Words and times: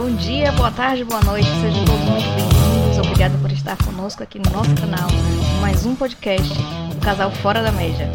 Bom 0.00 0.16
dia, 0.16 0.50
boa 0.52 0.70
tarde, 0.70 1.04
boa 1.04 1.20
noite, 1.24 1.46
sejam 1.60 1.84
todos 1.84 2.00
muito 2.00 2.24
bem-vindos. 2.34 2.98
Obrigada 3.06 3.36
por 3.36 3.52
estar 3.52 3.76
conosco 3.84 4.22
aqui 4.22 4.38
no 4.38 4.50
nosso 4.50 4.74
canal, 4.74 5.10
mais 5.60 5.84
um 5.84 5.94
podcast 5.94 6.54
do 6.54 7.00
Casal 7.02 7.30
Fora 7.30 7.62
da 7.62 7.70
Média. 7.70 8.08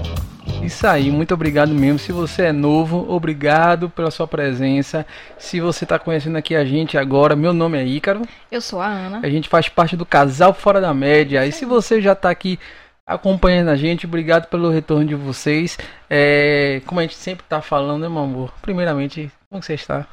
Isso 0.63 0.87
aí, 0.87 1.11
muito 1.11 1.35
obrigado 1.35 1.75
mesmo. 1.75 1.99
Se 1.99 2.11
você 2.11 2.45
é 2.45 2.51
novo, 2.51 3.05
obrigado 3.07 3.87
pela 3.87 4.09
sua 4.09 4.27
presença. 4.27 5.05
Se 5.37 5.61
você 5.61 5.85
está 5.85 5.99
conhecendo 5.99 6.39
aqui 6.39 6.55
a 6.55 6.65
gente 6.65 6.97
agora, 6.97 7.35
meu 7.35 7.53
nome 7.53 7.77
é 7.77 7.85
Ícaro. 7.85 8.23
Eu 8.51 8.61
sou 8.61 8.81
a 8.81 8.87
Ana. 8.87 9.19
A 9.21 9.29
gente 9.29 9.47
faz 9.47 9.69
parte 9.69 9.95
do 9.95 10.07
Casal 10.07 10.55
Fora 10.55 10.81
da 10.81 10.91
Média. 10.91 11.45
E 11.45 11.51
se 11.51 11.65
você 11.65 12.01
já 12.01 12.13
está 12.13 12.31
aqui 12.31 12.59
acompanhando 13.05 13.69
a 13.69 13.75
gente, 13.75 14.07
obrigado 14.07 14.47
pelo 14.47 14.71
retorno 14.71 15.05
de 15.05 15.13
vocês. 15.13 15.77
É, 16.09 16.81
como 16.87 16.99
a 16.99 17.03
gente 17.03 17.15
sempre 17.15 17.45
está 17.45 17.61
falando, 17.61 18.01
né, 18.01 18.09
meu 18.09 18.23
amor? 18.23 18.51
Primeiramente, 18.59 19.31
como 19.51 19.61
você 19.61 19.75
está? 19.75 20.07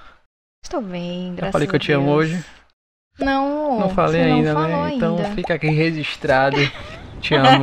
Estou 0.62 0.80
bem, 0.80 1.34
graças 1.34 1.48
Já 1.48 1.52
falei 1.52 1.66
que 1.68 1.74
eu 1.74 1.80
te 1.80 1.92
amo 1.92 2.10
hoje? 2.12 2.42
Não, 3.18 3.80
Não 3.80 3.88
falei 3.90 4.22
ainda, 4.22 4.54
não 4.54 4.62
né? 4.68 4.94
Então 4.94 5.16
ainda. 5.16 5.30
fica 5.30 5.54
aqui 5.54 5.68
registrado. 5.68 6.56
Te 7.20 7.34
amo. 7.34 7.62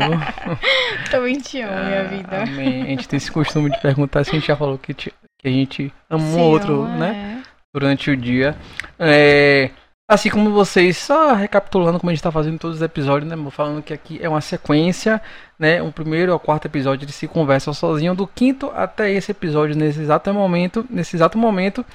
Também 1.10 1.40
te 1.40 1.62
amo, 1.62 1.86
minha 1.86 2.02
Ah, 2.02 2.04
vida. 2.04 2.44
Amém. 2.44 2.84
A 2.84 2.86
gente 2.88 3.08
tem 3.08 3.18
esse 3.18 3.32
costume 3.32 3.70
de 3.72 3.80
perguntar 3.80 4.24
se 4.24 4.32
a 4.32 4.34
gente 4.34 4.48
já 4.48 4.56
falou 4.56 4.78
que, 4.78 4.94
te- 4.94 5.14
que 5.40 5.48
a 5.48 5.52
gente 5.52 5.94
ama 6.10 6.24
um 6.24 6.40
outro, 6.40 6.84
ama, 6.84 6.98
né? 6.98 7.42
é. 7.46 7.50
Durante 7.74 8.12
o 8.12 8.18
dia. 8.18 8.56
É, 8.98 9.70
assim 10.08 10.30
como 10.30 10.52
vocês, 10.52 10.98
só 10.98 11.34
recapitulando 11.34 12.00
como 12.00 12.10
a 12.10 12.14
gente 12.14 12.24
tá 12.24 12.32
fazendo 12.32 12.56
em 12.56 12.58
todos 12.58 12.78
os 12.78 12.82
episódios, 12.84 13.28
né? 13.30 13.34
amor? 13.36 13.52
Falando 13.52 13.82
que 13.82 13.94
aqui 13.94 14.20
é 14.22 14.30
uma 14.30 14.42
sequência, 14.42 15.22
né? 15.58 15.82
O 15.82 15.92
primeiro 15.92 16.32
ao 16.34 16.40
quarto 16.40 16.66
episódio 16.66 17.06
eles 17.06 17.16
se 17.16 17.28
conversam 17.28 17.74
sozinhos. 17.74 18.16
Do 18.16 18.28
quinto 18.28 18.72
até 18.76 19.12
esse 19.12 19.32
episódio, 19.32 19.76
nesse 19.76 20.00
exato 20.02 20.34
momento, 20.34 20.86
nesse 20.90 21.16
exato 21.16 21.38
momento, 21.38 21.86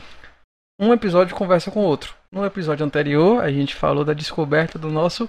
um 0.84 0.92
episódio 0.92 1.34
conversa 1.36 1.70
com 1.70 1.80
o 1.80 1.84
outro. 1.84 2.14
No 2.30 2.44
episódio 2.44 2.84
anterior, 2.84 3.42
a 3.42 3.50
gente 3.50 3.74
falou 3.74 4.04
da 4.04 4.12
descoberta 4.12 4.78
do 4.78 4.90
nosso 4.90 5.28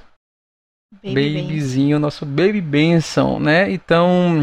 Baby 1.04 1.42
babyzinho, 1.42 2.00
nosso 2.00 2.26
baby 2.26 2.62
Benson, 2.62 3.40
né? 3.40 3.70
Então, 3.72 4.42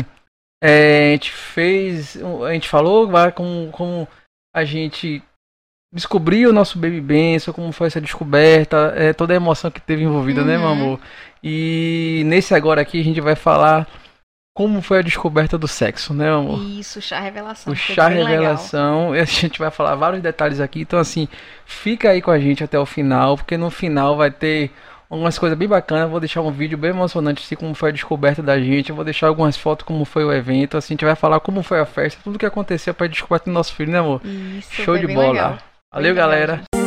é, 0.62 1.08
a 1.08 1.12
gente 1.12 1.30
fez, 1.32 2.18
a 2.46 2.52
gente 2.52 2.68
falou 2.68 3.08
como, 3.34 3.70
como 3.72 4.08
a 4.54 4.64
gente 4.64 5.22
descobriu 5.92 6.50
o 6.50 6.52
nosso 6.52 6.78
baby 6.78 7.00
Benson, 7.00 7.52
como 7.52 7.72
foi 7.72 7.86
essa 7.86 8.00
descoberta, 8.00 8.92
é, 8.96 9.12
toda 9.12 9.32
a 9.32 9.36
emoção 9.36 9.70
que 9.70 9.80
teve 9.80 10.02
envolvida, 10.02 10.44
né, 10.44 10.56
meu 10.58 10.66
Uhum. 10.66 10.72
amor? 10.72 11.00
E 11.42 12.22
nesse 12.26 12.54
agora 12.54 12.80
aqui 12.80 13.00
a 13.00 13.04
gente 13.04 13.20
vai 13.20 13.34
falar 13.34 13.88
como 14.54 14.82
foi 14.82 14.98
a 14.98 15.02
descoberta 15.02 15.56
do 15.56 15.66
sexo, 15.66 16.12
né, 16.12 16.30
amor? 16.30 16.60
Isso, 16.60 17.00
chá 17.00 17.20
revelação. 17.20 17.72
O 17.72 17.76
chá 17.76 18.08
legal. 18.08 18.26
revelação, 18.28 19.16
e 19.16 19.20
a 19.20 19.24
gente 19.24 19.58
vai 19.58 19.70
falar 19.70 19.94
vários 19.94 20.22
detalhes 20.22 20.60
aqui, 20.60 20.80
então 20.82 20.98
assim, 20.98 21.26
fica 21.64 22.10
aí 22.10 22.20
com 22.20 22.30
a 22.30 22.38
gente 22.38 22.62
até 22.62 22.78
o 22.78 22.84
final, 22.86 23.36
porque 23.36 23.56
no 23.56 23.70
final 23.70 24.16
vai 24.16 24.30
ter 24.30 24.70
umas 25.08 25.38
coisas 25.38 25.58
bem 25.58 25.68
bacanas, 25.68 26.10
vou 26.10 26.20
deixar 26.20 26.40
um 26.40 26.50
vídeo 26.50 26.76
bem 26.78 26.90
emocionante 26.90 27.42
assim 27.44 27.54
como 27.54 27.74
foi 27.74 27.90
a 27.90 27.92
descoberta 27.92 28.42
da 28.42 28.58
gente, 28.58 28.90
eu 28.90 28.96
vou 28.96 29.04
deixar 29.04 29.26
algumas 29.26 29.56
fotos 29.56 29.86
como 29.86 30.04
foi 30.04 30.24
o 30.24 30.32
evento, 30.32 30.76
assim, 30.76 30.92
a 30.92 30.94
gente 30.94 31.04
vai 31.04 31.16
falar 31.16 31.40
como 31.40 31.62
foi 31.62 31.80
a 31.80 31.86
festa, 31.86 32.20
tudo 32.22 32.38
que 32.38 32.46
aconteceu 32.46 32.92
para 32.94 33.06
descoberta 33.06 33.50
do 33.50 33.54
nosso 33.54 33.74
filho, 33.74 33.90
né 33.92 33.98
amor? 33.98 34.20
Isso, 34.24 34.72
Show 34.72 34.98
de 34.98 35.06
bola. 35.06 35.28
legal. 35.32 35.58
Valeu, 35.92 36.14
Bem 36.14 36.22
legal, 36.24 36.28
galera. 36.28 36.56
gente. 36.56 36.81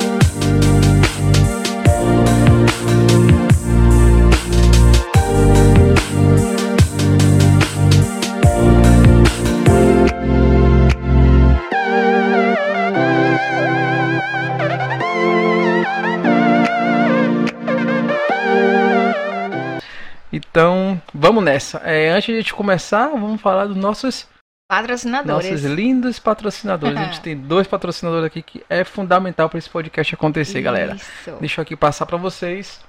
Então, 20.35 21.01
vamos 21.13 21.41
nessa. 21.41 21.77
É, 21.77 22.09
antes 22.09 22.25
de 22.25 22.33
a 22.33 22.35
gente 22.35 22.53
começar, 22.53 23.07
vamos 23.07 23.39
falar 23.39 23.67
dos 23.67 23.77
nossos 23.77 24.27
Patrocinadores. 24.67 25.49
nossos 25.49 25.65
lindos 25.65 26.19
patrocinadores. 26.19 26.97
A 26.97 27.03
gente 27.05 27.21
tem 27.23 27.37
dois 27.37 27.67
patrocinadores 27.67 28.25
aqui 28.25 28.41
que 28.41 28.65
é 28.69 28.83
fundamental 28.83 29.47
para 29.47 29.59
esse 29.59 29.69
podcast 29.69 30.13
acontecer, 30.13 30.61
galera. 30.61 30.95
Isso. 30.95 31.31
Deixa 31.39 31.61
eu 31.61 31.63
aqui 31.63 31.75
passar 31.75 32.05
para 32.05 32.17
vocês. 32.17 32.83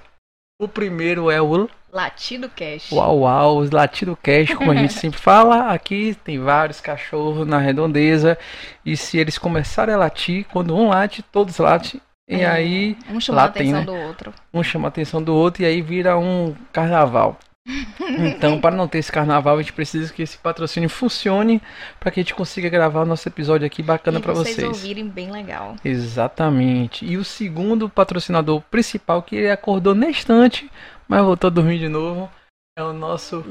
O 0.59 0.67
primeiro 0.67 1.31
é 1.31 1.39
o 1.39 1.69
Latido 1.93 2.49
Cash. 2.49 2.91
Uau 2.91 3.19
Uau, 3.19 3.59
os 3.59 3.69
Latido 3.69 4.17
Cash, 4.21 4.55
como 4.55 4.71
a 4.71 4.75
gente 4.75 4.91
sempre 4.99 5.19
fala. 5.19 5.71
Aqui 5.71 6.17
tem 6.25 6.39
vários 6.39 6.81
cachorros 6.81 7.47
na 7.47 7.59
redondeza. 7.59 8.37
E 8.83 8.97
se 8.97 9.17
eles 9.17 9.37
começarem 9.37 9.95
a 9.95 9.97
latir, 9.97 10.45
quando 10.51 10.75
um 10.75 10.89
late, 10.89 11.21
todos 11.21 11.59
latem. 11.59 12.01
E 12.27 12.41
É, 12.41 12.45
aí 12.45 12.97
Um 13.09 13.19
chama 13.19 13.41
a 13.41 13.43
lá 13.43 13.49
tem, 13.49 13.73
atenção 13.73 13.79
né? 13.79 13.85
do 13.85 13.95
outro. 13.95 14.33
um 14.53 14.63
chama 14.63 14.87
a 14.87 14.89
atenção 14.89 15.23
do 15.23 15.33
outro 15.35 15.63
e 15.63 15.65
aí 15.65 15.81
vira 15.81 16.17
um 16.17 16.55
carnaval. 16.71 17.37
Então, 18.17 18.59
para 18.61 18.75
não 18.75 18.87
ter 18.87 18.99
esse 18.99 19.11
carnaval, 19.11 19.57
a 19.57 19.61
gente 19.61 19.73
precisa 19.73 20.11
que 20.13 20.21
esse 20.23 20.37
patrocínio 20.37 20.89
funcione 20.89 21.61
para 21.99 22.09
que 22.09 22.19
a 22.19 22.23
gente 22.23 22.33
consiga 22.33 22.69
gravar 22.69 23.01
o 23.01 23.05
nosso 23.05 23.27
episódio 23.27 23.67
aqui 23.67 23.83
bacana 23.83 24.19
para 24.21 24.33
vocês, 24.33 24.55
vocês. 24.55 24.67
ouvirem 24.67 25.07
bem 25.09 25.29
legal. 25.31 25.75
Exatamente. 25.83 27.05
E 27.05 27.17
o 27.17 27.23
segundo 27.23 27.89
patrocinador 27.89 28.61
principal 28.71 29.21
que 29.21 29.35
ele 29.35 29.49
acordou 29.51 29.93
na 29.93 30.09
estante, 30.09 30.71
mas 31.07 31.21
voltou 31.23 31.49
a 31.49 31.51
dormir 31.51 31.79
de 31.79 31.89
novo, 31.89 32.29
é 32.77 32.83
o 32.83 32.93
nosso 32.93 33.43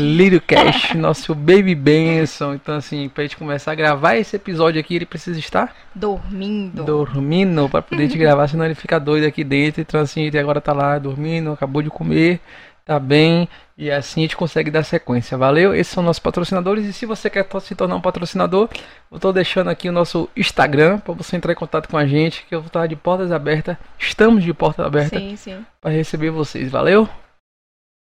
Lírio 0.00 0.42
Cash. 0.42 0.92
Nosso 0.98 1.36
Baby 1.36 1.72
Benson. 1.76 2.54
Então, 2.54 2.74
assim, 2.74 3.08
pra 3.08 3.22
gente 3.22 3.36
começar 3.36 3.70
a 3.70 3.74
gravar 3.76 4.16
esse 4.16 4.34
episódio 4.34 4.80
aqui, 4.80 4.96
ele 4.96 5.06
precisa 5.06 5.38
estar 5.38 5.72
Dormindo. 5.94 6.82
dormindo 6.82 7.68
para 7.68 7.80
poder 7.80 8.08
te 8.08 8.18
gravar, 8.18 8.48
senão 8.48 8.64
ele 8.64 8.74
fica 8.74 8.98
doido 8.98 9.24
aqui 9.24 9.44
dentro. 9.44 9.80
Então, 9.80 10.00
assim, 10.00 10.22
ele 10.22 10.36
agora 10.36 10.60
tá 10.60 10.72
lá 10.72 10.98
dormindo, 10.98 11.52
acabou 11.52 11.80
de 11.80 11.90
comer, 11.90 12.40
tá 12.84 12.98
bem. 12.98 13.48
E 13.78 13.88
assim 13.88 14.22
a 14.22 14.24
gente 14.24 14.36
consegue 14.36 14.68
dar 14.68 14.82
sequência, 14.82 15.38
valeu? 15.38 15.72
Esses 15.72 15.92
são 15.92 16.02
nossos 16.02 16.18
patrocinadores. 16.18 16.84
E 16.86 16.92
se 16.92 17.06
você 17.06 17.30
quer 17.30 17.46
se 17.60 17.76
tornar 17.76 17.94
um 17.94 18.00
patrocinador, 18.00 18.68
eu 19.12 19.20
tô 19.20 19.32
deixando 19.32 19.70
aqui 19.70 19.88
o 19.88 19.92
nosso 19.92 20.28
Instagram 20.36 20.98
para 20.98 21.14
você 21.14 21.36
entrar 21.36 21.52
em 21.52 21.56
contato 21.56 21.88
com 21.88 21.96
a 21.96 22.04
gente, 22.04 22.44
que 22.48 22.54
eu 22.56 22.60
vou 22.60 22.66
estar 22.66 22.88
de 22.88 22.96
portas 22.96 23.30
abertas. 23.30 23.76
Estamos 23.96 24.42
de 24.42 24.52
portas 24.52 24.84
abertas 24.84 25.20
Sim, 25.20 25.36
sim. 25.36 25.64
para 25.80 25.92
receber 25.92 26.30
vocês, 26.30 26.68
valeu? 26.68 27.08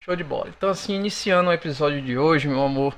Show 0.04 0.16
de 0.16 0.24
bola. 0.24 0.48
Então, 0.56 0.70
assim, 0.70 0.94
iniciando 0.96 1.50
o 1.50 1.54
episódio 1.54 2.02
de 2.02 2.18
hoje, 2.18 2.48
meu 2.48 2.64
amor, 2.64 2.96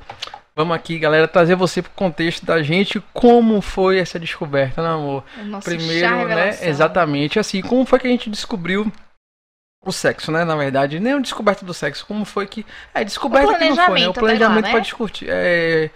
vamos 0.55 0.75
aqui, 0.75 0.99
galera, 0.99 1.27
trazer 1.27 1.55
você 1.55 1.81
pro 1.81 1.91
contexto 1.91 2.45
da 2.45 2.61
gente 2.61 2.99
como 3.11 3.59
foi 3.59 3.97
essa 3.99 4.19
descoberta, 4.19 4.83
né, 4.83 4.89
amor? 4.89 5.23
O 5.39 5.43
nosso 5.45 5.65
Primeiro, 5.65 6.27
né? 6.27 6.49
Exatamente, 6.61 7.39
assim, 7.39 7.61
como 7.61 7.85
foi 7.85 7.99
que 7.99 8.07
a 8.07 8.11
gente 8.11 8.29
descobriu 8.29 8.91
o 9.83 9.91
sexo, 9.91 10.31
né? 10.31 10.45
Na 10.45 10.55
verdade, 10.55 10.99
nem 10.99 11.15
o 11.15 11.21
descoberta 11.21 11.65
do 11.65 11.73
sexo, 11.73 12.05
como 12.05 12.23
foi 12.23 12.45
que. 12.45 12.65
É, 12.93 13.03
descoberta 13.03 13.57
que 13.57 13.69
não 13.69 13.75
foi, 13.75 13.77
né? 13.77 13.85
planejamento 13.85 14.07
O 14.07 14.11
até 14.11 14.21
lá, 14.21 14.27
planejamento 14.27 14.65
né? 14.65 14.71
pra 14.71 14.79
discutir. 14.79 15.27
É. 15.27 15.89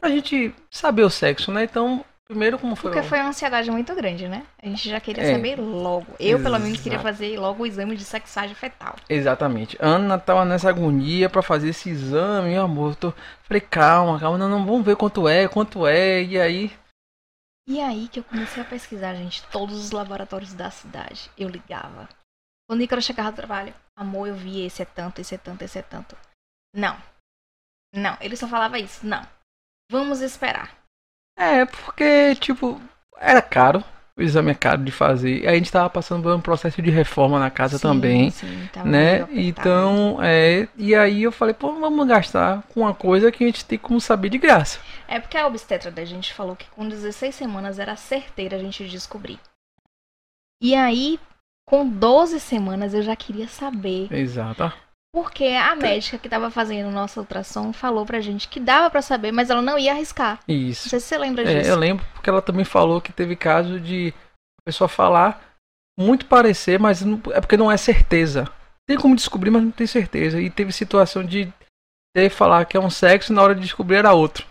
Pra 0.00 0.10
gente 0.10 0.54
saber 0.70 1.02
o 1.02 1.10
sexo, 1.10 1.50
né? 1.50 1.64
Então, 1.64 2.04
primeiro, 2.30 2.58
como 2.58 2.74
foi. 2.76 2.90
Porque 2.90 3.04
o- 3.04 3.08
foi 3.08 3.18
uma 3.20 3.28
ansiedade 3.28 3.70
muito 3.70 3.94
grande, 3.94 4.28
né? 4.28 4.46
A 4.62 4.66
gente 4.66 4.88
já 4.88 5.00
queria 5.00 5.22
É. 5.24 5.32
saber 5.34 5.56
logo. 5.60 6.06
Eu, 6.18 6.40
pelo 6.42 6.58
menos, 6.58 6.78
queria 6.80 6.96
Exato. 6.98 7.02
fazer 7.08 7.38
logo 7.38 7.62
o 7.62 7.66
exame 7.66 7.96
de 7.96 8.04
sexagem 8.04 8.54
fetal. 8.54 8.96
Exatamente. 9.08 9.76
Ana 9.80 10.18
tava 10.18 10.44
nessa 10.44 10.68
agonia 10.68 11.28
pra 11.28 11.42
fazer 11.42 11.68
esse 11.70 11.90
exame, 11.90 12.50
meu 12.50 12.62
amor. 12.62 12.92
eu 12.92 12.96
Tô... 12.96 13.12
Falei, 13.42 13.60
calma, 13.60 14.18
calma, 14.18 14.38
não, 14.38 14.48
não, 14.48 14.64
vamos 14.64 14.84
ver 14.84 14.96
quanto 14.96 15.28
é, 15.28 15.48
quanto 15.48 15.86
é. 15.86 16.22
E 16.22 16.40
aí, 16.40 16.72
E 17.68 17.80
aí 17.80 18.08
que 18.08 18.18
eu 18.20 18.24
comecei 18.24 18.62
a 18.62 18.66
pesquisar, 18.66 19.14
gente, 19.14 19.44
todos 19.48 19.76
os 19.78 19.90
laboratórios 19.92 20.52
da 20.54 20.70
cidade. 20.70 21.30
Eu 21.38 21.48
ligava. 21.48 22.08
Quando 22.68 22.80
o 22.80 22.82
Ícaro 22.82 23.02
chegava 23.02 23.30
do 23.30 23.36
trabalho, 23.36 23.74
amor, 23.96 24.26
eu 24.28 24.34
vi 24.34 24.64
esse 24.64 24.82
é 24.82 24.84
tanto, 24.84 25.20
esse 25.20 25.34
é 25.34 25.38
tanto, 25.38 25.62
esse 25.62 25.78
é 25.78 25.82
tanto. 25.82 26.16
Não. 26.74 26.96
Não, 27.94 28.16
ele 28.20 28.36
só 28.36 28.46
falava 28.48 28.78
isso. 28.78 29.04
Não. 29.06 29.26
Vamos 29.90 30.20
esperar. 30.20 30.76
É, 31.36 31.64
porque, 31.64 32.34
tipo, 32.36 32.80
era 33.18 33.40
caro. 33.40 33.82
O 34.16 34.22
exame 34.22 34.50
é 34.50 34.54
caro 34.54 34.84
de 34.84 34.92
fazer. 34.92 35.44
E 35.44 35.46
a 35.46 35.54
gente 35.54 35.72
tava 35.72 35.88
passando 35.88 36.22
por 36.22 36.34
um 36.34 36.40
processo 36.40 36.82
de 36.82 36.90
reforma 36.90 37.38
na 37.38 37.50
casa 37.50 37.78
Sim, 37.78 37.82
também. 37.82 38.30
Sim, 38.30 38.68
né? 38.84 39.26
Então, 39.30 40.18
é. 40.20 40.68
E 40.76 40.94
aí 40.94 41.22
eu 41.22 41.32
falei, 41.32 41.54
pô, 41.54 41.72
vamos 41.72 42.06
gastar 42.06 42.62
com 42.68 42.80
uma 42.80 42.92
coisa 42.92 43.32
que 43.32 43.42
a 43.42 43.46
gente 43.46 43.64
tem 43.64 43.78
como 43.78 43.98
saber 43.98 44.28
de 44.28 44.36
graça. 44.36 44.78
É 45.08 45.18
porque 45.18 45.38
a 45.38 45.46
obstetra 45.46 45.90
da 45.90 46.04
gente 46.04 46.34
falou 46.34 46.54
que 46.54 46.68
com 46.70 46.86
16 46.86 47.34
semanas 47.34 47.78
era 47.78 47.96
certeira 47.96 48.56
a 48.56 48.60
gente 48.60 48.86
descobrir. 48.86 49.40
E 50.62 50.74
aí, 50.74 51.18
com 51.66 51.88
12 51.88 52.38
semanas, 52.40 52.92
eu 52.92 53.00
já 53.00 53.16
queria 53.16 53.48
saber. 53.48 54.12
Exato. 54.12 54.70
Porque 55.12 55.44
a 55.44 55.74
médica 55.74 56.18
que 56.18 56.28
tava 56.28 56.50
fazendo 56.50 56.88
o 56.88 56.92
nosso 56.92 57.18
ultrassom 57.20 57.72
falou 57.72 58.06
pra 58.06 58.20
gente 58.20 58.46
que 58.48 58.60
dava 58.60 58.88
pra 58.90 59.02
saber, 59.02 59.32
mas 59.32 59.50
ela 59.50 59.60
não 59.60 59.76
ia 59.78 59.92
arriscar. 59.92 60.38
Não 60.46 60.54
Isso. 60.54 60.88
sei 60.88 61.00
se 61.00 61.06
você 61.06 61.18
lembra 61.18 61.42
É, 61.42 61.58
disso. 61.58 61.70
eu 61.70 61.76
lembro 61.76 62.06
porque 62.14 62.30
ela 62.30 62.40
também 62.40 62.64
falou 62.64 63.00
que 63.00 63.12
teve 63.12 63.34
caso 63.34 63.80
de 63.80 64.14
a 64.60 64.62
pessoa 64.64 64.86
falar 64.88 65.42
muito 65.98 66.26
parecer, 66.26 66.78
mas 66.78 67.02
não- 67.02 67.20
é 67.32 67.40
porque 67.40 67.56
não 67.56 67.70
é 67.70 67.76
certeza. 67.76 68.48
Tem 68.88 68.96
como 68.96 69.16
descobrir, 69.16 69.50
mas 69.50 69.62
não 69.62 69.70
tem 69.72 69.86
certeza. 69.86 70.40
E 70.40 70.48
teve 70.48 70.72
situação 70.72 71.24
de 71.24 71.52
ter 72.14 72.30
falar 72.30 72.64
que 72.64 72.76
é 72.76 72.80
um 72.80 72.90
sexo 72.90 73.32
e 73.32 73.34
na 73.34 73.42
hora 73.42 73.54
de 73.54 73.60
descobrir 73.62 73.96
era 73.96 74.12
outro. 74.12 74.46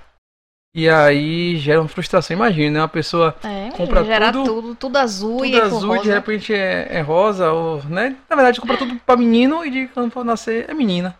E 0.79 0.89
aí 0.89 1.57
gera 1.57 1.81
uma 1.81 1.87
frustração. 1.89 2.35
Imagina, 2.35 2.71
né? 2.71 2.79
Uma 2.81 2.87
pessoa 2.87 3.35
É, 3.43 3.69
Compra 3.71 4.03
gerar 4.05 4.31
tudo- 4.31 4.45
tudo, 4.61 4.75
tudo 4.75 4.97
azul 4.97 5.43
e 5.45 5.51
tudo 5.51 5.69
com 5.69 5.75
azul 5.77 5.95
e 5.97 5.99
de 6.01 6.09
repente 6.09 6.53
é, 6.53 6.87
é 6.89 7.01
rosa, 7.01 7.51
ou, 7.51 7.83
né? 7.85 8.15
Na 8.29 8.35
verdade, 8.35 8.61
compra 8.61 8.77
tudo 8.77 8.95
pra 9.05 9.17
menino 9.17 9.65
e 9.65 9.69
de 9.69 9.87
quando 9.87 10.11
for 10.11 10.23
nascer 10.23 10.69
é 10.69 10.73
menina, 10.73 11.17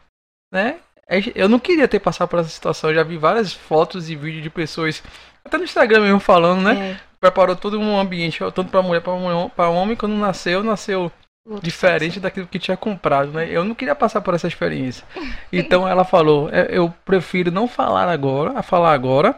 né? 0.54 0.78
É- 1.10 1.20
Eu 1.36 1.50
não 1.50 1.60
queria 1.60 1.88
ter 1.88 2.00
passado 2.00 2.30
por 2.30 2.40
essa 2.40 2.50
situação. 2.50 2.90
Eu 2.90 2.96
já 2.96 3.04
vi 3.04 3.18
várias 3.18 3.52
fotos 3.52 4.10
e 4.10 4.16
vídeos 4.16 4.44
de 4.44 4.50
pessoas, 4.50 5.04
até 5.44 5.58
no 5.58 5.64
Instagram 5.66 6.02
mesmo, 6.02 6.20
falando, 6.20 6.62
né? 6.62 6.92
É, 7.06 7.10
Preparou 7.20 7.54
todo 7.54 7.78
um 7.78 8.00
ambiente, 8.00 8.40
tanto 8.40 8.66
pra 8.66 8.82
mulher, 8.82 9.02
pra, 9.02 9.12
mulher, 9.14 9.50
pra 9.54 9.68
homem, 9.68 9.94
quando 9.98 10.14
nasceu, 10.16 10.64
nasceu 10.64 11.12
outro 11.46 11.62
diferente 11.62 12.18
daquilo 12.18 12.48
que 12.48 12.58
tinha 12.58 12.78
comprado, 12.78 13.32
né? 13.34 13.46
Eu 13.52 13.66
não 13.66 13.76
queria 13.76 13.94
passar 13.94 14.22
por 14.22 14.34
essa 14.34 14.48
experiência. 14.48 15.04
Então 15.52 15.86
ela 15.86 16.06
falou, 16.06 16.48
"É, 16.50 16.68
eu 16.72 16.94
prefiro 17.04 17.52
não 17.52 17.68
falar 17.68 18.08
agora, 18.08 18.58
a 18.58 18.62
falar 18.64 18.94
agora 18.94 19.36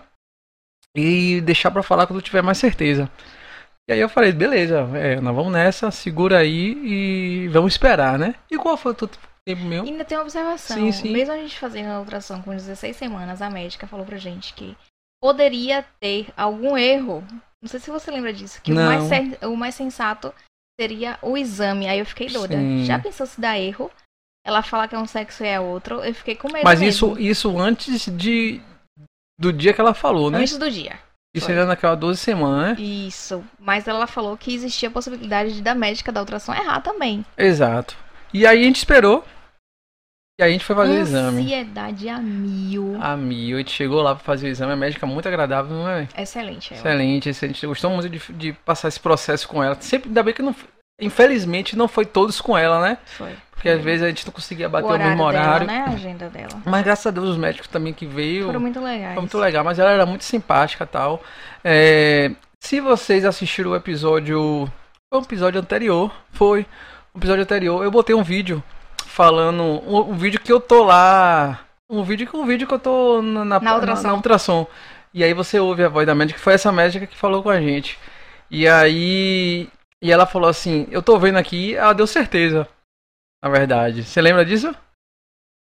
e 0.96 1.42
deixar 1.42 1.72
pra 1.72 1.84
falar 1.84 2.08
quando 2.08 2.20
eu 2.20 2.24
tiver 2.24 2.42
mais 2.42 2.58
certeza. 2.58 3.10
E 3.90 3.94
aí 3.94 4.00
eu 4.00 4.10
falei, 4.10 4.32
beleza, 4.32 4.88
é, 4.96 5.20
nós 5.20 5.36
vamos 5.36 5.52
nessa, 5.52 5.92
segura 5.92 6.38
aí 6.38 6.78
e 6.84 7.48
vamos 7.50 7.74
esperar, 7.74 8.18
né? 8.18 8.36
E 8.50 8.58
qual 8.58 8.78
foi 8.78 8.92
o 8.92 8.96
teu 8.96 9.10
tempo 9.46 9.64
meu? 9.64 9.84
E 9.84 9.90
ainda 9.90 10.06
tem 10.06 10.18
uma 10.18 10.24
observação. 10.24 10.78
Sim, 10.78 10.92
sim. 10.92 11.12
Mesmo 11.12 11.34
a 11.34 11.38
gente 11.38 11.58
fazendo 11.58 11.90
a 11.90 12.00
ultrassom 12.00 12.42
com 12.42 12.52
16 12.52 12.96
semanas, 12.96 13.42
a 13.42 13.50
médica 13.50 13.88
falou 13.88 14.06
pra 14.06 14.18
gente 14.18 14.54
que 14.54 14.78
poderia 15.22 15.86
ter 16.00 16.28
algum 16.38 16.78
erro. 16.78 17.24
Não 17.62 17.70
sei 17.70 17.80
se 17.80 17.92
você 17.92 18.10
lembra 18.12 18.34
disso. 18.34 18.62
Que 18.62 18.72
o 18.72 18.76
mais, 18.76 19.10
o 19.44 19.56
mais 19.56 19.76
sensato 19.76 20.34
seria 20.80 21.18
o 21.22 21.38
exame. 21.38 21.88
Aí 21.88 22.00
eu 22.00 22.06
fiquei 22.06 22.28
doida. 22.28 22.56
Sim. 22.56 22.86
Já 22.86 22.98
pensou 22.98 23.26
se 23.26 23.40
dá 23.40 23.58
erro? 23.58 23.92
Ela 24.46 24.64
falar 24.64 24.88
que 24.88 24.96
é 24.96 25.00
um 25.00 25.06
sexo 25.06 25.44
e 25.44 25.48
é 25.48 25.60
outro. 25.60 26.04
Eu 26.04 26.14
fiquei 26.16 26.36
com 26.36 26.52
medo. 26.52 26.64
Mas 26.64 26.80
mesmo. 26.80 27.14
isso, 27.14 27.22
isso 27.22 27.60
antes 27.60 28.06
de 28.06 28.60
do 29.42 29.52
dia 29.52 29.74
que 29.74 29.82
ela 29.82 29.94
falou, 29.94 30.30
né? 30.30 30.38
Antes 30.38 30.58
do 30.58 30.70
dia. 30.70 31.00
Isso 31.34 31.48
foi. 31.48 31.56
era 31.56 31.66
naquela 31.66 31.96
12 31.96 32.20
semanas, 32.20 32.78
né? 32.78 32.84
Isso. 32.84 33.44
Mas 33.58 33.88
ela 33.88 34.06
falou 34.06 34.38
que 34.38 34.54
existia 34.54 34.90
a 34.90 34.92
possibilidade 34.92 35.54
de 35.56 35.62
da 35.62 35.74
médica 35.74 36.12
da 36.12 36.20
ultrassom 36.20 36.54
errar 36.54 36.82
também. 36.82 37.26
Exato. 37.38 37.98
E 38.34 38.46
aí 38.46 38.62
a 38.62 38.64
gente 38.64 38.78
esperou. 38.78 39.26
E 40.40 40.44
aí 40.44 40.50
a 40.50 40.54
gente 40.54 40.66
foi 40.66 40.76
fazer 40.76 40.94
o 40.94 41.02
exame. 41.02 41.42
Ansiedade 41.42 42.10
a 42.10 42.20
mil. 42.20 42.98
A 43.02 43.18
mil, 43.18 43.58
a 43.58 43.60
gente 43.60 43.72
chegou 43.72 44.02
lá 44.02 44.14
pra 44.14 44.24
fazer 44.24 44.48
o 44.48 44.50
exame, 44.50 44.74
a 44.74 44.76
médica 44.76 45.06
muito 45.06 45.28
agradável, 45.28 45.76
não 45.76 45.90
é? 45.90 46.08
Excelente. 46.18 46.74
ela. 46.74 46.80
Excelente, 46.80 47.30
excelente. 47.30 47.68
Gostou 47.68 47.92
muito 47.92 48.10
de, 48.10 48.34
de 48.34 48.54
passar 48.54 48.90
esse 48.90 49.00
processo 49.00 49.48
com 49.48 49.64
ela. 49.64 49.76
Sempre, 49.80 50.10
ainda 50.10 50.24
bem 50.24 50.34
que 50.34 50.42
não. 50.42 50.56
Infelizmente 51.02 51.76
não 51.76 51.88
foi 51.88 52.06
todos 52.06 52.40
com 52.40 52.58
ela, 52.58 52.80
né? 52.82 52.98
Foi. 53.18 53.32
Porque 53.52 53.70
às 53.70 53.82
vezes 53.84 54.04
a 54.04 54.08
gente 54.08 54.26
não 54.26 54.34
conseguia 54.34 54.68
bater 54.68 54.88
o 54.88 54.96
o, 54.96 54.98
mesmo 54.98 55.24
horário. 55.24 55.68
Dela, 55.68 55.80
né? 55.80 55.86
A 55.88 55.94
agenda 55.94 56.30
dela. 56.30 56.62
Mas 56.66 56.84
graças 56.84 57.06
a 57.06 57.12
Deus 57.12 57.30
os 57.30 57.38
médicos 57.38 57.68
também 57.68 57.94
que 57.94 58.08
veio. 58.08 58.46
Foram 58.48 58.60
muito 58.60 58.80
legais. 58.80 59.14
Foi 59.14 59.22
muito 59.22 59.38
legal, 59.38 59.64
mas 59.64 59.78
ela 59.78 59.92
era 59.92 60.06
muito 60.06 60.24
simpática 60.24 60.84
e 60.84 60.88
tal. 60.88 61.22
É, 61.64 62.32
se 62.60 62.80
vocês 62.80 63.24
assistiram 63.26 63.72
o 63.72 63.76
episódio. 63.76 64.72
Foi 65.10 65.20
um 65.20 65.24
episódio 65.24 65.62
anterior. 65.62 66.12
Foi. 66.32 66.66
Um 67.14 67.20
episódio 67.20 67.44
anterior. 67.44 67.84
Eu 67.84 67.92
botei 67.92 68.16
um 68.16 68.24
vídeo 68.24 68.64
falando. 69.06 69.62
Um, 69.62 70.12
um 70.12 70.18
vídeo 70.18 70.40
que 70.40 70.52
eu 70.52 70.60
tô 70.60 70.84
lá. 70.84 71.60
Um 71.90 72.04
vídeo, 72.04 72.28
um 72.34 72.46
vídeo 72.46 72.68
que 72.68 72.74
eu 72.74 72.80
tô 72.80 73.22
na, 73.22 73.46
na, 73.46 73.60
Na 73.60 73.76
ultrassom. 73.76 74.08
na 74.08 74.14
ultrassom. 74.14 74.68
E 75.14 75.24
aí 75.24 75.34
você 75.34 75.60
ouve 75.60 75.84
a 75.84 75.90
voz 75.90 76.08
da 76.08 76.16
médica, 76.16 76.40
que 76.40 76.44
foi 76.44 76.54
essa 76.54 76.72
médica 76.72 77.06
que 77.06 77.18
falou 77.18 77.44
com 77.44 77.50
a 77.50 77.60
gente. 77.60 78.00
E 78.50 78.68
aí. 78.68 79.70
E 80.02 80.12
ela 80.12 80.26
falou 80.26 80.50
assim: 80.50 80.88
Eu 80.92 81.02
tô 81.02 81.18
vendo 81.20 81.38
aqui, 81.38 81.76
ela 81.76 81.94
deu 81.94 82.08
certeza. 82.08 82.68
Na 83.44 83.50
verdade. 83.50 84.04
Você 84.04 84.22
lembra 84.22 84.46
disso? 84.46 84.74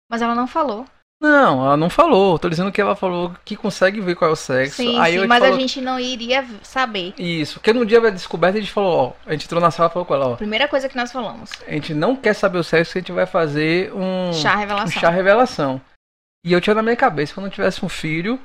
Mas 0.10 0.22
ela 0.22 0.36
não 0.36 0.48
falou. 0.48 0.86
Não, 1.22 1.66
ela 1.66 1.78
não 1.78 1.90
falou. 1.90 2.38
Tô 2.38 2.50
dizendo 2.50 2.72
que 2.72 2.80
ela 2.82 2.96
falou 2.96 3.34
que 3.44 3.56
consegue 3.56 4.02
ver 4.02 4.16
qual 4.16 4.30
é 4.30 4.34
o 4.34 4.36
sexo. 4.36 4.76
Sim, 4.78 5.00
aí 5.00 5.18
sim, 5.20 5.26
mas 5.28 5.40
falou... 5.40 5.56
a 5.56 5.60
gente 5.60 5.82
não 5.82 6.00
iria 6.00 6.46
saber. 6.62 7.14
Isso, 7.18 7.56
porque 7.56 7.74
no 7.74 7.86
dia 7.86 8.02
da 8.02 8.10
descoberta 8.10 8.58
a 8.58 8.62
gente 8.62 8.72
falou, 8.72 9.16
ó, 9.26 9.30
a 9.30 9.32
gente 9.32 9.46
entrou 9.46 9.62
na 9.62 9.72
sala 9.72 9.90
e 9.90 9.94
falou 9.94 10.06
com 10.06 10.14
ela, 10.14 10.28
ó, 10.28 10.36
Primeira 10.36 10.68
coisa 10.68 10.90
que 10.90 10.96
nós 10.96 11.12
falamos. 11.12 11.52
a 11.66 11.72
gente 11.72 11.94
não 11.94 12.16
quer 12.16 12.34
saber 12.34 12.58
o 12.58 12.64
sexo, 12.64 12.98
a 12.98 13.02
gente 13.02 13.14
vai 13.14 13.26
fazer 13.26 13.94
um 13.94 14.34
Chá 14.34 14.56
um 14.56 14.60
revelação. 14.60 15.02
chá 15.02 15.10
revelação. 15.10 15.82
E 16.46 16.52
eu 16.54 16.62
tinha 16.62 16.76
na 16.76 16.84
minha 16.84 16.96
cabeça, 16.98 17.34
quando 17.34 17.48
eu 17.48 17.52
tivesse 17.52 17.84
um 17.84 17.90
filho, 17.90 18.40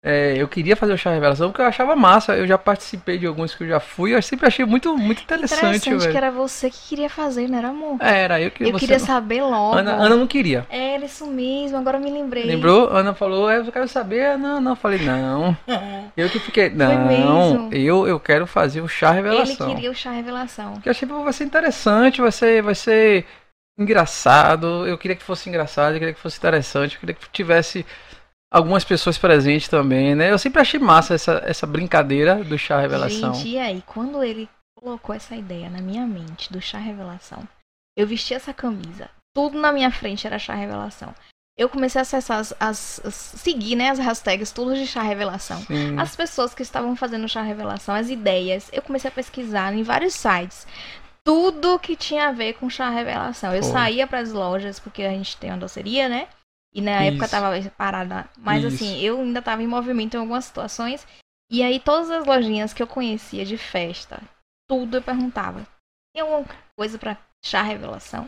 é, 0.00 0.34
eu 0.36 0.46
queria 0.46 0.76
fazer 0.76 0.92
o 0.92 0.96
chá 0.96 1.10
revelação 1.10 1.48
porque 1.48 1.60
eu 1.60 1.66
achava 1.66 1.96
massa. 1.96 2.36
Eu 2.36 2.46
já 2.46 2.56
participei 2.56 3.18
de 3.18 3.26
alguns 3.26 3.54
que 3.54 3.64
eu 3.64 3.68
já 3.68 3.80
fui, 3.80 4.14
eu 4.14 4.22
sempre 4.22 4.46
achei 4.46 4.64
muito, 4.64 4.96
muito 4.96 5.22
interessante, 5.22 5.90
velho. 5.90 6.10
que 6.10 6.16
era 6.16 6.30
você 6.30 6.70
que 6.70 6.78
queria 6.88 7.10
fazer, 7.10 7.48
não 7.48 7.58
era 7.58 7.68
amor? 7.68 7.96
É, 8.00 8.20
era 8.22 8.40
eu 8.40 8.50
que 8.50 8.62
eu 8.64 8.74
queria 8.78 8.98
não- 8.98 9.04
saber 9.06 9.42
logo. 9.42 9.76
Ana, 9.76 9.94
Ana 9.94 10.14
não 10.16 10.26
queria. 10.28 10.64
Era 10.70 11.04
isso 11.04 11.26
mesmo, 11.26 11.76
agora 11.78 11.96
eu 11.96 12.00
me 12.00 12.10
lembrei. 12.12 12.44
Lembrou? 12.44 12.88
Ana 12.90 13.12
falou, 13.12 13.50
é, 13.50 13.58
eu 13.58 13.72
quero 13.72 13.88
saber. 13.88 14.38
Não, 14.38 14.60
não, 14.60 14.72
eu 14.72 14.76
falei, 14.76 15.00
não. 15.00 15.56
Eu 16.16 16.28
que 16.28 16.40
fiquei, 16.40 16.68
não, 16.70 17.68
eu, 17.72 18.08
eu 18.08 18.18
quero 18.18 18.44
fazer 18.46 18.80
o 18.80 18.88
chá 18.88 19.10
Ele 19.10 19.16
revelação. 19.22 19.72
queria 19.74 19.90
o 19.90 19.94
chá 19.94 20.10
revelação. 20.10 20.72
Porque 20.72 20.88
eu 20.88 20.90
achei 20.90 21.06
que 21.06 21.14
vai 21.14 21.32
ser 21.32 21.44
interessante, 21.44 22.20
vai 22.20 22.32
ser, 22.32 22.60
vai 22.62 22.74
ser 22.74 23.24
engraçado. 23.78 24.86
Eu 24.86 24.98
queria 24.98 25.16
que 25.16 25.22
fosse 25.22 25.48
engraçado, 25.48 25.94
eu 25.94 25.98
queria 25.98 26.14
que 26.14 26.20
fosse 26.20 26.38
interessante, 26.38 26.94
eu 26.94 27.00
queria 27.00 27.14
que 27.14 27.28
tivesse 27.30 27.86
algumas 28.50 28.84
pessoas 28.84 29.18
presentes 29.18 29.68
também, 29.68 30.14
né? 30.14 30.30
Eu 30.30 30.38
sempre 30.38 30.60
achei 30.60 30.80
massa 30.80 31.14
essa, 31.14 31.42
essa 31.44 31.66
brincadeira 31.66 32.42
do 32.44 32.56
chá 32.58 32.80
revelação. 32.80 33.34
Gente, 33.34 33.48
e 33.48 33.58
aí, 33.58 33.82
quando 33.86 34.22
ele 34.22 34.48
colocou 34.78 35.14
essa 35.14 35.34
ideia 35.34 35.68
na 35.68 35.80
minha 35.80 36.06
mente 36.06 36.52
do 36.52 36.60
chá 36.60 36.78
revelação, 36.78 37.42
eu 37.96 38.06
vesti 38.06 38.32
essa 38.34 38.54
camisa, 38.54 39.10
tudo 39.34 39.58
na 39.58 39.72
minha 39.72 39.90
frente 39.90 40.26
era 40.26 40.38
chá 40.38 40.54
revelação. 40.54 41.14
Eu 41.58 41.68
comecei 41.68 41.98
a 41.98 42.02
acessar 42.02 42.38
as, 42.38 42.54
as- 42.60 43.00
as- 43.04 43.14
seguir, 43.14 43.74
né, 43.74 43.90
as 43.90 43.98
hashtags 43.98 44.52
tudo 44.52 44.74
de 44.76 44.86
chá 44.86 45.02
revelação. 45.02 45.60
Sim. 45.62 45.98
As 45.98 46.14
pessoas 46.14 46.54
que 46.54 46.62
estavam 46.62 46.94
fazendo 46.94 47.28
chá 47.28 47.42
revelação, 47.42 47.96
as 47.96 48.08
ideias, 48.08 48.68
eu 48.72 48.80
comecei 48.80 49.08
a 49.08 49.12
pesquisar 49.12 49.74
em 49.74 49.82
vários 49.82 50.14
sites. 50.14 50.64
Tudo 51.24 51.78
que 51.80 51.96
tinha 51.96 52.28
a 52.28 52.32
ver 52.32 52.54
com 52.54 52.70
chá 52.70 52.88
revelação. 52.88 53.52
Eu 53.54 53.62
Foi. 53.64 53.72
saía 53.72 54.06
para 54.06 54.20
as 54.20 54.32
lojas, 54.32 54.78
porque 54.78 55.02
a 55.02 55.10
gente 55.10 55.36
tem 55.36 55.50
uma 55.50 55.58
doceria, 55.58 56.08
né? 56.08 56.28
E 56.78 56.80
na 56.80 57.02
época 57.02 57.24
Isso. 57.24 57.32
tava 57.32 57.70
parada. 57.70 58.30
Mas 58.36 58.62
Isso. 58.62 58.76
assim, 58.76 59.00
eu 59.00 59.20
ainda 59.20 59.42
tava 59.42 59.64
em 59.64 59.66
movimento 59.66 60.14
em 60.14 60.20
algumas 60.20 60.44
situações. 60.44 61.04
E 61.50 61.60
aí 61.60 61.80
todas 61.80 62.08
as 62.08 62.24
lojinhas 62.24 62.72
que 62.72 62.80
eu 62.80 62.86
conhecia 62.86 63.44
de 63.44 63.58
festa, 63.58 64.22
tudo 64.70 64.96
eu 64.96 65.02
perguntava. 65.02 65.66
Tem 66.14 66.22
alguma 66.22 66.46
coisa 66.78 66.96
para 66.96 67.18
chá 67.44 67.62
revelação? 67.62 68.26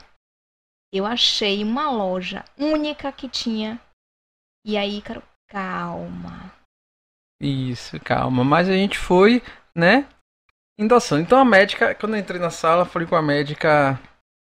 Eu 0.93 1.07
achei 1.07 1.63
uma 1.63 1.93
loja 1.93 2.45
única 2.59 3.13
que 3.13 3.29
tinha. 3.29 3.81
E 4.67 4.77
aí, 4.77 5.01
cara, 5.01 5.23
calma. 5.49 6.53
Isso, 7.41 8.01
calma. 8.01 8.43
Mas 8.43 8.69
a 8.69 8.73
gente 8.73 8.99
foi, 8.99 9.41
né? 9.73 10.09
Endossando. 10.77 11.23
Então 11.23 11.39
a 11.39 11.45
médica, 11.45 11.95
quando 11.95 12.17
eu 12.17 12.21
entrei 12.21 12.41
na 12.41 12.51
sala, 12.51 12.85
falei 12.85 13.07
com 13.07 13.15
a 13.15 13.23
médica, 13.23 13.97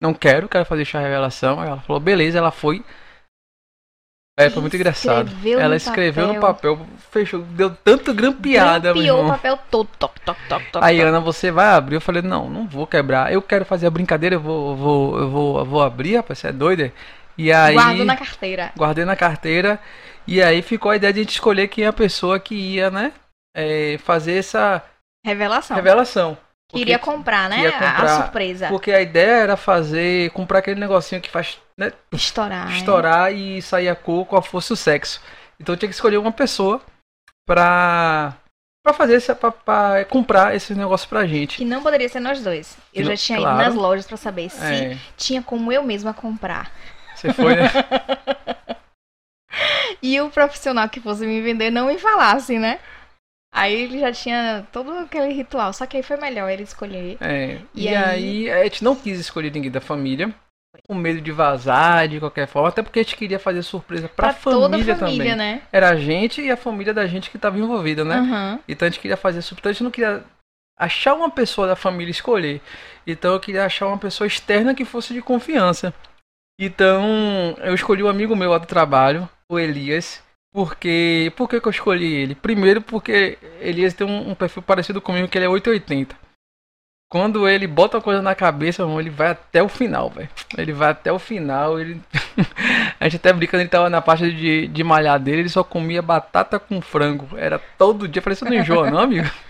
não 0.02 0.14
quero, 0.14 0.48
quero 0.48 0.64
fazer 0.66 0.86
chá 0.86 1.02
revelação. 1.02 1.60
Aí 1.60 1.68
ela 1.68 1.82
falou, 1.82 2.00
beleza, 2.00 2.38
ela 2.38 2.52
foi. 2.52 2.82
É, 4.40 4.50
foi 4.50 4.62
muito 4.62 4.76
engraçado. 4.76 5.30
Ela 5.60 5.76
escreveu 5.76 6.28
no 6.28 6.40
papel. 6.40 6.78
papel, 6.78 6.88
fechou, 7.12 7.42
deu 7.42 7.70
tanto 7.84 8.14
grampeada, 8.14 8.94
Grampeou 8.94 9.26
o 9.26 9.28
papel 9.28 9.60
todo, 9.70 9.90
toc, 10.00 10.18
toc, 10.24 10.38
toc, 10.48 10.64
toc. 10.72 10.84
Aí. 10.84 11.02
Ana, 11.02 11.20
você 11.20 11.52
vai 11.52 11.68
abrir? 11.74 11.96
Eu 11.96 12.02
falei, 12.02 12.22
não, 12.22 12.50
não 12.50 12.66
vou 12.68 12.88
quebrar. 12.88 13.32
Eu 13.34 13.42
quero 13.42 13.66
fazer 13.66 13.88
a 13.88 13.90
brincadeira, 13.92 14.36
eu 14.36 14.40
vou, 14.40 14.72
eu 14.72 14.76
vou, 14.78 15.20
eu 15.20 15.30
vou, 15.30 15.60
eu 15.60 15.66
vou 15.66 15.84
abrir, 15.84 16.16
rapaz, 16.18 16.40
você 16.40 16.48
é 16.48 16.52
doida? 16.52 16.92
E 17.38 17.52
aí, 17.52 17.74
Guardo 17.74 18.06
na 18.06 18.16
carteira. 18.18 18.72
guardei 18.78 19.06
na 19.06 19.16
carteira. 19.16 19.80
E 20.28 20.42
aí 20.42 20.62
ficou 20.62 20.92
a 20.92 20.96
ideia 20.96 21.12
de 21.14 21.20
a 21.20 21.24
gente 21.24 21.32
escolher 21.34 21.68
quem 21.68 21.84
é 21.86 21.88
a 21.88 21.94
pessoa 21.94 22.40
que 22.40 22.56
ia, 22.56 22.90
né? 22.90 23.12
é, 23.56 23.98
fazer 24.04 24.38
essa 24.38 24.82
Revelação. 25.26 25.76
revelação. 25.76 26.38
Queria 26.72 27.00
comprar, 27.00 27.50
né? 27.50 27.56
queria 27.58 27.72
a- 27.72 27.78
A 27.90 27.92
comprar, 27.94 28.22
surpresa. 28.22 28.68
Porque 28.68 28.92
a 28.92 29.02
ideia 29.02 29.32
era 29.42 29.58
fazer, 29.58 30.30
comprar 30.32 30.60
aquele 30.60 30.80
negocinho 30.80 31.20
que 31.20 31.30
faz 31.30 31.58
né, 31.80 31.94
Estourar. 32.12 32.70
é. 32.72 32.78
estourar 32.78 33.34
e 33.34 33.62
sair 33.62 33.88
a 33.90 33.96
cor 33.96 34.26
qual 34.26 34.42
fosse 34.42 34.74
o 34.74 34.76
sexo. 34.76 35.22
Então 35.60 35.74
eu 35.74 35.80
tinha 35.80 35.90
que 35.90 35.96
escolher 35.96 36.18
uma 36.18 36.32
pessoa 36.32 36.82
pra, 37.48 38.36
pra 38.84 38.94
fazer 38.94 39.16
essa, 39.16 39.34
pra, 39.34 39.52
pra 39.52 40.06
comprar 40.06 40.56
esses 40.56 40.76
negócios 40.76 41.10
pra 41.10 41.26
gente. 41.26 41.58
Que 41.58 41.66
não 41.66 41.82
poderia 41.82 42.08
ser 42.10 42.20
nós 42.20 42.44
dois. 42.44 42.78
Eu 42.94 43.02
Que 43.02 43.04
já 43.04 43.10
não- 43.10 43.16
tinha 43.18 43.38
claro. 43.40 43.56
ido 43.62 43.66
nas 43.70 43.76
lojas 43.76 44.06
pra 44.06 44.18
saber 44.18 44.50
se 44.50 44.64
É, 44.64 44.98
tinha 45.18 45.42
como 45.42 45.72
eu 45.72 45.82
mesma 45.84 46.14
comprar. 46.14 46.72
você 47.16 47.34
foi, 47.34 47.56
né? 47.56 47.70
E 50.02 50.20
o 50.22 50.30
profissional 50.30 50.88
que 50.88 51.02
fosse 51.02 51.26
me 51.26 51.42
vender 51.42 51.70
não 51.72 51.88
me 51.88 51.98
falasse, 51.98 52.58
né? 52.58 52.80
Aí 53.54 53.74
ele 53.74 54.00
já 54.00 54.12
tinha 54.14 54.66
todo 54.72 54.92
aquele 55.00 55.34
ritual. 55.34 55.74
Só 55.74 55.86
que 55.86 55.98
aí 55.98 56.04
foi 56.04 56.16
melhor 56.18 56.50
ele 56.50 56.64
escolher. 56.64 57.18
É, 57.20 57.60
E 57.76 57.86
e, 57.86 57.88
aí- 57.90 58.50
aí... 58.50 58.52
a 58.52 58.64
gente 58.64 58.84
não 58.84 58.96
quis 58.96 59.20
escolher 59.20 59.52
ninguém 59.52 59.72
da 59.72 59.82
família, 59.82 60.34
com 60.88 60.94
medo 60.94 61.22
de 61.22 61.32
vazar 61.32 62.08
de 62.08 62.20
qualquer 62.20 62.48
forma, 62.48 62.70
até 62.70 62.82
porque 62.82 63.00
a 63.00 63.04
gente 63.04 63.16
queria 63.16 63.40
fazer 63.40 63.62
surpresa 63.64 64.08
pra, 64.08 64.34
toda 64.34 64.68
a 64.68 64.70
família, 64.70 64.96
família, 64.96 65.32
também. 65.32 65.36
né? 65.36 65.62
Era 65.72 65.90
a 65.90 65.96
gente 65.96 66.42
e 66.42 66.52
a 66.52 66.58
família 66.58 66.94
da 66.94 67.08
gente 67.08 67.30
que 67.30 67.38
estava 67.38 67.58
envolvida, 67.58 68.04
né? 68.04 68.16
Aham. 68.16 68.60
Então 68.68 68.88
a 68.88 68.90
gente 68.90 69.00
queria 69.00 69.18
fazer 69.18 69.42
surpresa, 69.42 69.70
a 69.70 69.74
gente 69.74 69.84
não 69.84 69.92
queria 69.92 70.24
achar 70.78 71.14
uma 71.14 71.30
pessoa 71.30 71.68
da 71.68 71.76
família 71.76 72.12
escolher. 72.12 72.62
Então 73.06 73.34
eu 73.34 73.40
queria 73.40 73.66
achar 73.66 73.88
uma 73.88 73.98
pessoa 73.98 74.28
externa 74.28 74.76
que 74.76 74.86
fosse 74.86 75.14
de 75.14 75.22
confiança. 75.22 75.94
Então 76.60 77.56
eu 77.60 77.74
escolhi 77.74 78.04
um 78.04 78.10
amigo 78.10 78.36
meu 78.36 78.52
lá 78.52 78.58
do 78.58 78.68
trabalho, 78.68 79.28
o 79.50 79.58
Elias. 79.58 80.22
Porque. 80.52 81.32
Por 81.36 81.48
que, 81.48 81.62
que 81.62 81.68
eu 81.68 81.72
escolhi 81.72 82.12
ele? 82.14 82.36
Primeiro 82.36 82.82
porque 82.82 83.38
Elias 83.60 83.94
tem 83.94 84.06
um, 84.08 84.32
um 84.32 84.36
perfil 84.36 84.64
parecido 84.64 85.00
comigo, 85.00 85.28
que 85.28 85.38
ele 85.38 85.46
é 85.46 85.50
880. 85.50 86.16
Quando 87.12 87.50
ele 87.50 87.66
bota 87.66 87.98
a 87.98 88.02
coisa 88.02 88.22
na 88.22 88.36
cabeça, 88.36 88.86
mano, 88.86 89.00
ele 89.00 89.10
vai 89.10 89.30
até 89.30 89.64
o 89.64 89.68
final, 89.68 90.12
velho. 90.12 90.30
Ele 90.56 90.72
vai 90.72 90.92
até 90.92 91.12
o 91.12 91.18
final. 91.18 91.80
Ele... 91.80 92.00
a 93.00 93.06
gente 93.06 93.16
até 93.16 93.34
brincando, 93.34 93.64
ele 93.64 93.70
tava 93.70 93.90
na 93.90 94.00
parte 94.00 94.32
de, 94.32 94.68
de 94.68 94.84
malhar 94.84 95.20
dele, 95.20 95.42
ele 95.42 95.50
só 95.50 95.64
comia 95.64 96.04
batata 96.04 96.60
com 96.60 96.80
frango. 96.80 97.28
Era 97.36 97.58
todo 97.80 98.08
dia. 98.08 98.20
Eu 98.20 98.24
falei, 98.24 98.36
você 98.36 98.46
não 98.46 98.54
enjoa, 98.54 98.92
não, 98.92 99.00
amigo? 99.00 99.28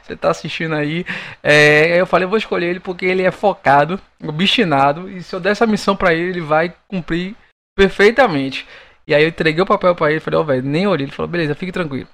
Você 0.00 0.14
tá 0.14 0.30
assistindo 0.30 0.76
aí. 0.76 1.04
É, 1.42 2.00
eu 2.00 2.06
falei, 2.06 2.24
eu 2.24 2.28
vou 2.28 2.38
escolher 2.38 2.68
ele 2.68 2.78
porque 2.78 3.04
ele 3.04 3.22
é 3.24 3.32
focado, 3.32 4.00
obstinado. 4.22 5.10
E 5.10 5.20
se 5.24 5.34
eu 5.34 5.40
der 5.40 5.50
essa 5.50 5.66
missão 5.66 5.96
para 5.96 6.14
ele, 6.14 6.30
ele 6.30 6.40
vai 6.40 6.72
cumprir 6.86 7.34
perfeitamente. 7.76 8.64
E 9.08 9.12
aí 9.12 9.24
eu 9.24 9.28
entreguei 9.28 9.60
o 9.60 9.66
papel 9.66 9.92
para 9.96 10.12
ele, 10.12 10.20
falei, 10.20 10.38
ó, 10.38 10.42
oh, 10.42 10.44
velho, 10.44 10.62
nem 10.62 10.86
olhei. 10.86 11.06
Ele 11.06 11.12
falou, 11.12 11.28
beleza, 11.28 11.56
fique 11.56 11.72
tranquilo. 11.72 12.08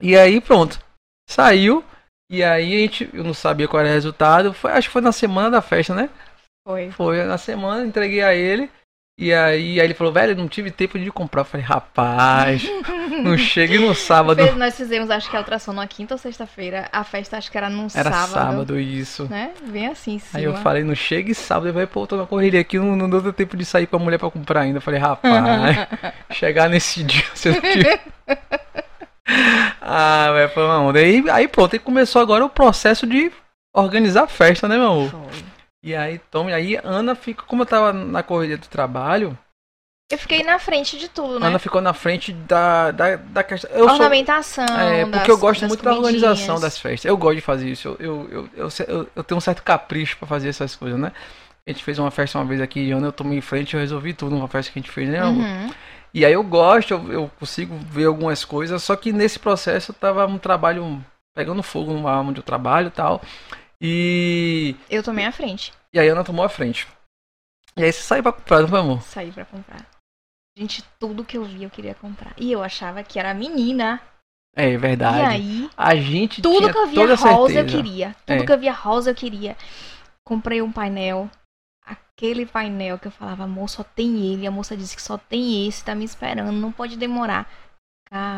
E 0.00 0.16
aí 0.16 0.40
pronto. 0.40 0.78
Saiu. 1.28 1.84
E 2.30 2.42
aí 2.42 2.74
a 2.74 2.78
gente, 2.78 3.08
eu 3.12 3.22
não 3.22 3.34
sabia 3.34 3.68
qual 3.68 3.80
era 3.80 3.90
o 3.90 3.92
resultado. 3.92 4.52
Foi, 4.52 4.72
acho 4.72 4.88
que 4.88 4.92
foi 4.92 5.02
na 5.02 5.12
semana 5.12 5.50
da 5.50 5.62
festa, 5.62 5.94
né? 5.94 6.10
Foi. 6.66 6.90
Foi 6.90 7.22
na 7.24 7.38
semana, 7.38 7.86
entreguei 7.86 8.22
a 8.22 8.34
ele. 8.34 8.68
E 9.18 9.32
aí, 9.32 9.80
aí 9.80 9.86
ele 9.86 9.94
falou, 9.94 10.12
velho, 10.12 10.36
não 10.36 10.46
tive 10.46 10.70
tempo 10.70 10.98
de 10.98 11.10
comprar. 11.10 11.40
Eu 11.40 11.44
falei, 11.46 11.64
rapaz, 11.64 12.68
não 13.22 13.36
chega 13.38 13.80
no 13.80 13.94
sábado. 13.94 14.44
Nós 14.56 14.76
fizemos, 14.76 15.08
acho 15.08 15.30
que 15.30 15.36
a 15.36 15.38
ultrassom 15.38 15.72
na 15.72 15.86
quinta 15.86 16.12
ou 16.12 16.18
sexta-feira. 16.18 16.86
A 16.92 17.02
festa 17.02 17.38
acho 17.38 17.50
que 17.50 17.56
era 17.56 17.70
num 17.70 17.86
era 17.94 18.10
sábado. 18.10 18.30
sábado, 18.30 18.78
isso. 18.78 19.24
Né? 19.24 19.52
Bem 19.68 19.86
assim, 19.86 20.18
sim. 20.18 20.36
Aí 20.36 20.44
eu 20.44 20.54
falei, 20.58 20.84
não 20.84 20.94
chega 20.94 21.30
e 21.30 21.34
sábado. 21.34 21.68
Ele 21.68 21.72
vai, 21.72 21.86
pô, 21.86 22.06
tô 22.06 22.16
na 22.16 22.26
correria 22.26 22.60
aqui, 22.60 22.78
não, 22.78 22.94
não 22.94 23.08
deu 23.08 23.32
tempo 23.32 23.56
de 23.56 23.64
sair 23.64 23.86
com 23.86 23.96
a 23.96 24.00
mulher 24.00 24.18
pra 24.18 24.30
comprar 24.30 24.60
ainda. 24.60 24.78
Eu 24.78 24.82
falei, 24.82 25.00
rapaz, 25.00 25.88
chegar 26.32 26.68
nesse 26.68 27.02
dia, 27.02 27.24
você 27.32 27.52
não 27.52 27.60
tive... 27.62 28.00
ah, 29.80 30.30
velho, 30.32 30.50
foi 30.50 30.64
uma 30.64 30.80
onda. 30.80 30.98
Aí, 30.98 31.24
aí 31.30 31.48
pronto, 31.48 31.74
aí 31.74 31.78
começou 31.80 32.20
agora 32.22 32.44
o 32.44 32.48
processo 32.50 33.06
de 33.06 33.30
organizar 33.74 34.24
a 34.24 34.28
festa, 34.28 34.68
né, 34.68 34.76
meu 34.76 34.86
amor? 34.90 35.10
Foi. 35.10 35.44
E 35.82 35.94
aí, 35.94 36.18
tome, 36.30 36.52
aí 36.52 36.78
Ana 36.82 37.14
fica, 37.14 37.42
como 37.44 37.62
eu 37.62 37.66
tava 37.66 37.92
na 37.92 38.22
correria 38.22 38.56
do 38.58 38.66
trabalho, 38.66 39.38
Eu 40.10 40.18
fiquei 40.18 40.42
na 40.44 40.58
frente 40.58 40.96
de 40.98 41.08
tudo, 41.08 41.38
né? 41.40 41.46
Ana 41.48 41.58
ficou 41.58 41.80
na 41.80 41.92
frente 41.92 42.32
da, 42.32 42.90
da, 42.92 43.16
da 43.16 43.42
questão. 43.44 43.70
Eu 43.72 43.84
sou, 43.84 43.92
Ornamentação. 43.94 44.64
é, 44.64 45.02
porque 45.04 45.18
das- 45.18 45.28
eu 45.28 45.38
gosto 45.38 45.66
muito 45.66 45.82
da 45.84 45.92
organização 45.92 46.60
das 46.60 46.78
festas. 46.78 47.04
Eu 47.08 47.16
gosto 47.16 47.36
de 47.36 47.40
fazer 47.40 47.68
isso. 47.68 47.88
Eu, 47.98 48.28
eu, 48.30 48.48
eu, 48.56 48.68
eu, 48.88 49.08
eu- 49.16 49.24
tenho 49.24 49.38
um 49.38 49.40
certo 49.40 49.62
capricho 49.62 50.16
pra 50.16 50.26
fazer 50.28 50.48
essas 50.48 50.74
coisas, 50.76 50.98
né? 50.98 51.12
A 51.66 51.70
gente 51.72 51.82
fez 51.82 51.98
uma 51.98 52.10
festa 52.12 52.38
uma 52.38 52.44
vez 52.44 52.60
aqui 52.60 52.92
Ana, 52.92 53.08
eu 53.08 53.12
tomei 53.12 53.38
em 53.38 53.40
frente, 53.40 53.74
eu 53.74 53.80
resolvi 53.80 54.12
tudo 54.14 54.34
numa 54.36 54.46
festa 54.48 54.72
que 54.72 54.78
a 54.78 54.82
gente 54.82 54.92
fez, 54.92 55.08
né? 55.08 55.24
Uhum. 55.24 55.70
E 56.14 56.24
aí 56.24 56.32
eu 56.32 56.42
gosto, 56.42 56.92
eu, 56.92 57.12
eu 57.12 57.30
consigo 57.38 57.76
ver 57.76 58.06
algumas 58.06 58.44
coisas, 58.44 58.82
só 58.82 58.96
que 58.96 59.12
nesse 59.12 59.38
processo 59.38 59.90
eu 59.90 59.94
tava 59.94 60.26
um 60.26 60.38
trabalho 60.38 61.04
pegando 61.34 61.62
fogo 61.62 61.92
no 61.92 62.08
ar 62.08 62.20
onde 62.20 62.40
eu 62.40 62.44
trabalho 62.44 62.88
e 62.88 62.90
tal. 62.90 63.20
E, 63.80 64.74
Eu 64.88 65.02
tomei 65.02 65.26
a 65.26 65.32
frente. 65.32 65.72
e 65.92 65.98
aí 66.00 66.08
a 66.08 66.12
Ana 66.12 66.24
tomou 66.24 66.44
a 66.44 66.48
frente. 66.48 66.86
E 67.76 67.84
aí 67.84 67.92
você 67.92 68.00
saiu 68.00 68.22
pra 68.22 68.32
comprar, 68.32 68.60
não 68.62 68.68
foi, 68.68 68.78
amor? 68.80 69.02
Saí 69.02 69.30
pra 69.30 69.44
comprar. 69.44 69.86
Gente, 70.58 70.82
tudo 70.98 71.22
que 71.24 71.36
eu 71.36 71.44
vi 71.44 71.64
eu 71.64 71.70
queria 71.70 71.94
comprar. 71.94 72.32
E 72.38 72.50
eu 72.50 72.62
achava 72.62 73.02
que 73.02 73.18
era 73.18 73.34
menina. 73.34 74.00
É 74.56 74.74
verdade. 74.78 75.18
E 75.18 75.22
aí, 75.22 75.70
a 75.76 75.94
gente 75.96 76.40
tudo 76.40 76.56
tinha 76.60 76.72
que 76.72 76.78
eu 76.78 76.86
via 76.86 77.14
rosa 77.14 77.28
eu 77.28 77.36
certeza. 77.68 77.76
queria. 77.76 78.16
Tudo 78.24 78.42
É. 78.42 78.46
que 78.46 78.52
eu 78.52 78.58
via 78.58 78.72
rosa 78.72 79.10
eu 79.10 79.14
queria. 79.14 79.54
Comprei 80.26 80.62
um 80.62 80.72
painel. 80.72 81.30
Aquele 82.16 82.46
painel 82.46 82.98
que 82.98 83.08
eu 83.08 83.12
falava, 83.12 83.44
amor, 83.44 83.68
só 83.68 83.82
tem 83.84 84.32
ele. 84.32 84.46
A 84.46 84.50
moça 84.50 84.74
disse 84.76 84.96
que 84.96 85.02
só 85.02 85.18
tem 85.18 85.68
esse, 85.68 85.84
tá 85.84 85.94
me 85.94 86.04
esperando, 86.04 86.50
não 86.50 86.72
pode 86.72 86.96
demorar. 86.96 87.46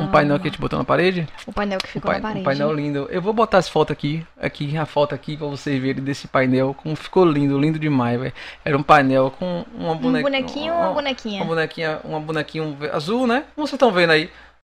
Um 0.00 0.11
painel 0.11 0.40
que 0.40 0.49
a 0.49 0.50
gente 0.50 0.61
botou 0.61 0.78
na 0.78 0.85
parede? 0.85 1.28
O 1.47 1.52
painel 1.52 1.78
que 1.78 1.87
Um, 1.87 1.90
ficou 1.90 2.11
pai- 2.11 2.16
na 2.20 2.23
parede. 2.23 2.40
um 2.40 2.44
painel 2.44 2.73
lindo. 2.73 3.06
Eu 3.11 3.20
vou 3.23 3.32
botar 3.35 3.58
as 3.58 3.68
fotos 3.68 3.92
aqui, 3.92 4.26
aqui, 4.40 4.76
a 4.76 4.87
foto 4.87 5.14
aqui 5.14 5.37
pra 5.37 5.47
vocês 5.47 5.80
verem 5.80 6.02
desse 6.02 6.26
painel. 6.26 6.75
Como 6.75 6.97
ficou 6.97 7.25
lindo, 7.25 7.56
lindo 7.58 7.78
demais, 7.78 8.18
velho. 8.18 8.32
Era 8.64 8.76
um 8.76 8.82
painel 8.82 9.30
com 9.30 9.64
uma 9.75 9.92
Um 9.92 9.97
bonequinha. 9.99 10.23
bonequinho 10.23 10.75
ou 10.75 10.80
uma 10.80 10.92
bonequinha? 10.94 11.42
Uma 11.42 11.47
bonequinha, 11.49 12.00
uma 12.02 12.20
bonequinha 12.20 12.76
azul, 12.94 13.26
né? 13.26 13.44
Como 13.54 13.66
vocês 13.66 13.75
estão 13.75 13.92
vendo 13.92 14.11
aí. 14.11 14.30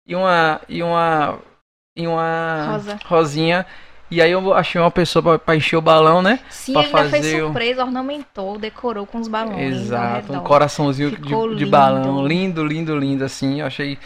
E 0.07 0.15
uma. 0.15 0.61
E 0.69 0.81
uma. 0.81 1.39
E 1.95 2.07
uma. 2.07 2.65
Rosa. 2.71 2.99
Rosinha. 3.05 3.65
E 4.15 4.21
aí 4.21 4.31
eu 4.31 4.53
achei 4.53 4.79
uma 4.79 4.89
pessoa 4.91 5.21
pra, 5.21 5.39
pra 5.39 5.55
encher 5.55 5.75
o 5.75 5.81
balão, 5.81 6.21
né? 6.21 6.39
Sim, 6.49 6.73
pra 6.73 6.81
ainda 6.83 6.97
fez 7.09 7.11
fazer 7.11 7.41
o- 7.41 7.45
surpresa, 7.47 7.83
ornamentou, 7.83 8.57
decorou 8.57 9.05
com 9.05 9.19
os 9.19 9.27
balões. 9.27 9.75
Exato. 9.75 10.31
Um 10.31 10.39
coraçãozinho 10.39 11.11
de, 11.11 11.17
de 11.21 11.33
lindo. 11.35 11.69
balão. 11.69 12.25
Lindo, 12.25 12.65
lindo, 12.65 12.97
lindo, 12.97 13.23
assim. 13.25 13.59
Eu 13.59 13.67
achei. 13.67 13.97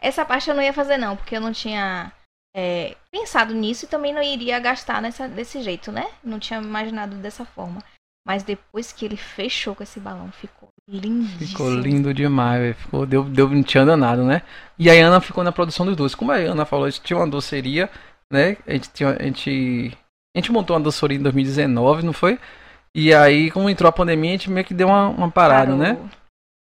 Essa 0.00 0.24
parte 0.24 0.48
eu 0.48 0.54
não 0.54 0.62
ia 0.62 0.72
fazer, 0.72 0.96
não, 0.98 1.16
porque 1.16 1.36
eu 1.36 1.40
não 1.40 1.52
tinha 1.52 2.12
é, 2.56 2.94
pensado 3.10 3.52
nisso 3.52 3.86
e 3.86 3.88
também 3.88 4.12
não 4.14 4.22
iria 4.22 4.58
gastar 4.60 5.02
nessa, 5.02 5.26
desse 5.26 5.60
jeito, 5.62 5.90
né? 5.90 6.06
Não 6.22 6.38
tinha 6.38 6.60
imaginado 6.60 7.16
dessa 7.16 7.44
forma. 7.44 7.82
Mas 8.26 8.42
depois 8.42 8.92
que 8.92 9.04
ele 9.04 9.16
fechou 9.16 9.74
com 9.74 9.82
esse 9.82 10.00
balão, 10.00 10.30
ficou 10.32 10.68
lindíssimo. 10.88 11.48
Ficou 11.48 11.70
lindo 11.74 12.12
demais, 12.14 12.60
velho. 12.60 12.74
Ficou, 12.74 13.06
deu, 13.06 13.24
deu, 13.24 13.48
não 13.48 13.62
tinha 13.62 13.84
danado, 13.84 14.24
né? 14.24 14.42
E 14.78 14.88
aí 14.90 15.00
a 15.00 15.06
Ana 15.06 15.20
ficou 15.20 15.42
na 15.44 15.52
produção 15.52 15.86
dos 15.86 15.96
doces. 15.96 16.14
Como 16.14 16.32
a 16.32 16.36
Ana 16.36 16.64
falou, 16.64 16.90
tinha 16.90 17.16
uma 17.16 17.28
doceria, 17.28 17.88
né? 18.32 18.56
A 18.66 18.72
gente, 18.72 18.90
tinha, 18.90 19.16
a 19.18 19.22
gente, 19.22 19.96
a 20.34 20.38
gente 20.38 20.52
montou 20.52 20.76
uma 20.76 20.82
doceria 20.82 21.16
em 21.16 21.22
2019, 21.22 22.04
não 22.04 22.12
foi? 22.12 22.38
E 22.94 23.12
aí, 23.14 23.50
como 23.50 23.68
entrou 23.68 23.88
a 23.88 23.92
pandemia, 23.92 24.30
a 24.30 24.32
gente 24.32 24.50
meio 24.50 24.66
que 24.66 24.74
deu 24.74 24.88
uma, 24.88 25.08
uma 25.08 25.30
parada, 25.30 25.76
Parou. 25.76 25.78
né? 25.78 25.98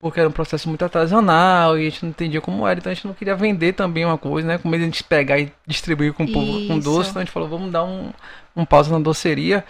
Porque 0.00 0.20
era 0.20 0.28
um 0.28 0.32
processo 0.32 0.68
muito 0.68 0.82
artesanal 0.82 1.76
e 1.76 1.86
a 1.86 1.90
gente 1.90 2.04
não 2.04 2.10
entendia 2.10 2.40
como 2.40 2.66
era, 2.66 2.78
então 2.78 2.90
a 2.90 2.94
gente 2.94 3.06
não 3.06 3.14
queria 3.14 3.34
vender 3.34 3.72
também 3.72 4.04
uma 4.04 4.18
coisa, 4.18 4.46
né? 4.46 4.58
Com 4.58 4.68
medo 4.68 4.80
de 4.80 4.84
a 4.84 4.90
gente 4.90 5.04
pegar 5.04 5.38
e 5.38 5.52
distribuir 5.66 6.12
com 6.12 6.24
o 6.24 6.32
povo 6.32 6.52
com 6.66 6.78
Isso. 6.78 6.80
doce, 6.80 7.10
então 7.10 7.20
a 7.20 7.24
gente 7.24 7.32
falou, 7.32 7.48
vamos 7.48 7.72
dar 7.72 7.84
um, 7.84 8.12
um 8.54 8.64
pausa 8.64 8.92
na 8.92 8.98
doceria. 8.98 9.64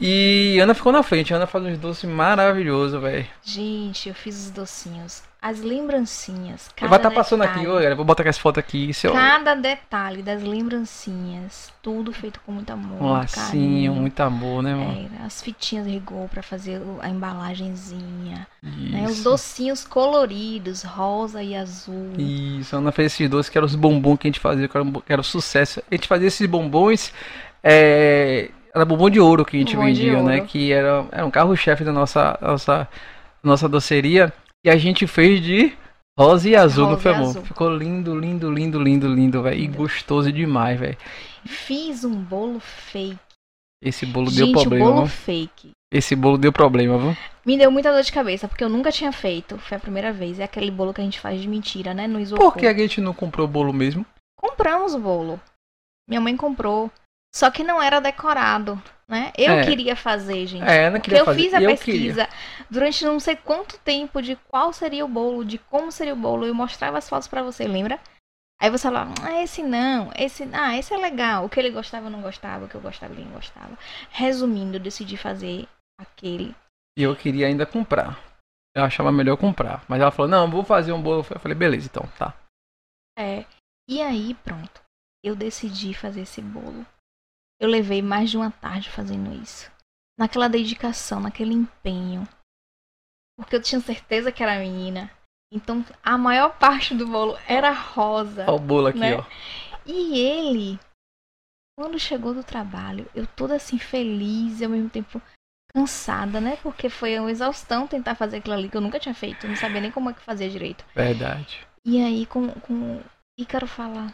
E 0.00 0.58
Ana 0.60 0.74
ficou 0.74 0.90
na 0.92 1.02
frente, 1.02 1.32
a 1.32 1.36
Ana 1.36 1.46
faz 1.46 1.64
uns 1.64 1.78
doces 1.78 2.08
maravilhosos, 2.08 3.00
velho. 3.00 3.26
Gente, 3.42 4.08
eu 4.08 4.14
fiz 4.14 4.46
os 4.46 4.50
docinhos. 4.50 5.22
As 5.42 5.60
lembrancinhas. 5.60 6.68
Cada 6.76 6.90
Vai 6.90 6.98
estar 6.98 7.10
passando 7.10 7.42
aqui, 7.42 7.60
detalhe. 7.60 7.68
ó, 7.68 7.74
galera. 7.76 7.94
Vou 7.94 8.04
botar 8.04 8.22
aqui 8.22 8.28
as 8.28 8.36
fotos 8.36 8.58
aqui. 8.58 8.92
Seu... 8.92 9.12
Cada 9.12 9.54
detalhe 9.54 10.22
das 10.22 10.42
lembrancinhas. 10.42 11.72
Tudo 11.80 12.12
feito 12.12 12.40
com 12.44 12.52
muito 12.52 12.70
amor. 12.70 12.96
Um 13.00 13.08
muito 13.08 13.12
lacinho, 13.12 13.40
carinho. 13.46 13.94
muito 13.94 14.20
amor, 14.20 14.62
né, 14.62 14.74
mano? 14.74 15.08
É, 15.20 15.24
as 15.24 15.40
fitinhas 15.40 15.86
rigor 15.86 16.28
pra 16.28 16.42
fazer 16.42 16.82
a 17.00 17.08
embalagenzinha. 17.08 18.46
né? 18.62 19.06
Os 19.08 19.22
docinhos 19.22 19.82
coloridos, 19.86 20.82
rosa 20.82 21.42
e 21.42 21.56
azul. 21.56 22.12
Isso, 22.18 22.76
a 22.76 22.78
Ana 22.78 22.92
fez 22.92 23.12
esses 23.14 23.28
doces 23.30 23.48
que 23.48 23.56
eram 23.56 23.66
os 23.66 23.74
bombons 23.74 24.18
que 24.18 24.28
a 24.28 24.30
gente 24.30 24.40
fazia, 24.40 24.68
que 24.68 24.76
era, 24.76 24.84
que 24.84 25.12
era 25.12 25.20
o 25.20 25.24
sucesso. 25.24 25.82
A 25.90 25.94
gente 25.94 26.06
fazia 26.06 26.28
esses 26.28 26.46
bombons, 26.46 27.14
é, 27.62 28.50
era 28.74 28.84
bombom 28.84 29.08
de 29.08 29.18
ouro 29.20 29.44
que 29.44 29.56
a 29.56 29.60
gente 29.60 29.74
Bombom 29.74 29.90
de 29.92 30.02
vendia, 30.10 30.22
né? 30.22 30.40
Que 30.42 30.70
era, 30.72 31.06
era 31.10 31.24
um 31.24 31.30
carro-chefe 31.30 31.82
da 31.82 31.92
nossa, 31.92 32.38
nossa, 32.42 32.88
nossa 33.42 33.68
doceria. 33.68 34.32
E 34.64 34.70
a 34.70 34.76
gente 34.76 35.06
fez 35.06 35.42
de 35.42 35.76
rosa 36.18 36.48
e 36.48 36.54
azul, 36.54 36.84
não 36.84 36.90
Rosa 36.90 37.02
foi, 37.02 37.14
amor? 37.14 37.28
azul. 37.28 37.42
Ficou 37.44 37.74
lindo, 37.74 38.18
lindo, 38.18 38.50
lindo, 38.52 38.82
lindo, 38.82 39.08
lindo, 39.08 39.42
velho. 39.42 39.58
E 39.58 39.66
gostoso 39.66 40.30
demais, 40.30 40.78
velho. 40.78 40.98
Fiz 41.46 42.04
um 42.04 42.14
bolo 42.22 42.60
fake. 42.60 43.18
Esse 43.82 44.04
bolo 44.04 44.30
deu 44.30 44.46
Gente, 44.46 44.52
problema, 44.60 44.90
o 44.90 44.94
bolo 44.94 45.06
fake. 45.06 45.70
Esse 45.90 46.14
bolo 46.14 46.36
deu 46.36 46.52
problema, 46.52 46.98
viu? 46.98 47.16
Me 47.46 47.56
deu 47.56 47.70
muita 47.70 47.90
dor 47.90 48.02
de 48.02 48.12
cabeça, 48.12 48.46
porque 48.46 48.62
eu 48.62 48.68
nunca 48.68 48.92
tinha 48.92 49.10
feito. 49.10 49.56
Foi 49.58 49.78
a 49.78 49.80
primeira 49.80 50.12
vez. 50.12 50.38
É 50.38 50.44
aquele 50.44 50.70
bolo 50.70 50.92
que 50.92 51.00
a 51.00 51.04
gente 51.04 51.18
faz 51.18 51.40
de 51.40 51.48
mentira, 51.48 51.94
né? 51.94 52.06
No 52.06 52.20
isopor. 52.20 52.52
Por 52.52 52.58
que 52.58 52.66
a 52.66 52.74
gente 52.76 53.00
não 53.00 53.14
comprou 53.14 53.46
o 53.46 53.50
bolo 53.50 53.72
mesmo? 53.72 54.04
Compramos 54.38 54.94
o 54.94 55.00
bolo. 55.00 55.40
Minha 56.06 56.20
mãe 56.20 56.36
comprou. 56.36 56.90
Só 57.34 57.50
que 57.50 57.64
não 57.64 57.80
era 57.80 58.00
decorado, 58.00 58.80
né? 59.10 59.32
Eu 59.36 59.54
É. 59.54 59.64
queria 59.66 59.96
fazer, 59.96 60.46
gente. 60.46 60.62
É, 60.62 60.86
Ana 60.86 60.98
Porque 60.98 61.10
queria 61.10 61.20
eu 61.20 61.24
fazer. 61.26 61.42
fiz 61.42 61.52
a 61.54 61.60
eu 61.60 61.70
pesquisa 61.70 62.28
durante 62.70 63.04
não 63.04 63.18
sei 63.18 63.36
quanto 63.36 63.76
tempo 63.80 64.22
de 64.22 64.36
qual 64.48 64.72
seria 64.72 65.04
o 65.04 65.08
bolo, 65.08 65.44
de 65.44 65.58
como 65.58 65.90
seria 65.90 66.14
o 66.14 66.16
bolo. 66.16 66.46
Eu 66.46 66.54
mostrava 66.54 66.96
as 66.98 67.08
fotos 67.08 67.26
pra 67.28 67.42
você, 67.42 67.66
lembra? 67.66 67.98
Aí 68.62 68.70
você 68.70 68.82
falava, 68.84 69.12
ah, 69.22 69.42
esse 69.42 69.62
não, 69.62 70.12
esse, 70.16 70.48
ah, 70.52 70.76
esse 70.76 70.92
é 70.94 70.96
legal. 70.96 71.44
O 71.46 71.48
que 71.48 71.58
ele 71.58 71.70
gostava, 71.70 72.06
eu 72.06 72.10
não 72.10 72.20
gostava. 72.22 72.66
O 72.66 72.68
que 72.68 72.74
eu 72.74 72.80
gostava, 72.80 73.12
ele 73.14 73.24
não 73.24 73.32
gostava. 73.32 73.76
Resumindo, 74.10 74.76
eu 74.76 74.80
decidi 74.80 75.16
fazer 75.16 75.66
aquele. 75.98 76.54
E 76.96 77.02
eu 77.02 77.16
queria 77.16 77.46
ainda 77.46 77.66
comprar. 77.66 78.18
Eu 78.76 78.84
achava 78.84 79.10
melhor 79.10 79.36
comprar. 79.36 79.82
Mas 79.88 80.00
ela 80.00 80.10
falou, 80.10 80.30
não, 80.30 80.48
vou 80.48 80.62
fazer 80.62 80.92
um 80.92 81.02
bolo. 81.02 81.26
Eu 81.30 81.40
falei, 81.40 81.56
beleza, 81.56 81.88
então, 81.90 82.06
tá. 82.18 82.34
É. 83.18 83.44
E 83.88 84.00
aí, 84.00 84.34
pronto. 84.44 84.80
Eu 85.24 85.34
decidi 85.34 85.92
fazer 85.94 86.20
esse 86.20 86.40
bolo. 86.40 86.86
Eu 87.60 87.68
levei 87.68 88.00
mais 88.00 88.30
de 88.30 88.36
uma 88.36 88.50
tarde 88.50 88.88
fazendo 88.90 89.32
isso. 89.42 89.70
Naquela 90.18 90.48
dedicação, 90.48 91.20
naquele 91.20 91.52
empenho. 91.52 92.26
Porque 93.38 93.56
eu 93.56 93.62
tinha 93.62 93.80
certeza 93.80 94.32
que 94.32 94.42
era 94.42 94.58
menina. 94.58 95.10
Então, 95.52 95.84
a 96.02 96.16
maior 96.16 96.56
parte 96.58 96.94
do 96.94 97.06
bolo 97.06 97.36
era 97.46 97.70
rosa. 97.72 98.42
Olha 98.44 98.52
o 98.52 98.58
bolo 98.58 98.86
aqui, 98.88 98.98
Né? 99.00 99.16
ó. 99.16 99.24
E 99.84 100.18
ele, 100.18 100.78
quando 101.76 101.98
chegou 101.98 102.32
do 102.34 102.44
trabalho, 102.44 103.10
eu 103.14 103.26
toda 103.26 103.56
assim 103.56 103.78
feliz 103.78 104.60
e 104.60 104.64
ao 104.64 104.70
mesmo 104.70 104.88
tempo 104.88 105.20
cansada, 105.74 106.40
né? 106.40 106.56
Porque 106.62 106.88
foi 106.88 107.18
uma 107.18 107.30
exaustão 107.30 107.86
tentar 107.86 108.14
fazer 108.14 108.38
aquilo 108.38 108.54
ali 108.54 108.68
que 108.68 108.76
eu 108.76 108.80
nunca 108.80 109.00
tinha 109.00 109.14
feito. 109.14 109.44
Eu 109.46 109.50
não 109.50 109.56
sabia 109.56 109.80
nem 109.80 109.90
como 109.90 110.10
é 110.10 110.12
que 110.14 110.20
fazia 110.20 110.48
direito. 110.48 110.84
Verdade. 110.94 111.66
E 111.84 112.02
aí 112.02 112.26
com, 112.26 112.48
com 112.60 113.02
Ícaro 113.38 113.66
fala. 113.66 114.12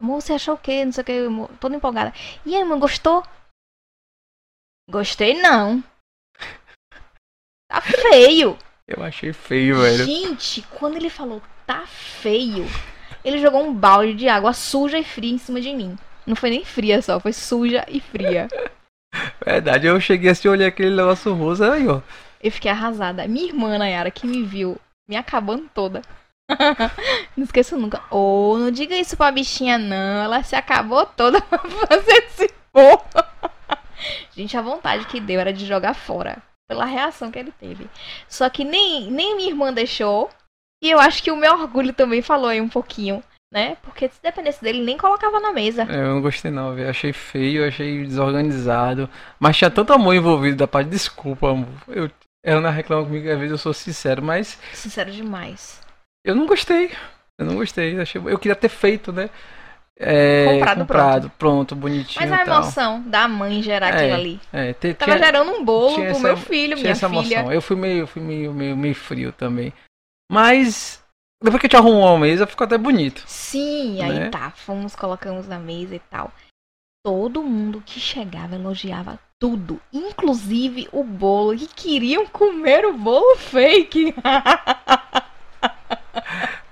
Amor, 0.00 0.22
você 0.22 0.32
achou 0.32 0.54
o 0.54 0.58
quê? 0.58 0.84
Não 0.84 0.92
sei 0.92 1.02
o 1.02 1.04
que, 1.04 1.12
amor, 1.26 1.50
toda 1.60 1.76
empolgada. 1.76 2.12
E 2.46 2.56
aí, 2.56 2.64
mãe, 2.64 2.78
gostou? 2.78 3.22
Gostei 4.88 5.40
não. 5.40 5.84
Tá 7.68 7.80
feio. 7.80 8.56
Eu 8.88 9.04
achei 9.04 9.32
feio, 9.32 9.80
velho. 9.80 10.04
Gente, 10.04 10.62
quando 10.62 10.96
ele 10.96 11.08
falou 11.08 11.40
tá 11.64 11.86
feio, 11.86 12.66
ele 13.24 13.38
jogou 13.38 13.62
um 13.62 13.72
balde 13.72 14.14
de 14.14 14.28
água 14.28 14.52
suja 14.52 14.98
e 14.98 15.04
fria 15.04 15.32
em 15.32 15.38
cima 15.38 15.60
de 15.60 15.72
mim. 15.72 15.96
Não 16.26 16.34
foi 16.34 16.50
nem 16.50 16.64
fria 16.64 17.00
só, 17.00 17.20
foi 17.20 17.32
suja 17.32 17.84
e 17.88 18.00
fria. 18.00 18.48
Verdade, 19.44 19.86
eu 19.86 20.00
cheguei 20.00 20.30
assim, 20.30 20.48
olhei 20.48 20.66
aquele 20.66 20.96
negócio 20.96 21.32
rosa 21.32 21.72
aí, 21.72 21.86
ó. 21.86 22.00
Eu 22.42 22.50
fiquei 22.50 22.70
arrasada. 22.70 23.28
Minha 23.28 23.46
irmã, 23.46 23.78
Nayara, 23.78 24.10
que 24.10 24.26
me 24.26 24.42
viu, 24.42 24.76
me 25.08 25.16
acabando 25.16 25.70
toda. 25.72 26.02
não 27.36 27.44
esqueço 27.44 27.76
nunca. 27.76 28.02
Ô, 28.10 28.52
oh, 28.52 28.58
não 28.58 28.70
diga 28.70 28.94
isso 28.96 29.16
pra 29.16 29.30
bichinha, 29.30 29.78
não. 29.78 30.24
Ela 30.24 30.42
se 30.42 30.56
acabou 30.56 31.06
toda 31.06 31.40
pra 31.42 31.58
fazer 31.58 32.24
esse 32.24 32.48
porra. 32.72 33.28
Gente, 34.34 34.56
a 34.56 34.62
vontade 34.62 35.06
que 35.06 35.20
deu 35.20 35.40
era 35.40 35.52
de 35.52 35.66
jogar 35.66 35.94
fora. 35.94 36.38
Pela 36.68 36.84
reação 36.84 37.30
que 37.30 37.38
ele 37.38 37.52
teve. 37.52 37.88
Só 38.28 38.48
que 38.48 38.64
nem, 38.64 39.10
nem 39.10 39.36
minha 39.36 39.48
irmã 39.48 39.72
deixou. 39.72 40.30
E 40.82 40.90
eu 40.90 41.00
acho 41.00 41.22
que 41.22 41.30
o 41.30 41.36
meu 41.36 41.52
orgulho 41.52 41.92
também 41.92 42.22
falou 42.22 42.48
aí 42.48 42.60
um 42.60 42.68
pouquinho 42.68 43.22
né? 43.52 43.76
Porque 43.82 44.08
se 44.08 44.22
dependesse 44.22 44.62
dele, 44.62 44.82
nem 44.82 44.96
colocava 44.96 45.40
na 45.40 45.52
mesa. 45.52 45.82
É, 45.82 45.96
eu 45.96 46.14
não 46.14 46.22
gostei 46.22 46.50
não, 46.50 46.74
velho. 46.74 46.88
Achei 46.88 47.12
feio, 47.12 47.66
achei 47.66 48.06
desorganizado. 48.06 49.10
Mas 49.38 49.56
tinha 49.56 49.70
tanto 49.70 49.92
amor 49.92 50.14
envolvido 50.14 50.56
da 50.56 50.68
parte. 50.68 50.88
Desculpa, 50.88 51.50
amor. 51.50 51.68
Eu, 51.88 52.10
ela 52.44 52.60
não 52.60 52.70
reclama 52.70 53.04
comigo, 53.04 53.28
às 53.28 53.38
vezes 53.38 53.50
eu 53.50 53.58
sou 53.58 53.74
sincero, 53.74 54.22
mas. 54.22 54.58
Sincero 54.72 55.10
demais. 55.10 55.80
Eu 56.24 56.34
não 56.34 56.46
gostei. 56.46 56.90
Eu 57.38 57.46
não 57.46 57.56
gostei. 57.56 57.98
Achei, 57.98 58.20
eu 58.24 58.38
queria 58.38 58.56
ter 58.56 58.68
feito, 58.68 59.12
né? 59.12 59.30
É, 60.02 60.46
comprado, 60.54 60.78
comprado 60.78 61.30
pronto. 61.30 61.36
pronto. 61.38 61.76
bonitinho. 61.76 62.26
Mas 62.26 62.32
a 62.32 62.42
emoção 62.42 63.02
da 63.02 63.28
mãe 63.28 63.62
gerar 63.62 63.88
é, 63.88 63.90
aquilo 63.90 64.14
ali. 64.14 64.40
É, 64.50 64.72
te, 64.72 64.94
Tava 64.94 65.12
tinha, 65.12 65.26
gerando 65.26 65.50
um 65.52 65.62
bolo 65.62 65.96
pro 65.96 66.04
essa, 66.04 66.22
meu 66.22 66.36
filho, 66.38 66.76
minha 66.78 66.90
essa 66.90 67.08
filha. 67.08 67.34
Emoção. 67.40 67.52
Eu 67.52 67.60
fui 67.60 67.76
meio, 67.76 68.06
fui 68.06 68.22
meio, 68.22 68.52
meio, 68.54 68.74
meio 68.74 68.94
frio 68.94 69.30
também. 69.30 69.74
Mas 70.32 71.04
depois 71.42 71.60
que 71.60 71.66
a 71.66 71.68
gente 71.68 71.76
arrumou 71.76 72.08
a 72.08 72.18
mesa, 72.18 72.46
ficou 72.46 72.64
até 72.64 72.78
bonito. 72.78 73.22
Sim, 73.26 73.98
né? 73.98 74.04
aí 74.04 74.30
tá, 74.30 74.50
fomos, 74.50 74.96
colocamos 74.96 75.46
na 75.46 75.58
mesa 75.58 75.94
e 75.94 76.00
tal. 76.00 76.32
Todo 77.04 77.42
mundo 77.42 77.82
que 77.84 78.00
chegava 78.00 78.54
elogiava 78.54 79.18
tudo, 79.38 79.80
inclusive 79.92 80.88
o 80.92 81.02
bolo, 81.02 81.54
e 81.54 81.66
queriam 81.66 82.26
comer 82.26 82.84
o 82.86 82.92
bolo 82.92 83.36
fake. 83.36 84.14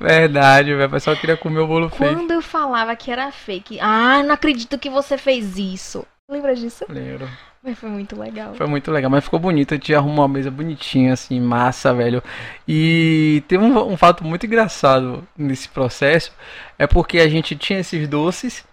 Verdade, 0.00 0.74
velho. 0.74 0.86
O 0.86 0.90
pessoal 0.90 1.16
queria 1.16 1.36
comer 1.36 1.60
o 1.60 1.66
bolo 1.66 1.88
fake. 1.88 2.14
Quando 2.14 2.30
eu 2.30 2.42
falava 2.42 2.94
que 2.94 3.10
era 3.10 3.30
fake, 3.32 3.78
ah, 3.80 4.22
não 4.22 4.34
acredito 4.34 4.78
que 4.78 4.88
você 4.88 5.18
fez 5.18 5.56
isso. 5.56 6.06
Lembra 6.30 6.54
disso? 6.54 6.84
Lembro. 6.88 7.28
Mas 7.62 7.78
foi 7.78 7.88
muito 7.88 8.18
legal. 8.18 8.54
Foi 8.54 8.66
muito 8.66 8.90
legal, 8.90 9.10
mas 9.10 9.24
ficou 9.24 9.40
bonito. 9.40 9.72
A 9.72 9.76
gente 9.76 9.94
arrumou 9.94 10.24
uma 10.24 10.28
mesa 10.28 10.50
bonitinha, 10.50 11.12
assim, 11.12 11.40
massa, 11.40 11.92
velho. 11.92 12.22
E 12.66 13.42
tem 13.48 13.58
um, 13.58 13.92
um 13.92 13.96
fato 13.96 14.22
muito 14.24 14.46
engraçado 14.46 15.26
nesse 15.36 15.68
processo. 15.68 16.32
É 16.78 16.86
porque 16.86 17.18
a 17.18 17.28
gente 17.28 17.56
tinha 17.56 17.80
esses 17.80 18.06
doces 18.06 18.64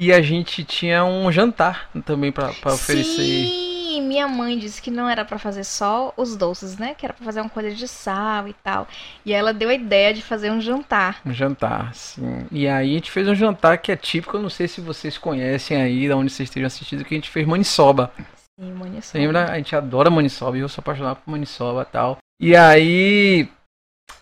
e 0.00 0.12
a 0.12 0.20
gente 0.20 0.64
tinha 0.64 1.04
um 1.04 1.30
jantar 1.30 1.88
também 2.04 2.32
para 2.32 2.50
oferecer. 2.64 3.61
Minha 4.02 4.28
mãe 4.28 4.58
disse 4.58 4.82
que 4.82 4.90
não 4.90 5.08
era 5.08 5.24
para 5.24 5.38
fazer 5.38 5.64
só 5.64 6.12
os 6.16 6.36
doces, 6.36 6.76
né? 6.76 6.94
Que 6.94 7.06
era 7.06 7.14
para 7.14 7.24
fazer 7.24 7.40
uma 7.40 7.48
coisa 7.48 7.70
de 7.74 7.86
sal 7.88 8.48
e 8.48 8.52
tal. 8.52 8.86
E 9.24 9.32
ela 9.32 9.52
deu 9.52 9.68
a 9.68 9.74
ideia 9.74 10.12
de 10.12 10.20
fazer 10.22 10.50
um 10.50 10.60
jantar. 10.60 11.20
Um 11.24 11.32
jantar, 11.32 11.94
sim. 11.94 12.46
E 12.50 12.68
aí 12.68 12.90
a 12.90 12.94
gente 12.94 13.10
fez 13.10 13.26
um 13.28 13.34
jantar 13.34 13.78
que 13.78 13.92
é 13.92 13.96
típico, 13.96 14.36
eu 14.36 14.42
não 14.42 14.50
sei 14.50 14.68
se 14.68 14.80
vocês 14.80 15.16
conhecem 15.16 15.80
aí, 15.80 16.08
da 16.08 16.16
onde 16.16 16.32
vocês 16.32 16.48
estejam 16.48 16.66
assistindo, 16.66 17.04
que 17.04 17.14
a 17.14 17.18
gente 17.18 17.30
fez 17.30 17.46
maniçoba. 17.46 18.12
Sim, 18.60 18.72
maniçoba. 18.72 19.18
Lembra? 19.18 19.50
A 19.50 19.56
gente 19.56 19.74
adora 19.74 20.10
maniçoba, 20.10 20.58
e 20.58 20.60
eu 20.60 20.68
sou 20.68 20.82
apaixonado 20.82 21.16
por 21.16 21.30
maniçoba 21.30 21.82
e 21.82 21.92
tal. 21.92 22.18
E 22.40 22.56
aí. 22.56 23.48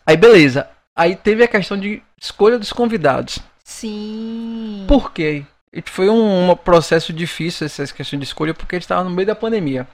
Aí 0.07 0.16
beleza. 0.16 0.69
Aí 0.97 1.16
teve 1.16 1.43
a 1.43 1.49
questão 1.49 1.79
de 1.79 2.03
escolha 2.21 2.59
dos 2.59 2.73
convidados. 2.73 3.38
Sim. 3.64 4.85
Por 4.87 5.12
quê? 5.12 5.45
Foi 5.87 6.09
um, 6.09 6.51
um, 6.51 6.57
processo 6.57 7.13
difícil 7.13 7.67
essa 7.67 7.87
questão 7.95 8.19
de 8.19 8.25
escolha 8.25 8.53
porque 8.53 8.75
a 8.75 8.79
gente 8.79 8.85
estava 8.85 9.05
no 9.05 9.11
meio 9.11 9.27
da 9.27 9.37
pandemia. 9.37 9.87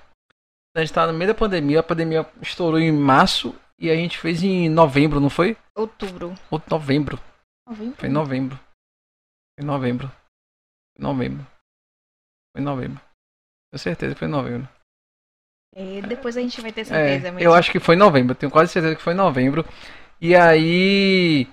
A 0.75 0.81
gente 0.81 0.91
estava 0.91 1.12
no 1.12 1.19
meio 1.19 1.33
da 1.33 1.39
pandemia, 1.39 1.81
a 1.81 1.83
pandemia 1.83 2.27
estourou 2.41 2.79
em 2.79 2.93
março 2.93 3.55
e 3.79 3.91
a 3.91 3.95
gente 3.95 4.19
fez 4.19 4.43
em 4.43 4.69
novembro, 4.69 5.21
não 5.21 5.31
foi? 5.31 5.57
Outubro. 5.75 6.35
Ou 6.51 6.62
novembro. 6.71 7.19
Novembro? 7.67 7.97
Foi 7.99 8.09
novembro. 8.09 8.61
Foi 9.59 9.67
novembro. 9.67 10.09
Foi 10.97 11.03
novembro. 11.03 11.47
Foi 12.55 12.62
novembro. 12.62 13.01
Tenho 13.71 13.79
certeza 13.79 14.15
que 14.15 14.19
foi 14.19 14.29
novembro. 14.29 14.69
E 15.75 16.01
depois 16.01 16.37
a 16.37 16.41
gente 16.41 16.61
vai 16.62 16.73
ter 16.73 16.87
certeza. 16.87 17.29
É, 17.29 17.47
eu 17.47 17.53
acho 17.53 17.71
que 17.71 17.79
foi 17.79 17.97
novembro, 17.97 18.35
tenho 18.35 18.51
quase 18.51 18.73
certeza 18.73 18.97
que 18.97 19.03
foi 19.03 19.12
novembro. 19.12 19.62
E 20.21 20.35
aí. 20.35 21.47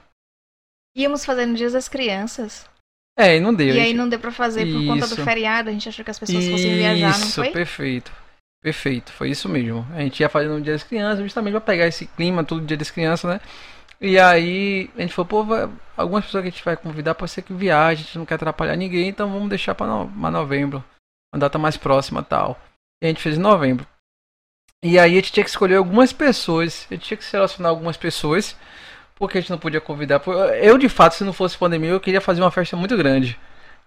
Íamos 0.96 1.26
fazer 1.26 1.46
no 1.46 1.56
Dia 1.56 1.70
das 1.70 1.90
Crianças. 1.90 2.70
É, 3.18 3.38
e 3.38 3.40
não 3.40 3.54
deu. 3.54 3.76
E 3.76 3.80
aí 3.80 3.94
não 3.94 4.10
deu 4.10 4.20
pra 4.20 4.32
fazer 4.32 4.66
por 4.66 4.86
conta 4.86 5.08
do 5.08 5.16
feriado, 5.18 5.70
a 5.70 5.72
gente 5.72 5.88
achou 5.88 6.04
que 6.04 6.12
as 6.12 6.20
pessoas 6.20 6.48
fossem 6.48 6.76
viajar, 6.76 7.20
não 7.20 7.28
foi? 7.28 7.46
Isso, 7.46 7.54
perfeito. 7.54 8.12
Perfeito, 8.62 9.12
foi 9.12 9.30
isso 9.30 9.50
mesmo. 9.50 9.86
A 9.94 10.00
gente 10.00 10.22
ia 10.22 10.30
fazer 10.30 10.48
no 10.48 10.62
Dia 10.62 10.74
das 10.74 10.84
Crianças, 10.84 11.20
justamente 11.20 11.52
pra 11.52 11.62
pegar 11.62 11.86
esse 11.86 12.08
clima, 12.08 12.44
tudo 12.44 12.66
Dia 12.66 12.78
das 12.78 12.90
Crianças, 12.90 13.30
né? 13.30 13.42
E 14.00 14.18
aí 14.18 14.90
a 14.98 15.02
gente 15.02 15.14
falou, 15.14 15.28
pô, 15.28 15.44
vai, 15.44 15.70
algumas 15.96 16.26
pessoas 16.26 16.44
que 16.44 16.48
a 16.48 16.52
gente 16.52 16.64
vai 16.64 16.78
convidar 16.78 17.14
pode 17.14 17.32
ser 17.32 17.42
que 17.42 17.54
viaje, 17.54 18.02
a 18.02 18.06
gente 18.06 18.18
não 18.18 18.26
quer 18.26 18.36
atrapalhar 18.36 18.76
ninguém, 18.76 19.10
então 19.10 19.32
vamos 19.32 19.50
deixar 19.50 19.76
pra, 19.76 19.86
no, 19.86 20.08
pra 20.08 20.32
novembro. 20.32 20.84
Uma 21.34 21.40
data 21.40 21.58
mais 21.58 21.78
próxima 21.78 22.24
tal. 22.24 22.60
E 23.02 23.06
a 23.06 23.10
gente 23.10 23.22
fez 23.22 23.38
em 23.38 23.42
novembro. 23.42 23.86
E 24.84 24.98
aí 24.98 25.12
a 25.12 25.16
gente 25.16 25.32
tinha 25.32 25.44
que 25.44 25.50
escolher 25.50 25.76
algumas 25.76 26.12
pessoas, 26.12 26.88
a 26.90 26.94
gente 26.94 27.06
tinha 27.06 27.18
que 27.18 27.24
selecionar 27.24 27.70
algumas 27.70 27.98
pessoas 27.98 28.56
porque 29.24 29.38
a 29.38 29.42
gente 29.42 29.52
não 29.52 29.58
podia 29.58 29.80
convidar. 29.80 30.22
Eu, 30.62 30.78
de 30.78 30.90
fato, 30.90 31.16
se 31.16 31.24
não 31.24 31.32
fosse 31.32 31.58
pandemia, 31.58 31.92
eu 31.92 32.00
queria 32.00 32.20
fazer 32.20 32.42
uma 32.42 32.52
festa 32.52 32.76
muito 32.76 32.98
grande, 32.98 33.40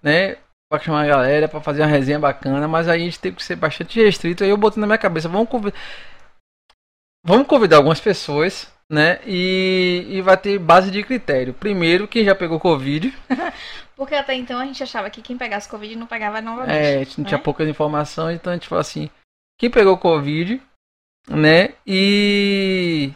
né? 0.03 0.39
Pra 0.71 0.81
chamar 0.81 1.03
a 1.03 1.07
galera, 1.07 1.47
pra 1.47 1.61
fazer 1.61 1.83
uma 1.83 1.89
resenha 1.89 2.19
bacana, 2.19 2.67
mas 2.67 2.89
aí 2.89 3.03
a 3.03 3.05
gente 3.05 3.21
teve 3.21 3.37
que 3.37 3.45
ser 3.45 3.55
bastante 3.55 4.03
restrito. 4.03 4.43
Aí 4.43 4.49
eu 4.49 4.57
botei 4.57 4.81
na 4.81 4.87
minha 4.87 4.97
cabeça, 4.97 5.29
vamos 5.29 5.51
convidar. 5.51 5.77
Vamos 7.23 7.47
convidar 7.47 7.77
algumas 7.77 8.01
pessoas, 8.01 8.67
né? 8.91 9.21
E, 9.27 10.07
e 10.09 10.23
vai 10.23 10.39
ter 10.39 10.59
base 10.59 10.91
de 10.91 11.03
critério. 11.03 11.53
Primeiro, 11.53 12.09
quem 12.09 12.25
já 12.25 12.35
pegou 12.35 12.59
Covid. 12.59 13.13
Porque 13.95 14.15
até 14.15 14.35
então 14.35 14.59
a 14.59 14.65
gente 14.65 14.83
achava 14.83 15.11
que 15.11 15.21
quem 15.21 15.37
pegasse 15.37 15.69
Covid 15.69 15.97
não 15.97 16.07
pegava 16.07 16.41
novamente. 16.41 16.75
É, 16.75 16.95
a 16.95 16.99
gente 17.01 17.19
não 17.19 17.25
né? 17.25 17.29
tinha 17.29 17.39
poucas 17.39 17.69
informações, 17.69 18.37
então 18.37 18.53
a 18.53 18.57
gente 18.57 18.69
falou 18.69 18.81
assim: 18.81 19.11
quem 19.59 19.71
pegou 19.71 19.99
Covid, 19.99 20.63
né? 21.29 21.75
E 21.87 23.13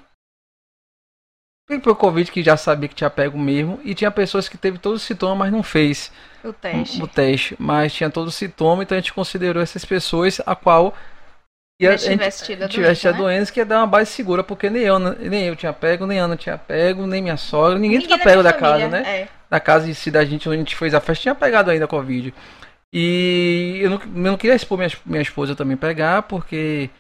quem 1.71 1.81
foi 1.81 1.93
o 1.93 1.97
Covid 1.97 2.31
que 2.31 2.43
já 2.43 2.57
sabia 2.57 2.89
que 2.89 2.95
tinha 2.95 3.09
pego 3.09 3.39
mesmo. 3.39 3.81
E 3.85 3.95
tinha 3.95 4.11
pessoas 4.11 4.49
que 4.49 4.59
teve 4.59 4.79
todos 4.79 5.03
os 5.03 5.07
sintomas, 5.07 5.39
mas 5.39 5.53
não 5.53 5.63
fez 5.63 6.13
o 6.43 6.53
teste. 6.53 7.03
O 7.03 7.07
teste. 7.07 7.57
Mas 7.59 7.93
tinha 7.93 8.11
todos 8.11 8.35
os 8.35 8.39
sintomas, 8.39 8.83
então 8.83 8.97
a 8.97 9.01
gente 9.01 9.13
considerou 9.13 9.63
essas 9.63 9.85
pessoas 9.85 10.41
a 10.45 10.57
qual 10.57 10.95
ia, 11.81 11.97
tivesse 11.97 12.45
tido 12.45 12.65
a 12.65 12.69
tivesse 12.69 13.13
doença, 13.13 13.51
né? 13.51 13.55
que 13.55 13.61
ia 13.61 13.67
dar 13.67 13.79
uma 13.79 13.87
base 13.87 14.11
segura, 14.11 14.43
porque 14.43 14.69
nem 14.69 14.83
eu, 14.83 14.99
nem 14.99 15.45
eu 15.45 15.55
tinha 15.55 15.73
pego, 15.73 16.07
nem 16.07 16.19
Ana 16.19 16.37
tinha 16.37 16.59
pego, 16.59 17.07
nem 17.07 17.23
minha 17.23 17.37
sogra, 17.37 17.79
ninguém, 17.79 17.99
ninguém 17.99 18.07
tinha 18.07 18.19
pego 18.19 18.43
da 18.43 18.53
casa, 18.53 18.89
né? 18.89 19.03
É. 19.07 19.29
Da 19.49 19.61
casa 19.61 19.89
em 19.89 19.95
si 19.95 20.11
da 20.11 20.25
gente, 20.25 20.49
onde 20.49 20.57
a 20.57 20.61
gente 20.61 20.77
fez 20.77 20.95
a 20.95 21.01
festa, 21.01 21.23
tinha 21.23 21.35
pegado 21.35 21.71
ainda 21.71 21.85
a 21.85 21.89
Covid. 21.89 22.35
E 22.93 23.79
eu 23.81 23.91
não, 23.91 24.01
eu 24.03 24.33
não 24.33 24.37
queria 24.37 24.57
expor 24.57 24.77
minha, 24.77 24.91
minha 25.07 25.23
esposa 25.23 25.55
também 25.55 25.77
pegar, 25.77 26.23
porque 26.23 26.91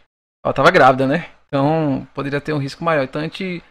ela 0.45 0.55
tava 0.55 0.71
grávida, 0.71 1.07
né? 1.07 1.27
Então 1.47 2.07
poderia 2.15 2.41
ter 2.41 2.53
um 2.53 2.59
risco 2.59 2.85
maior. 2.85 3.03
Então 3.03 3.21
a 3.21 3.25
gente 3.25 3.63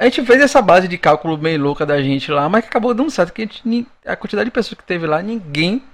a 0.00 0.04
gente 0.04 0.24
fez 0.24 0.40
essa 0.40 0.62
base 0.62 0.88
de 0.88 0.96
cálculo 0.96 1.36
meio 1.36 1.60
louca 1.60 1.84
da 1.84 2.02
gente 2.02 2.32
lá, 2.32 2.48
mas 2.48 2.64
acabou 2.64 2.94
dando 2.94 3.10
certo. 3.10 3.34
Que 3.34 3.42
a, 3.42 3.44
gente, 3.44 3.86
a 4.06 4.16
quantidade 4.16 4.46
de 4.46 4.50
pessoas 4.50 4.78
que 4.78 4.82
teve 4.82 5.06
lá, 5.06 5.20
ninguém 5.20 5.84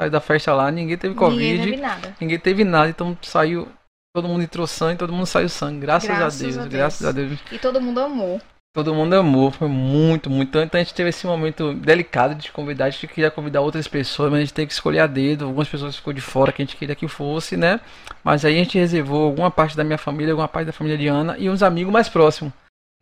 saiu 0.00 0.08
da 0.08 0.20
festa 0.20 0.54
lá, 0.54 0.70
ninguém 0.70 0.96
teve 0.96 1.16
Covid. 1.16 1.40
Ninguém 1.40 1.64
teve 1.64 1.82
nada. 1.82 2.16
Ninguém 2.20 2.38
teve 2.38 2.64
nada, 2.64 2.88
então 2.90 3.18
saiu. 3.22 3.66
Todo 4.14 4.28
mundo 4.28 4.44
entrou 4.44 4.68
sangue, 4.68 5.00
todo 5.00 5.12
mundo 5.12 5.26
saiu 5.26 5.48
sangue. 5.48 5.80
Graças, 5.80 6.08
graças 6.08 6.40
a, 6.40 6.44
Deus, 6.44 6.56
a, 6.56 6.60
Deus, 6.60 6.72
graças 6.72 7.06
a 7.08 7.10
Deus. 7.10 7.40
E 7.50 7.58
todo 7.58 7.80
mundo 7.80 7.98
amou. 7.98 8.40
Todo 8.72 8.94
mundo 8.94 9.14
amou, 9.14 9.50
foi 9.50 9.66
muito, 9.66 10.30
muito. 10.30 10.56
Então 10.56 10.80
a 10.80 10.84
gente 10.84 10.94
teve 10.94 11.08
esse 11.08 11.26
momento 11.26 11.74
delicado 11.74 12.36
de 12.36 12.52
convidar. 12.52 12.84
A 12.84 12.90
gente 12.90 13.08
queria 13.08 13.32
convidar 13.32 13.62
outras 13.62 13.88
pessoas, 13.88 14.30
mas 14.30 14.38
a 14.38 14.40
gente 14.42 14.54
teve 14.54 14.68
que 14.68 14.72
escolher 14.74 15.00
a 15.00 15.08
dedo. 15.08 15.46
Algumas 15.46 15.68
pessoas 15.68 15.96
ficou 15.96 16.12
de 16.12 16.20
fora 16.20 16.52
que 16.52 16.62
a 16.62 16.64
gente 16.64 16.76
queria 16.76 16.94
que 16.94 17.08
fosse, 17.08 17.56
né? 17.56 17.80
Mas 18.22 18.44
aí 18.44 18.54
a 18.54 18.58
gente 18.58 18.78
reservou 18.78 19.24
alguma 19.24 19.50
parte 19.50 19.76
da 19.76 19.82
minha 19.82 19.98
família, 19.98 20.32
alguma 20.32 20.46
parte 20.46 20.66
da 20.66 20.72
família 20.72 20.96
de 20.96 21.08
Ana 21.08 21.36
e 21.36 21.50
uns 21.50 21.64
amigos 21.64 21.92
mais 21.92 22.08
próximos 22.08 22.52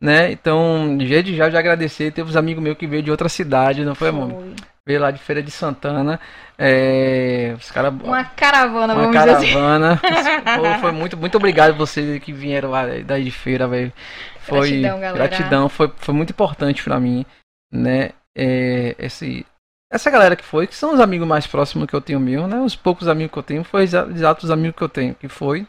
né? 0.03 0.29
Então, 0.31 0.97
de 0.97 1.07
jeito 1.07 1.33
já 1.33 1.47
de 1.47 1.55
agradecer, 1.55 2.11
teve 2.11 2.29
uns 2.29 2.35
amigos 2.35 2.61
meus 2.61 2.77
que 2.77 2.85
veio 2.85 3.01
de 3.01 3.09
outra 3.09 3.29
cidade, 3.29 3.85
não 3.85 3.95
foi, 3.95 4.11
foi. 4.11 4.21
amor? 4.21 4.43
Veio 4.85 4.99
lá 4.99 5.11
de 5.11 5.17
Feira 5.19 5.41
de 5.41 5.49
Santana. 5.49 6.19
É, 6.57 7.55
os 7.57 7.71
cara, 7.71 7.89
Uma 7.89 8.25
caravana, 8.25 8.93
uma 8.93 9.03
vamos 9.07 9.17
dizer 9.17 9.29
assim. 9.31 9.53
caravana. 9.53 9.99
Pô, 10.57 10.79
foi 10.81 10.91
muito, 10.91 11.15
muito 11.15 11.37
obrigado 11.37 11.73
vocês 11.77 12.21
que 12.21 12.33
vieram 12.33 12.69
lá 12.69 12.83
daí 13.05 13.23
de 13.23 13.31
feira, 13.31 13.65
velho. 13.65 13.93
Foi 14.41 14.69
Gratidão, 14.81 14.99
galera. 14.99 15.13
gratidão, 15.27 15.69
foi, 15.69 15.89
foi 15.95 16.13
muito 16.13 16.31
importante 16.31 16.83
pra 16.83 16.99
mim, 16.99 17.25
né? 17.71 18.09
É, 18.37 18.93
esse, 18.99 19.45
essa 19.89 20.11
galera 20.11 20.35
que 20.35 20.43
foi, 20.43 20.67
que 20.67 20.75
são 20.75 20.93
os 20.93 20.99
amigos 20.99 21.25
mais 21.27 21.47
próximos 21.47 21.87
que 21.87 21.93
eu 21.95 22.01
tenho 22.01 22.19
meu, 22.19 22.45
né? 22.45 22.59
Os 22.59 22.75
poucos 22.75 23.07
amigos 23.07 23.31
que 23.31 23.39
eu 23.39 23.43
tenho, 23.43 23.63
foi 23.63 23.83
exa- 23.83 24.07
exatos 24.13 24.51
amigos 24.51 24.75
que 24.75 24.83
eu 24.83 24.89
tenho, 24.89 25.15
que 25.15 25.29
foi. 25.29 25.65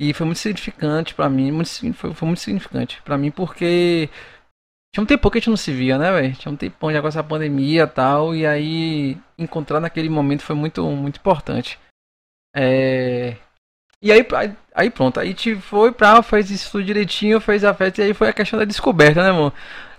E 0.00 0.12
foi 0.12 0.26
muito 0.26 0.38
significante 0.38 1.14
pra 1.14 1.28
mim, 1.28 1.50
muito, 1.50 1.70
foi, 1.94 2.12
foi 2.12 2.26
muito 2.26 2.40
significante 2.40 3.00
pra 3.02 3.16
mim, 3.16 3.30
porque 3.30 4.10
tinha 4.94 5.02
um 5.02 5.06
tempo 5.06 5.30
que 5.30 5.38
a 5.38 5.40
gente 5.40 5.50
não 5.50 5.56
se 5.56 5.72
via, 5.72 5.98
né, 5.98 6.12
velho? 6.12 6.34
Tinha 6.36 6.52
um 6.52 6.56
tempão 6.56 6.92
já 6.92 7.00
com 7.00 7.08
essa 7.08 7.24
pandemia 7.24 7.84
e 7.84 7.86
tal, 7.86 8.34
e 8.34 8.46
aí 8.46 9.16
encontrar 9.38 9.80
naquele 9.80 10.08
momento 10.08 10.42
foi 10.42 10.56
muito, 10.56 10.82
muito 10.90 11.18
importante. 11.18 11.78
É... 12.54 13.36
E 14.02 14.12
aí, 14.12 14.26
aí, 14.74 14.90
pronto, 14.90 15.18
aí 15.18 15.34
te 15.34 15.56
foi 15.56 15.92
pra, 15.92 16.22
fez 16.22 16.50
isso 16.50 16.72
tudo 16.72 16.84
direitinho, 16.84 17.40
fez 17.40 17.64
a 17.64 17.74
festa, 17.74 18.02
e 18.02 18.04
aí 18.04 18.14
foi 18.14 18.28
a 18.28 18.32
questão 18.32 18.58
da 18.58 18.64
descoberta, 18.64 19.22
né, 19.22 19.30
amor? 19.30 19.52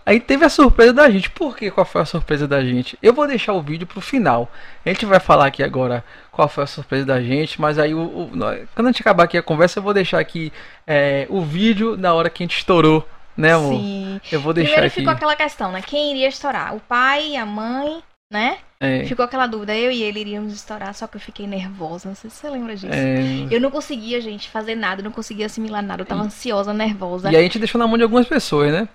Aí 0.08 0.22
teve 0.22 0.46
a 0.46 0.50
surpresa 0.50 0.94
da 0.94 1.10
gente. 1.10 1.30
Por 1.30 1.58
que? 1.58 1.70
Qual 1.70 1.86
foi 1.86 2.02
a 2.02 2.06
surpresa 2.06 2.48
da 2.48 2.64
gente? 2.64 2.98
Eu 3.04 3.14
vou 3.14 3.28
deixar 3.28 3.52
o 3.52 3.62
vídeo 3.62 3.86
pro 3.86 4.00
final. 4.00 4.50
A 4.86 4.90
gente 4.90 5.06
vai 5.06 5.20
falar 5.20 5.48
aqui 5.48 5.62
agora 5.62 6.02
qual 6.38 6.48
foi 6.48 6.64
a 6.64 6.68
surpresa 6.68 7.06
da 7.06 7.22
gente, 7.22 7.60
mas 7.60 7.78
aí 7.78 7.94
o, 7.94 8.00
o- 8.00 8.32
quando 8.76 8.88
a 8.88 8.92
gente 8.92 9.02
acabar 9.02 9.24
aqui 9.26 9.38
a 9.38 9.44
conversa, 9.44 9.80
eu 9.80 9.84
vou 9.84 9.94
deixar 9.94 10.20
aqui 10.20 10.54
é, 10.86 11.26
o 11.30 11.42
vídeo 11.42 11.98
na 11.98 12.14
hora 12.14 12.30
que 12.30 12.42
a 12.42 12.46
gente 12.46 12.58
estourou, 12.58 13.06
né, 13.36 13.54
amor? 13.54 13.74
Sim. 13.80 14.22
Eu 14.32 14.40
vou 14.40 14.54
deixar 14.54 14.70
Primeiro 14.74 14.88
aqui. 14.88 14.96
ficou 15.02 15.12
aquela 15.14 15.36
questão, 15.36 15.72
né? 15.72 15.82
Quem 15.82 16.12
iria 16.12 16.28
estourar? 16.30 16.74
O 16.76 16.80
pai, 16.80 17.36
a 17.36 17.46
mãe, 17.46 18.02
né? 18.32 18.60
É, 18.80 19.04
Ficou 19.06 19.26
aquela 19.26 19.48
dúvida. 19.48 19.76
Eu 19.76 19.90
e 19.92 20.04
ele 20.04 20.20
iríamos 20.20 20.54
estourar, 20.54 20.94
só 20.94 21.08
que 21.08 21.18
eu 21.18 21.22
fiquei 21.22 21.48
nervosa. 21.48 22.08
Não 22.10 22.16
sei 22.16 22.30
se 22.30 22.36
você 22.38 22.50
lembra 22.50 22.76
disso. 22.76 22.94
é, 22.94 23.48
Eu 23.50 23.60
não 23.60 23.72
conseguia, 23.72 24.22
gente, 24.22 24.50
fazer 24.50 24.76
nada, 24.76 25.02
não 25.02 25.10
conseguia 25.12 25.48
assimilar 25.48 25.82
nada. 25.82 26.04
Eu 26.04 26.06
tava 26.06 26.22
ansiosa, 26.22 26.72
nervosa. 26.74 27.32
E 27.32 27.36
aí 27.36 27.42
a 27.42 27.44
gente 27.44 27.58
deixou 27.58 27.80
na 27.80 27.88
mão 27.88 27.98
de 27.98 28.04
algumas 28.04 28.28
pessoas, 28.28 28.72
né? 28.72 28.88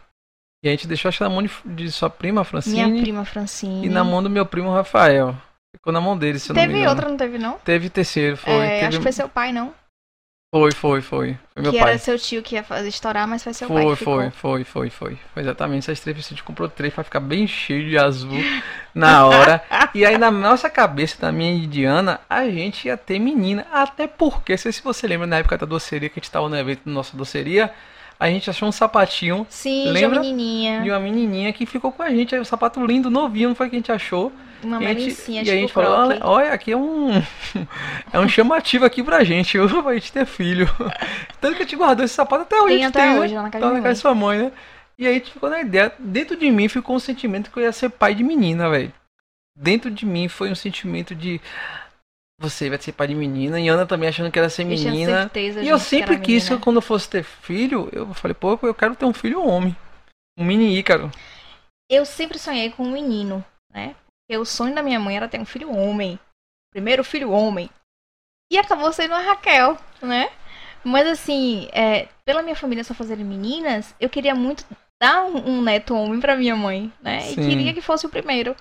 E 0.64 0.68
a 0.68 0.70
gente 0.70 0.86
deixou 0.86 1.08
acho 1.08 1.24
na 1.24 1.28
mão 1.28 1.42
de, 1.42 1.50
de 1.64 1.90
sua 1.90 2.08
prima 2.08 2.44
Francine 2.44 2.84
Minha 2.84 3.02
prima 3.02 3.24
Francine. 3.24 3.84
e 3.84 3.88
na 3.90 4.04
mão 4.04 4.22
do 4.22 4.30
meu 4.30 4.46
primo 4.46 4.72
Rafael. 4.72 5.36
Ficou 5.74 5.92
na 5.92 6.00
mão 6.00 6.16
dele, 6.16 6.38
se 6.38 6.50
eu 6.50 6.54
não 6.54 6.60
me 6.62 6.66
Teve 6.68 6.78
engano. 6.80 6.90
outra, 6.94 7.08
não 7.08 7.16
teve, 7.16 7.38
não? 7.38 7.58
Teve 7.58 7.88
terceiro, 7.90 8.36
foi. 8.36 8.52
É, 8.52 8.68
Teve- 8.74 8.86
Acho 8.86 8.96
que 8.98 9.02
foi 9.02 9.12
seu 9.12 9.28
pai, 9.28 9.52
não? 9.52 9.74
foi, 10.54 10.70
foi, 10.72 11.00
foi. 11.00 11.38
Foi 11.54 11.62
meu 11.62 11.72
que 11.72 11.78
pai. 11.78 11.88
era 11.90 11.98
seu 11.98 12.18
tio 12.18 12.42
que 12.42 12.56
ia 12.56 12.62
fazer 12.62 12.86
estourar, 12.88 13.26
mas 13.26 13.42
foi 13.42 13.54
seu 13.54 13.66
pai 13.68 13.82
Foi, 13.82 13.96
que 13.96 14.04
foi, 14.04 14.30
foi, 14.30 14.64
foi, 14.64 14.90
foi. 14.90 15.18
Foi 15.32 15.42
exatamente 15.42 15.84
essas 15.84 15.98
três. 16.00 16.18
A 16.18 16.20
gente 16.20 16.42
comprou 16.42 16.68
três 16.68 16.92
pra 16.92 17.02
ficar 17.02 17.20
bem 17.20 17.46
cheio 17.46 17.88
de 17.88 17.96
azul 17.96 18.38
na 18.94 19.24
hora. 19.26 19.64
E 19.94 20.04
aí 20.04 20.18
na 20.18 20.30
nossa 20.30 20.68
cabeça, 20.68 21.18
da 21.22 21.32
minha 21.32 21.54
e 21.54 21.66
a 22.28 22.44
gente 22.44 22.86
ia 22.86 22.98
ter 22.98 23.18
menina. 23.18 23.66
Até 23.72 24.06
porque, 24.06 24.52
não 24.52 24.58
sei 24.58 24.72
se 24.72 24.82
você 24.84 25.06
lembra, 25.06 25.26
na 25.26 25.38
época 25.38 25.56
da 25.56 25.64
doceria, 25.64 26.10
que 26.10 26.18
a 26.18 26.22
gente 26.22 26.30
tava 26.30 26.50
no 26.50 26.56
evento 26.58 26.82
da 26.84 26.92
nossa 26.92 27.16
doceria, 27.16 27.72
a 28.22 28.28
gente 28.28 28.48
achou 28.48 28.68
um 28.68 28.72
sapatinho 28.72 29.44
Sim, 29.50 29.90
Lembra? 29.90 30.00
de 30.00 30.06
uma 30.06 30.20
menininha. 30.20 30.80
de 30.80 30.90
uma 30.90 31.00
menininha 31.00 31.52
que 31.52 31.66
ficou 31.66 31.90
com 31.90 32.04
a 32.04 32.10
gente. 32.10 32.32
Aí 32.34 32.40
o 32.40 32.44
sapato 32.44 32.84
lindo, 32.86 33.10
novinho, 33.10 33.48
não 33.48 33.56
foi 33.56 33.68
que 33.68 33.74
a 33.74 33.78
gente 33.80 33.90
achou. 33.90 34.32
Uma 34.62 34.80
E 34.80 34.86
a 34.86 34.94
gente, 34.94 35.30
e 35.32 35.38
a 35.40 35.44
gente 35.44 35.66
tipo 35.66 35.72
falou, 35.82 36.06
croque. 36.06 36.22
olha, 36.22 36.26
olha, 36.26 36.52
aqui 36.52 36.70
é 36.70 36.76
um 36.76 37.10
é 38.12 38.20
um 38.20 38.28
chamativo 38.28 38.84
aqui 38.84 39.02
pra 39.02 39.24
gente, 39.24 39.58
pra 39.82 39.94
gente 39.94 40.12
ter 40.12 40.24
filho. 40.24 40.70
Tanto 41.40 41.56
que 41.56 41.62
a 41.62 41.64
gente 41.64 41.74
guardou 41.74 42.04
esse 42.04 42.14
sapato 42.14 42.42
até 42.42 42.56
hoje. 42.60 42.66
Tem 42.68 42.76
a 42.76 42.86
gente 42.86 42.96
até 42.96 43.08
tem, 43.08 43.18
hoje, 43.18 43.34
lá 43.34 43.42
na 43.42 43.50
casa 43.50 43.66
Tá 43.66 43.72
na 43.72 43.80
casa 43.80 43.94
de 43.94 44.00
sua 44.00 44.14
mãe, 44.14 44.38
né? 44.38 44.52
E 44.96 45.04
aí 45.04 45.16
a 45.16 45.18
gente 45.18 45.32
ficou 45.32 45.50
na 45.50 45.60
ideia. 45.60 45.92
Dentro 45.98 46.36
de 46.36 46.48
mim 46.48 46.68
ficou 46.68 46.94
um 46.94 47.00
sentimento 47.00 47.50
que 47.50 47.58
eu 47.58 47.64
ia 47.64 47.72
ser 47.72 47.88
pai 47.88 48.14
de 48.14 48.22
menina, 48.22 48.70
velho. 48.70 48.92
Dentro 49.58 49.90
de 49.90 50.06
mim 50.06 50.28
foi 50.28 50.48
um 50.48 50.54
sentimento 50.54 51.12
de 51.12 51.40
você 52.42 52.68
vai 52.68 52.78
ser 52.78 52.92
pai 52.92 53.06
de 53.08 53.14
menina. 53.14 53.60
E 53.60 53.68
Ana 53.68 53.86
também 53.86 54.08
achando 54.08 54.30
que 54.30 54.38
era 54.38 54.50
ser 54.50 54.62
Eu 54.62 54.68
menina. 54.68 55.22
certeza, 55.22 55.62
E 55.62 55.68
eu 55.68 55.78
gente, 55.78 55.88
sempre 55.88 56.18
quis, 56.18 56.48
que 56.48 56.58
quando 56.58 56.76
eu 56.76 56.82
fosse 56.82 57.08
ter 57.08 57.22
filho, 57.22 57.88
eu 57.92 58.12
falei, 58.12 58.34
pô, 58.34 58.58
eu 58.62 58.74
quero 58.74 58.96
ter 58.96 59.04
um 59.04 59.14
filho 59.14 59.42
homem. 59.42 59.76
Um 60.36 60.44
mini 60.44 60.76
Ícaro. 60.76 61.10
Eu 61.88 62.04
sempre 62.04 62.38
sonhei 62.38 62.70
com 62.70 62.82
um 62.84 62.92
menino, 62.92 63.44
né? 63.72 63.94
Porque 64.22 64.38
o 64.38 64.44
sonho 64.44 64.74
da 64.74 64.82
minha 64.82 64.98
mãe 64.98 65.16
era 65.16 65.28
ter 65.28 65.38
um 65.38 65.44
filho 65.44 65.70
homem. 65.70 66.18
Primeiro 66.72 67.04
filho 67.04 67.30
homem. 67.30 67.70
E 68.50 68.58
acabou 68.58 68.92
sendo 68.92 69.14
a 69.14 69.20
Raquel, 69.20 69.78
né? 70.00 70.30
Mas 70.84 71.06
assim, 71.06 71.68
é, 71.72 72.08
pela 72.24 72.42
minha 72.42 72.56
família 72.56 72.82
só 72.82 72.92
fazerem 72.92 73.24
meninas, 73.24 73.94
eu 74.00 74.08
queria 74.08 74.34
muito 74.34 74.64
dar 75.00 75.24
um, 75.24 75.58
um 75.58 75.62
neto 75.62 75.94
homem 75.94 76.20
pra 76.20 76.36
minha 76.36 76.56
mãe, 76.56 76.92
né? 77.00 77.20
Sim. 77.20 77.40
E 77.40 77.48
queria 77.48 77.74
que 77.74 77.80
fosse 77.80 78.06
o 78.06 78.10
primeiro. 78.10 78.56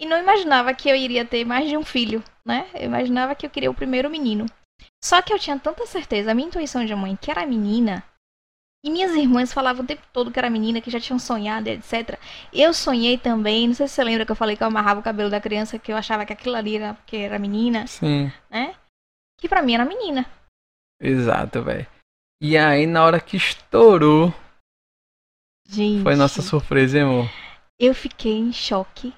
E 0.00 0.06
não 0.06 0.18
imaginava 0.18 0.72
que 0.74 0.88
eu 0.88 0.94
iria 0.94 1.24
ter 1.24 1.44
mais 1.44 1.68
de 1.68 1.76
um 1.76 1.84
filho, 1.84 2.22
né? 2.48 2.66
Eu 2.74 2.86
imaginava 2.86 3.34
que 3.34 3.44
eu 3.44 3.50
queria 3.50 3.70
o 3.70 3.74
primeiro 3.74 4.08
menino. 4.08 4.46
Só 5.04 5.20
que 5.20 5.32
eu 5.32 5.38
tinha 5.38 5.58
tanta 5.58 5.84
certeza, 5.86 6.30
a 6.30 6.34
minha 6.34 6.48
intuição 6.48 6.84
de 6.84 6.94
mãe, 6.94 7.14
que 7.14 7.30
era 7.30 7.46
menina, 7.46 8.02
e 8.84 8.90
minhas 8.90 9.14
irmãs 9.14 9.52
falavam 9.52 9.84
o 9.84 9.86
tempo 9.86 10.02
todo 10.12 10.30
que 10.30 10.38
era 10.38 10.48
menina, 10.48 10.80
que 10.80 10.90
já 10.90 10.98
tinham 10.98 11.18
sonhado, 11.18 11.68
e 11.68 11.72
etc. 11.72 12.18
Eu 12.52 12.72
sonhei 12.72 13.18
também, 13.18 13.68
não 13.68 13.74
sei 13.74 13.86
se 13.86 13.94
você 13.94 14.04
lembra 14.04 14.24
que 14.24 14.32
eu 14.32 14.36
falei 14.36 14.56
que 14.56 14.62
eu 14.62 14.66
amarrava 14.66 15.00
o 15.00 15.02
cabelo 15.02 15.28
da 15.28 15.40
criança, 15.40 15.78
que 15.78 15.92
eu 15.92 15.96
achava 15.96 16.24
que 16.24 16.32
aquilo 16.32 16.56
ali 16.56 16.76
era 16.76 16.94
porque 16.94 17.16
era 17.16 17.38
menina, 17.38 17.86
Sim. 17.86 18.32
né? 18.48 18.74
Que 19.38 19.48
pra 19.48 19.62
mim 19.62 19.74
era 19.74 19.84
menina. 19.84 20.26
Exato, 21.00 21.62
velho. 21.62 21.86
E 22.40 22.56
aí, 22.56 22.86
na 22.86 23.04
hora 23.04 23.20
que 23.20 23.36
estourou, 23.36 24.32
Gente. 25.68 26.02
foi 26.02 26.14
nossa 26.14 26.40
surpresa, 26.40 26.98
hein, 26.98 27.04
amor? 27.04 27.30
Eu 27.78 27.94
fiquei 27.94 28.32
em 28.32 28.52
choque. 28.52 29.12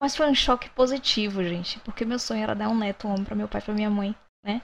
Mas 0.00 0.16
foi 0.16 0.28
um 0.30 0.34
choque 0.34 0.70
positivo, 0.70 1.42
gente. 1.42 1.78
Porque 1.80 2.04
meu 2.04 2.18
sonho 2.18 2.42
era 2.42 2.54
dar 2.54 2.68
um 2.68 2.76
neto 2.78 3.08
homem 3.08 3.24
pra 3.24 3.34
meu 3.34 3.48
pai 3.48 3.60
e 3.60 3.64
pra 3.64 3.74
minha 3.74 3.90
mãe, 3.90 4.14
né? 4.44 4.62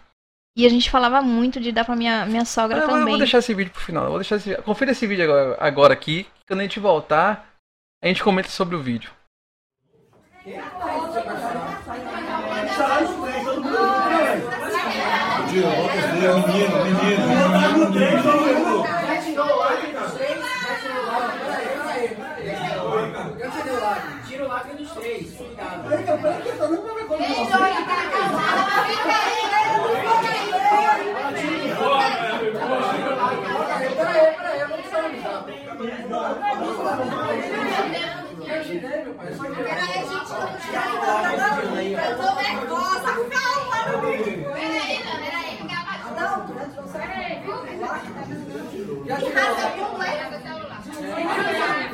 E 0.56 0.64
a 0.64 0.68
gente 0.68 0.88
falava 0.88 1.20
muito 1.20 1.58
de 1.60 1.72
dar 1.72 1.84
pra 1.84 1.96
minha, 1.96 2.24
minha 2.26 2.44
sogra 2.44 2.78
Eu 2.78 2.82
eu 2.82 2.88
também. 2.88 3.06
vou 3.08 3.18
deixar 3.18 3.38
esse 3.38 3.52
vídeo 3.52 3.72
pro 3.72 3.82
final. 3.82 4.04
eu 4.04 4.10
Vou 4.10 4.20
deixar 4.20 4.36
esse... 4.36 4.54
Confira 4.62 4.92
esse 4.92 5.06
vídeo 5.06 5.24
agora, 5.24 5.56
agora 5.58 5.92
aqui. 5.92 6.26
Quando 6.46 6.60
a 6.60 6.62
gente 6.62 6.78
voltar, 6.78 7.48
a 8.02 8.06
gente 8.06 8.22
comenta 8.22 8.48
sobre 8.48 8.76
o 8.76 8.82
vídeo. 8.82 9.10
Menino, 15.54 16.84
menino. 16.84 17.94
Tira 24.26 24.44
o 24.44 24.48
lacre 24.48 24.76
dos 24.76 24.90
três, 25.82 26.06
cuidado. 39.36 39.84
Eu 41.94 42.16
tô 42.16 42.28
nervosa, 42.34 43.10
calma, 43.30 43.78
Peraí, 44.54 44.96
não, 45.04 45.16
peraí, 45.18 45.50
fica 45.56 45.76
abaixo. 45.80 46.08
Não, 46.14 46.32
peraí, 46.92 47.34
viu? 47.40 47.56
Que 49.04 49.28
raça 49.32 49.62
é 49.66 49.70
completa 49.78 50.24
do 50.30 50.38
celular. 50.42 51.93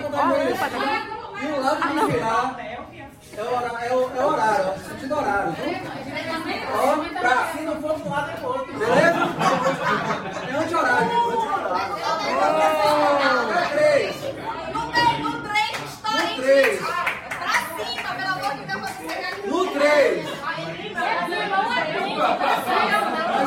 Eles. 0.00 0.60
E 1.42 1.46
o 1.46 1.60
lado 1.62 1.80
que 1.80 2.12
virar 2.12 2.56
é 2.58 3.42
o 3.42 3.44
horário, 3.54 3.78
é 3.80 3.94
o, 3.94 4.10
é 4.16 4.24
o 4.24 4.28
horário, 4.28 4.64
sentido 4.88 5.16
horário, 5.16 5.52
viu? 5.52 5.72
Ó, 6.74 6.96
pra, 7.20 7.34
se 7.52 7.60
não 7.62 7.80
for 7.80 7.94
pro 8.00 8.10
lado 8.10 8.30
é 8.30 8.34
pro 8.34 8.46
outro. 8.48 8.72
Beleza? 8.78 9.20
É 10.48 10.52
anti-horário. 10.56 11.10
É 13.50 13.62
três. 13.76 14.16
No 14.74 14.82
três, 14.92 15.18
no 15.20 15.32
três, 15.42 15.70
história, 15.86 16.20
No 16.20 16.28
hein, 16.28 16.36
três. 16.40 16.78
gente? 16.78 16.92
Pra 17.38 17.54
cima, 17.84 18.10
pelo 18.14 18.30
amor 18.30 18.52
de 18.54 18.62
Deus. 18.66 18.90
No 19.46 19.60
três. 19.72 20.28
Mas 20.42 20.64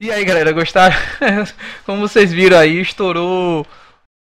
E 0.00 0.10
aí, 0.10 0.24
galera, 0.24 0.50
gostaram? 0.52 0.96
Como 1.84 2.00
vocês 2.00 2.32
viram 2.32 2.56
aí, 2.56 2.80
estourou 2.80 3.66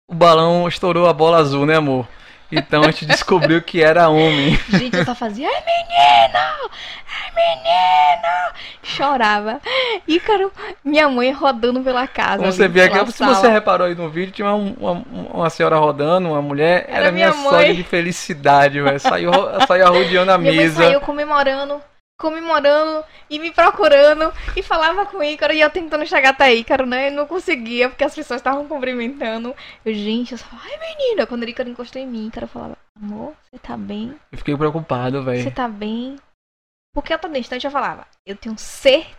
o 0.10 0.15
balão, 0.15 0.67
estourou 0.67 1.08
a 1.08 1.13
bola 1.13 1.38
azul, 1.38 1.63
né, 1.65 1.75
amor? 1.75 2.08
Então 2.51 2.82
a 2.82 2.86
gente 2.88 3.05
descobriu 3.05 3.62
que 3.62 3.84
era 3.84 4.10
homem. 4.10 4.60
Gente, 4.69 4.97
eu 4.97 5.05
só 5.05 5.13
fazia, 5.13 5.47
ai 5.47 5.63
menino! 5.63 6.69
Ai 7.05 7.32
menino! 7.36 8.55
Chorava. 8.82 9.62
E, 10.08 10.19
cara, 10.19 10.49
minha 10.84 11.08
mãe 11.08 11.32
rodando 11.32 11.82
pela 11.82 12.08
casa. 12.08 12.39
Como 12.39 12.51
você 12.51 12.67
vê 12.67 12.82
aqui, 12.86 13.12
se 13.12 13.23
você 13.23 13.47
reparou 13.49 13.86
aí 13.86 13.93
no 13.93 14.10
vídeo, 14.10 14.34
tinha 14.34 14.51
uma, 14.51 14.73
uma, 14.79 15.03
uma 15.32 15.49
senhora 15.51 15.77
rodando, 15.77 16.29
uma 16.29 16.41
mulher, 16.41 16.86
era, 16.88 17.03
Era 17.03 17.12
minha 17.12 17.29
minha 17.29 17.43
sogra 17.43 17.60
mãe. 17.67 17.75
de 17.75 17.84
felicidade, 17.84 18.82
velho. 18.82 18.99
Saiu, 18.99 19.32
saiu 19.67 19.86
arrodeando 19.86 20.32
a 20.32 20.38
Minha 20.39 20.51
mãe 20.51 20.62
mesa. 20.63 20.84
saiu 20.86 21.01
comemorando, 21.01 21.79
comemorando 22.19 23.03
e 23.29 23.39
me 23.39 23.49
procurando 23.49 24.32
e 24.55 24.62
falava 24.62 25.05
com 25.05 25.17
o 25.17 25.23
Ícaro 25.23 25.53
e 25.53 25.62
eu 25.62 25.69
tentando 25.69 26.05
chegar 26.05 26.32
até 26.32 26.53
Ícaro, 26.53 26.86
né? 26.86 27.08
Eu 27.08 27.13
não 27.13 27.25
conseguia 27.25 27.88
porque 27.89 28.03
as 28.03 28.13
pessoas 28.13 28.41
estavam 28.41 28.67
cumprimentando. 28.67 29.55
Eu, 29.86 29.93
gente, 29.93 30.34
eu 30.34 30.38
só 30.38 30.45
falava, 30.45 30.67
ai 30.69 30.77
menina, 30.95 31.25
quando 31.25 31.43
o 31.43 31.49
Ícaro 31.49 31.69
encostou 31.69 32.01
em 32.01 32.05
mim, 32.05 32.27
Ícaro 32.27 32.47
falava, 32.47 32.77
amor, 33.01 33.34
você 33.49 33.58
tá 33.58 33.77
bem? 33.77 34.13
Eu 34.32 34.38
fiquei 34.38 34.55
preocupado, 34.55 35.23
Você 35.23 35.32
velho. 35.43 35.51
tá 35.51 35.67
bem? 35.67 36.17
Porque 36.93 37.13
eu 37.13 37.19
tô 37.19 37.27
distante, 37.29 37.65
eu 37.65 37.71
falava, 37.71 38.05
eu 38.25 38.36
tenho 38.36 38.58
certeza, 38.58 39.15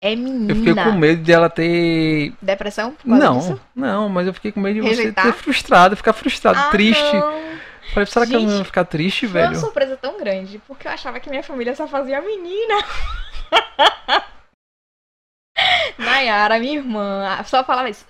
é 0.00 0.16
menina. 0.16 0.52
Eu 0.52 0.56
fiquei 0.56 0.74
com 0.74 0.92
medo 0.92 1.22
de 1.22 1.32
ela 1.32 1.48
ter. 1.50 2.32
Depressão? 2.42 2.96
Não, 3.04 3.38
disso? 3.38 3.60
não, 3.74 4.08
mas 4.08 4.26
eu 4.26 4.34
fiquei 4.34 4.50
com 4.52 4.60
medo 4.60 4.74
de 4.74 4.80
você 4.80 4.88
Rejeitar? 4.96 5.24
ter 5.24 5.32
frustrado, 5.32 5.96
ficar 5.96 6.12
frustrado, 6.12 6.58
Ah, 6.58 6.70
triste. 6.70 7.02
não. 7.14 7.50
Falei, 7.92 8.06
será 8.06 8.26
que 8.26 8.34
eu 8.34 8.40
não 8.40 8.48
Gente, 8.48 8.58
ia 8.58 8.64
ficar 8.64 8.84
triste, 8.84 9.26
Foi 9.26 9.40
uma 9.40 9.48
velho? 9.48 9.60
surpresa 9.60 9.96
tão 9.96 10.16
grande, 10.18 10.60
porque 10.66 10.86
eu 10.86 10.92
achava 10.92 11.18
que 11.18 11.28
minha 11.28 11.42
família 11.42 11.74
só 11.74 11.88
fazia 11.88 12.20
menina. 12.20 12.74
Nayara, 15.98 16.58
minha 16.58 16.78
irmã, 16.78 17.42
só 17.44 17.64
falava 17.64 17.90
isso. 17.90 18.06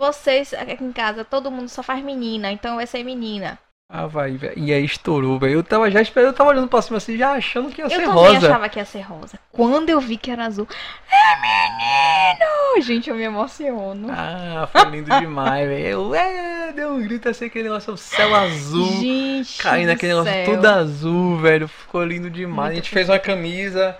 Vocês 0.00 0.54
aqui 0.54 0.82
em 0.82 0.92
casa, 0.92 1.24
todo 1.24 1.50
mundo 1.50 1.68
só 1.68 1.82
faz 1.82 2.02
menina, 2.02 2.50
então 2.50 2.76
vai 2.76 2.86
ser 2.86 3.02
menina. 3.02 3.58
Ah, 3.90 4.06
vai, 4.06 4.32
velho. 4.36 4.52
E 4.58 4.70
aí 4.70 4.84
estourou, 4.84 5.38
velho. 5.38 5.54
Eu 5.54 5.64
tava 5.64 5.90
já 5.90 6.02
esperando, 6.02 6.28
eu 6.32 6.36
tava 6.36 6.50
olhando 6.50 6.68
pra 6.68 6.82
cima 6.82 6.98
assim, 6.98 7.16
já 7.16 7.32
achando 7.32 7.70
que 7.72 7.80
ia 7.80 7.86
Eu 7.86 7.90
ser 7.90 7.96
também 8.04 8.12
rosa. 8.12 8.46
achava 8.48 8.68
que 8.68 8.78
ia 8.78 8.84
ser 8.84 9.00
rosa. 9.00 9.38
Quando 9.50 9.88
eu 9.88 9.98
vi 9.98 10.18
que 10.18 10.30
era 10.30 10.44
azul, 10.44 10.68
é 11.10 11.40
menino! 11.40 12.82
Gente, 12.82 13.08
eu 13.08 13.16
me 13.16 13.22
emociono. 13.22 14.08
Ah, 14.10 14.68
foi 14.70 14.84
lindo 14.90 15.18
demais, 15.18 15.66
velho. 15.66 15.86
Eu, 15.86 16.14
é, 16.14 16.72
deu 16.74 16.90
um 16.90 17.00
grito 17.02 17.30
assim, 17.30 17.46
aquele 17.46 17.64
negócio, 17.64 17.94
o 17.94 17.96
céu 17.96 18.34
azul. 18.34 18.86
Gente, 19.00 19.62
Caindo 19.62 19.86
do 19.86 19.92
aquele 19.92 20.12
negócio 20.12 20.32
céu. 20.32 20.54
tudo 20.54 20.66
azul, 20.66 21.36
velho. 21.38 21.66
Ficou 21.66 22.04
lindo 22.04 22.28
demais. 22.30 22.72
Muito 22.72 22.72
a 22.72 22.74
gente 22.74 22.90
fez 22.90 23.08
uma 23.08 23.18
camisa. 23.18 23.96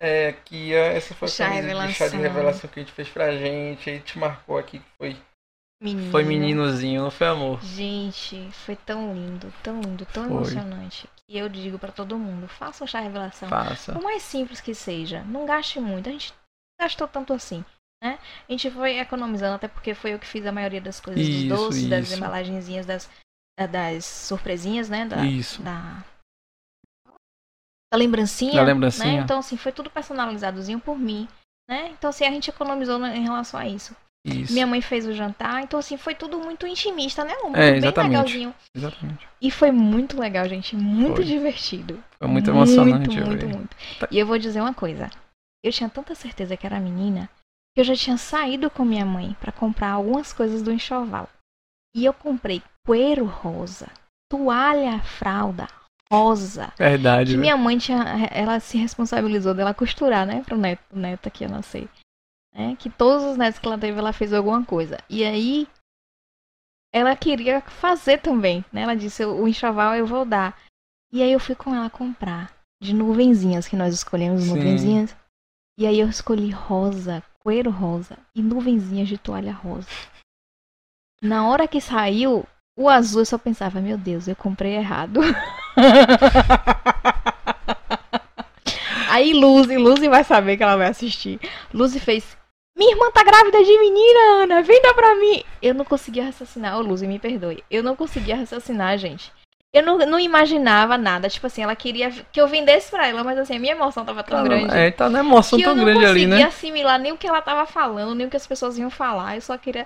É, 0.00 0.34
que 0.44 0.72
essa 0.74 1.12
foi 1.14 1.28
a 1.28 1.32
camisa 1.32 1.86
de 1.86 1.94
chá 1.94 2.08
de 2.08 2.16
revelação. 2.16 2.70
que 2.72 2.78
a 2.80 2.82
gente 2.82 2.92
fez 2.92 3.08
pra 3.08 3.32
gente. 3.32 3.88
A 3.88 3.92
gente 3.94 4.18
marcou 4.18 4.58
aqui 4.58 4.78
que 4.80 4.84
foi, 4.98 5.16
Menino. 5.80 6.10
foi 6.10 6.24
meninozinho, 6.24 7.02
não 7.02 7.10
foi 7.10 7.28
amor? 7.28 7.62
Gente, 7.62 8.50
foi 8.50 8.74
tão 8.74 9.14
lindo, 9.14 9.52
tão 9.62 9.80
lindo, 9.80 10.04
tão 10.06 10.24
Foi. 10.24 10.32
emocionante. 10.32 11.08
E 11.28 11.38
eu 11.38 11.48
digo 11.48 11.78
pra 11.78 11.92
todo 11.92 12.18
mundo, 12.18 12.48
faça 12.48 12.82
um 12.82 12.86
chá 12.86 12.98
revelação. 13.00 13.48
Faça. 13.48 13.92
Por 13.92 14.02
mais 14.02 14.22
simples 14.22 14.60
que 14.60 14.74
seja, 14.74 15.22
não 15.24 15.46
gaste 15.46 15.78
muito. 15.78 16.08
A 16.08 16.12
gente 16.12 16.32
não 16.32 16.84
gastou 16.86 17.06
tanto 17.06 17.32
assim, 17.32 17.64
né? 18.02 18.18
A 18.48 18.52
gente 18.52 18.68
foi 18.72 18.98
economizando, 18.98 19.54
até 19.54 19.68
porque 19.68 19.94
foi 19.94 20.14
eu 20.14 20.18
que 20.18 20.26
fiz 20.26 20.44
a 20.46 20.50
maioria 20.52 20.80
das 20.80 20.98
coisas 21.00 21.24
Isso, 21.24 21.46
dos 21.46 21.58
doces, 21.58 21.88
das 21.88 22.06
isso. 22.08 22.16
embalagenzinhas, 22.16 22.84
das, 22.84 23.08
da- 23.56 23.66
das 23.66 24.04
surpresinhas, 24.04 24.88
né? 24.88 25.06
Da, 25.06 25.24
Isso. 25.24 25.62
da, 25.62 26.02
da 27.92 27.96
lembrancinha. 27.96 28.54
Da 28.54 28.62
lembrancinha. 28.64 29.12
Né? 29.18 29.22
Então, 29.22 29.38
assim, 29.38 29.56
foi 29.56 29.70
tudo 29.70 29.90
personalizadozinho 29.90 30.80
por 30.80 30.98
mim. 30.98 31.28
Né? 31.70 31.90
Então, 31.90 32.10
assim, 32.10 32.24
a 32.24 32.30
gente 32.30 32.50
economizou 32.50 32.98
em 33.06 33.22
relação 33.22 33.60
a 33.60 33.66
isso. 33.68 33.94
Isso. 34.24 34.52
Minha 34.52 34.66
mãe 34.66 34.80
fez 34.80 35.06
o 35.06 35.12
jantar, 35.14 35.62
então, 35.62 35.78
assim, 35.80 35.96
foi 35.96 36.14
tudo 36.14 36.38
muito 36.38 36.66
intimista, 36.66 37.24
né? 37.24 37.34
Muito 37.42 37.56
É, 37.56 37.70
bem 37.70 37.78
exatamente. 37.78 38.10
legalzinho. 38.10 38.54
Exatamente. 38.74 39.28
E 39.40 39.50
foi 39.50 39.70
muito 39.70 40.18
legal, 40.20 40.46
gente. 40.48 40.76
Muito 40.76 41.16
Foi. 41.16 41.24
divertido. 41.24 42.02
Foi 42.18 42.28
muito 42.28 42.50
emocionante, 42.50 43.08
Muito, 43.08 43.26
muito, 43.26 43.48
muito. 43.48 43.76
Tá. 43.98 44.08
E 44.10 44.18
eu 44.18 44.26
vou 44.26 44.38
dizer 44.38 44.60
uma 44.60 44.74
coisa. 44.74 45.08
Eu 45.64 45.72
tinha 45.72 45.88
tanta 45.88 46.14
certeza 46.14 46.56
que 46.56 46.66
era 46.66 46.78
menina 46.80 47.28
que 47.74 47.80
eu 47.80 47.84
já 47.84 47.94
tinha 47.94 48.16
saído 48.18 48.68
com 48.68 48.84
minha 48.84 49.04
mãe 49.06 49.36
pra 49.40 49.52
comprar 49.52 49.92
algumas 49.92 50.32
coisas 50.32 50.62
do 50.62 50.72
enxoval. 50.72 51.28
E 51.96 52.04
eu 52.04 52.12
comprei 52.12 52.62
coeiro 52.86 53.24
rosa, 53.24 53.88
toalha 54.30 54.98
fralda 55.00 55.68
rosa. 56.12 56.72
Verdade, 56.76 57.30
Que 57.30 57.36
velho. 57.36 57.40
minha 57.40 57.56
mãe 57.56 57.78
tinha, 57.78 58.02
ela 58.32 58.58
se 58.60 58.76
responsabilizou 58.78 59.54
dela 59.54 59.72
costurar, 59.74 60.26
né, 60.26 60.42
pro 60.44 60.56
neto, 60.56 60.82
o 60.92 60.98
neto 60.98 61.30
que 61.30 61.44
ia 61.44 61.48
nascer. 61.48 61.88
Né? 62.58 62.76
Que 62.76 62.90
todos 62.90 63.24
os 63.24 63.36
netos 63.36 63.60
que 63.60 63.66
ela 63.66 63.78
teve, 63.78 63.96
ela 63.96 64.12
fez 64.12 64.32
alguma 64.32 64.64
coisa. 64.64 64.98
E 65.08 65.24
aí, 65.24 65.68
ela 66.92 67.14
queria 67.14 67.60
fazer 67.60 68.20
também, 68.20 68.64
né? 68.72 68.82
Ela 68.82 68.96
disse, 68.96 69.24
o 69.24 69.46
enxoval 69.46 69.94
eu 69.94 70.04
vou 70.04 70.24
dar. 70.24 70.60
E 71.12 71.22
aí 71.22 71.30
eu 71.30 71.38
fui 71.38 71.54
com 71.54 71.72
ela 71.72 71.88
comprar 71.88 72.52
de 72.82 72.92
nuvenzinhas, 72.92 73.68
que 73.68 73.76
nós 73.76 73.94
escolhemos 73.94 74.42
Sim. 74.42 74.54
nuvenzinhas. 74.56 75.16
E 75.78 75.86
aí 75.86 76.00
eu 76.00 76.08
escolhi 76.08 76.50
rosa, 76.50 77.22
coeiro 77.38 77.70
rosa 77.70 78.18
e 78.34 78.42
nuvenzinhas 78.42 79.06
de 79.08 79.16
toalha 79.16 79.52
rosa. 79.52 79.88
Na 81.22 81.48
hora 81.48 81.68
que 81.68 81.80
saiu, 81.80 82.44
o 82.76 82.88
azul 82.88 83.22
eu 83.22 83.26
só 83.26 83.38
pensava, 83.38 83.80
meu 83.80 83.96
Deus, 83.96 84.26
eu 84.26 84.34
comprei 84.34 84.74
errado. 84.74 85.20
Aí 89.10 89.32
Luzi, 89.32 89.76
Luzi 89.76 90.08
vai 90.08 90.22
saber 90.22 90.56
que 90.56 90.62
ela 90.62 90.76
vai 90.76 90.86
assistir. 90.88 91.40
Luzi 91.74 91.98
fez. 91.98 92.37
Minha 92.78 92.92
irmã 92.92 93.10
tá 93.10 93.24
grávida 93.24 93.62
de 93.64 93.78
menina, 93.80 94.20
Ana. 94.42 94.62
Venda 94.62 94.94
pra 94.94 95.16
mim. 95.16 95.42
Eu 95.60 95.74
não 95.74 95.84
conseguia 95.84 96.24
raciocinar. 96.26 96.78
Ô, 96.78 96.80
Luzi, 96.80 97.08
me 97.08 97.18
perdoe. 97.18 97.64
Eu 97.68 97.82
não 97.82 97.96
conseguia 97.96 98.36
raciocinar, 98.36 98.96
gente. 98.96 99.32
Eu 99.72 99.82
não, 99.82 99.98
não 99.98 100.20
imaginava 100.20 100.96
nada. 100.96 101.28
Tipo 101.28 101.48
assim, 101.48 101.62
ela 101.62 101.74
queria 101.74 102.10
que 102.32 102.40
eu 102.40 102.46
vendesse 102.46 102.88
pra 102.88 103.08
ela, 103.08 103.24
mas 103.24 103.36
assim, 103.36 103.56
a 103.56 103.58
minha 103.58 103.72
emoção 103.72 104.04
tava 104.04 104.22
tão 104.22 104.44
grande. 104.44 104.72
É, 104.72 104.92
tá 104.92 105.10
na 105.10 105.18
emoção 105.18 105.58
que 105.58 105.64
eu 105.64 105.70
tão 105.70 105.76
não 105.76 105.84
grande 105.84 106.04
ali, 106.04 106.20
conseguia 106.20 106.38
né? 106.38 106.44
assimilar 106.44 106.98
nem 107.00 107.10
o 107.10 107.18
que 107.18 107.26
ela 107.26 107.42
tava 107.42 107.66
falando, 107.66 108.14
nem 108.14 108.28
o 108.28 108.30
que 108.30 108.36
as 108.36 108.46
pessoas 108.46 108.78
iam 108.78 108.90
falar. 108.90 109.34
Eu 109.34 109.42
só 109.42 109.58
queria 109.58 109.84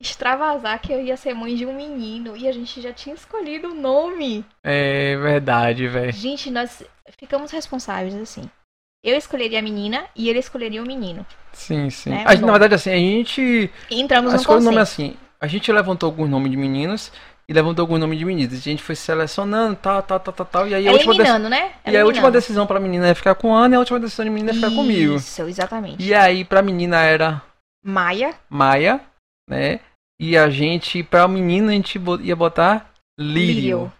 extravasar 0.00 0.80
que 0.80 0.92
eu 0.92 1.00
ia 1.00 1.16
ser 1.16 1.32
mãe 1.32 1.54
de 1.54 1.64
um 1.64 1.74
menino. 1.76 2.36
E 2.36 2.48
a 2.48 2.52
gente 2.52 2.80
já 2.80 2.92
tinha 2.92 3.14
escolhido 3.14 3.70
o 3.70 3.74
nome. 3.74 4.44
É 4.64 5.16
verdade, 5.16 5.86
velho. 5.86 6.12
Gente, 6.12 6.50
nós 6.50 6.82
ficamos 7.18 7.52
responsáveis, 7.52 8.16
assim. 8.16 8.50
Eu 9.04 9.16
escolheria 9.16 9.58
a 9.58 9.62
menina 9.62 10.04
e 10.14 10.28
ele 10.28 10.38
escolheria 10.38 10.82
o 10.82 10.86
menino. 10.86 11.24
Sim, 11.52 11.88
sim. 11.90 12.10
Né, 12.10 12.24
A 12.26 12.32
gente, 12.34 12.42
o 12.42 12.46
na 12.46 12.52
verdade, 12.52 12.74
assim, 12.74 12.90
a 12.90 12.96
gente. 12.96 13.70
E 13.90 14.00
entramos 14.00 14.32
no 14.32 14.44
coisas, 14.44 14.62
o 14.62 14.66
nome 14.66 14.78
é 14.78 14.82
assim. 14.82 15.14
A 15.40 15.46
gente 15.46 15.70
levantou 15.70 16.06
alguns 16.08 16.28
nomes 16.28 16.50
de 16.50 16.56
meninos 16.56 17.12
e 17.48 17.52
levantou 17.52 17.82
algum 17.84 17.98
nome 17.98 18.16
de 18.16 18.24
meninas. 18.24 18.52
A 18.54 18.56
gente 18.56 18.82
foi 18.82 18.94
selecionando, 18.96 19.76
tal, 19.76 20.02
tal, 20.02 20.18
tal, 20.18 20.34
tal, 20.34 20.46
tal. 20.46 20.68
E 20.68 20.74
aí 20.74 20.88
a 20.88 20.92
última, 20.92 21.14
dec- 21.14 21.38
né? 21.48 21.72
e 21.86 21.96
a 21.96 22.04
última 22.04 22.30
decisão 22.30 22.66
pra 22.66 22.80
menina 22.80 23.08
é 23.08 23.14
ficar 23.14 23.34
com 23.34 23.54
Ana 23.54 23.74
e 23.74 23.76
a 23.76 23.78
última 23.80 24.00
decisão 24.00 24.24
de 24.24 24.30
menina 24.30 24.50
é 24.50 24.54
ficar 24.54 24.70
comigo. 24.70 25.14
Isso, 25.16 25.42
exatamente. 25.42 26.02
E 26.02 26.12
aí 26.14 26.44
pra 26.44 26.62
menina 26.62 27.00
era 27.02 27.42
Maia, 27.84 28.34
Maia, 28.50 29.00
né? 29.48 29.80
E 30.20 30.36
a 30.36 30.48
gente, 30.50 31.02
pra 31.02 31.28
menina, 31.28 31.70
a 31.70 31.74
gente 31.74 32.00
ia 32.22 32.34
botar 32.34 32.90
Lírio. 33.18 33.54
Lírio. 33.54 33.92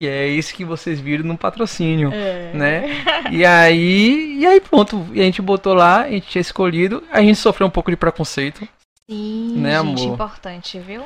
Que 0.00 0.08
é 0.08 0.28
esse 0.28 0.52
que 0.52 0.64
vocês 0.64 1.00
viram 1.00 1.24
no 1.24 1.38
patrocínio. 1.38 2.10
É. 2.12 2.52
né? 2.52 2.84
E 3.30 3.44
aí, 3.44 4.38
e 4.40 4.46
aí 4.46 4.60
pronto, 4.60 5.06
e 5.12 5.20
a 5.20 5.24
gente 5.24 5.40
botou 5.40 5.72
lá, 5.74 6.02
a 6.02 6.10
gente 6.10 6.28
tinha 6.28 6.42
escolhido, 6.42 7.02
a 7.10 7.20
gente 7.20 7.36
sofreu 7.36 7.66
um 7.66 7.70
pouco 7.70 7.90
de 7.90 7.96
preconceito. 7.96 8.66
Sim, 9.08 9.54
Né, 9.58 9.80
gente, 9.82 10.02
amor? 10.04 10.14
importante, 10.14 10.78
viu? 10.78 11.04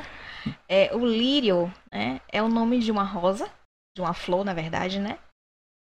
É, 0.67 0.89
o 0.95 1.05
lírio, 1.05 1.71
né, 1.91 2.21
é 2.31 2.41
o 2.41 2.47
nome 2.47 2.79
de 2.79 2.91
uma 2.91 3.03
rosa, 3.03 3.47
de 3.95 4.01
uma 4.01 4.13
flor, 4.13 4.43
na 4.45 4.53
verdade, 4.53 4.99
né? 4.99 5.17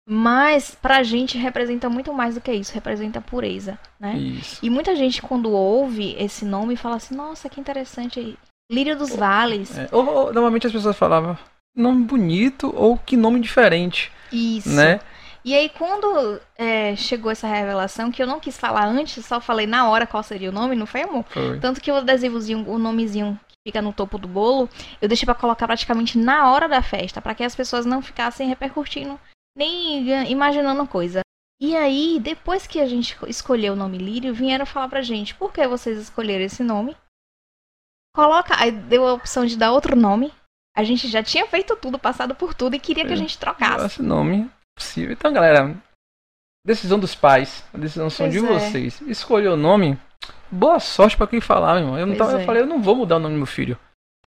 Mas 0.08 0.74
pra 0.74 1.02
gente 1.02 1.38
representa 1.38 1.88
muito 1.88 2.12
mais 2.12 2.34
do 2.34 2.40
que 2.40 2.52
isso, 2.52 2.74
representa 2.74 3.20
pureza, 3.20 3.78
né? 3.98 4.14
Isso. 4.16 4.58
E 4.62 4.68
muita 4.68 4.94
gente 4.94 5.22
quando 5.22 5.50
ouve 5.50 6.14
esse 6.18 6.44
nome 6.44 6.76
fala 6.76 6.96
assim, 6.96 7.14
nossa, 7.14 7.48
que 7.48 7.58
interessante, 7.60 8.38
lírio 8.70 8.96
dos 8.98 9.14
vales. 9.16 9.76
É, 9.76 9.88
ou- 9.90 10.06
ou, 10.06 10.32
normalmente 10.32 10.66
as 10.66 10.72
pessoas 10.72 10.96
falavam 10.96 11.36
nome 11.74 12.04
bonito 12.04 12.72
ou 12.74 12.96
que 12.96 13.16
nome 13.16 13.40
diferente, 13.40 14.12
Isso. 14.32 14.70
né? 14.70 15.00
E 15.44 15.54
aí 15.54 15.68
quando 15.68 16.40
é, 16.56 16.96
chegou 16.96 17.30
essa 17.30 17.46
revelação, 17.46 18.10
que 18.10 18.22
eu 18.22 18.26
não 18.26 18.40
quis 18.40 18.56
falar 18.56 18.86
antes, 18.86 19.24
só 19.26 19.40
falei 19.40 19.66
na 19.66 19.88
hora 19.88 20.06
qual 20.06 20.22
seria 20.22 20.48
o 20.48 20.52
nome, 20.52 20.74
não 20.74 20.86
foi, 20.86 21.02
amor? 21.02 21.24
Foi. 21.28 21.60
Tanto 21.60 21.80
que 21.80 21.92
o 21.92 21.96
adesivozinho, 21.96 22.66
o 22.68 22.78
nomezinho 22.78 23.38
que 23.46 23.56
fica 23.68 23.82
no 23.82 23.92
topo 23.92 24.16
do 24.16 24.26
bolo, 24.26 24.70
eu 25.02 25.08
deixei 25.08 25.26
pra 25.26 25.34
colocar 25.34 25.66
praticamente 25.66 26.16
na 26.16 26.50
hora 26.50 26.66
da 26.66 26.80
festa, 26.80 27.20
pra 27.20 27.34
que 27.34 27.44
as 27.44 27.54
pessoas 27.54 27.84
não 27.84 28.00
ficassem 28.00 28.48
repercutindo, 28.48 29.20
nem 29.56 30.30
imaginando 30.30 30.86
coisa. 30.86 31.20
E 31.60 31.76
aí, 31.76 32.18
depois 32.20 32.66
que 32.66 32.80
a 32.80 32.86
gente 32.86 33.16
escolheu 33.28 33.74
o 33.74 33.76
nome 33.76 33.98
Lírio, 33.98 34.34
vieram 34.34 34.66
falar 34.66 34.88
pra 34.88 35.02
gente, 35.02 35.34
por 35.34 35.52
que 35.52 35.66
vocês 35.68 35.98
escolheram 35.98 36.44
esse 36.44 36.62
nome? 36.62 36.96
Coloca, 38.14 38.54
aí 38.58 38.70
deu 38.70 39.06
a 39.06 39.12
opção 39.12 39.44
de 39.44 39.56
dar 39.56 39.72
outro 39.72 39.94
nome. 39.94 40.32
A 40.76 40.82
gente 40.82 41.06
já 41.08 41.22
tinha 41.22 41.46
feito 41.46 41.76
tudo, 41.76 41.98
passado 41.98 42.34
por 42.34 42.52
tudo 42.54 42.74
e 42.74 42.80
queria 42.80 43.04
que 43.04 43.10
a 43.12 43.14
É. 43.14 43.16
gente 43.18 43.38
trocasse. 43.38 43.86
Esse 43.86 44.02
nome 44.02 44.50
possível. 44.76 45.12
Então, 45.12 45.32
galera, 45.32 45.74
decisão 46.66 46.98
dos 46.98 47.14
pais, 47.14 47.64
a 47.72 47.78
decisão 47.78 48.10
são 48.10 48.28
de 48.28 48.38
é. 48.38 48.40
vocês. 48.40 49.00
Escolher 49.02 49.48
o 49.48 49.56
nome, 49.56 49.98
boa 50.50 50.80
sorte 50.80 51.16
pra 51.16 51.26
quem 51.26 51.40
falar, 51.40 51.74
meu 51.74 51.82
irmão. 51.84 51.98
Eu, 51.98 52.06
não 52.06 52.16
tava, 52.16 52.32
eu 52.32 52.38
é. 52.40 52.44
falei, 52.44 52.62
eu 52.62 52.66
não 52.66 52.82
vou 52.82 52.96
mudar 52.96 53.16
o 53.16 53.20
nome 53.20 53.34
do 53.34 53.38
meu 53.38 53.46
filho. 53.46 53.78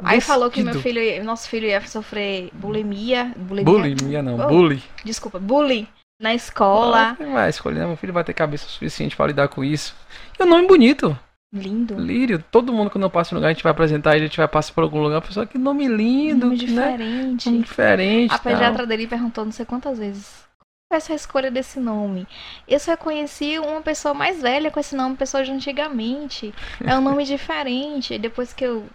Aí 0.03 0.19
falou 0.19 0.49
que 0.51 0.61
meu 0.63 0.81
filho, 0.81 1.23
nosso 1.23 1.47
filho 1.47 1.67
ia 1.67 1.79
sofrer 1.87 2.49
bulimia, 2.51 3.31
bulimia, 3.37 3.63
Bulimia 3.63 4.21
não, 4.23 4.37
Oh. 4.37 4.47
bully. 4.47 4.83
desculpa, 5.05 5.39
bullying 5.39 5.87
na 6.21 6.33
escola. 6.33 7.15
Ele 7.19 7.31
vai 7.31 7.49
escolher, 7.49 7.85
meu 7.87 7.95
filho 7.95 8.11
vai 8.11 8.23
ter 8.23 8.33
cabeça 8.33 8.67
suficiente 8.67 9.15
pra 9.15 9.27
lidar 9.27 9.47
com 9.47 9.63
isso. 9.63 9.95
E 10.37 10.43
o 10.43 10.45
nome 10.45 10.67
bonito, 10.67 11.17
Lindo. 11.53 11.95
Lírio. 11.99 12.43
Todo 12.49 12.73
mundo 12.73 12.89
quando 12.89 13.03
eu 13.03 13.11
passo 13.11 13.33
em 13.33 13.35
lugar, 13.35 13.49
a 13.49 13.53
gente 13.53 13.63
vai 13.63 13.71
apresentar 13.71 14.15
ele, 14.15 14.25
a 14.25 14.27
gente 14.27 14.37
vai 14.37 14.47
passar 14.47 14.73
por 14.73 14.83
algum 14.83 14.99
lugar, 14.99 15.17
a 15.17 15.21
pessoa, 15.21 15.45
que 15.45 15.59
nome 15.59 15.87
lindo, 15.87 16.47
Nome 16.47 16.57
né? 16.57 16.65
diferente. 16.65 17.49
Nome 17.49 17.63
diferente. 17.63 18.33
A 18.33 18.39
tal. 18.39 18.51
pediatra 18.51 18.87
dele 18.87 19.05
perguntou 19.05 19.45
não 19.45 19.51
sei 19.51 19.63
quantas 19.63 19.99
vezes. 19.99 20.43
Qual 20.89 20.95
é 20.95 20.97
essa 20.97 21.13
escolha 21.13 21.51
desse 21.51 21.79
nome? 21.79 22.27
Eu 22.67 22.79
só 22.79 22.97
conheci 22.97 23.59
uma 23.59 23.81
pessoa 23.81 24.15
mais 24.15 24.41
velha 24.41 24.71
com 24.71 24.79
esse 24.79 24.95
nome, 24.95 25.15
pessoa 25.15 25.43
de 25.43 25.51
antigamente. 25.51 26.51
É 26.83 26.97
um 26.97 27.01
nome 27.01 27.23
diferente. 27.25 28.17
Depois 28.17 28.51
que 28.51 28.65
eu 28.65 28.87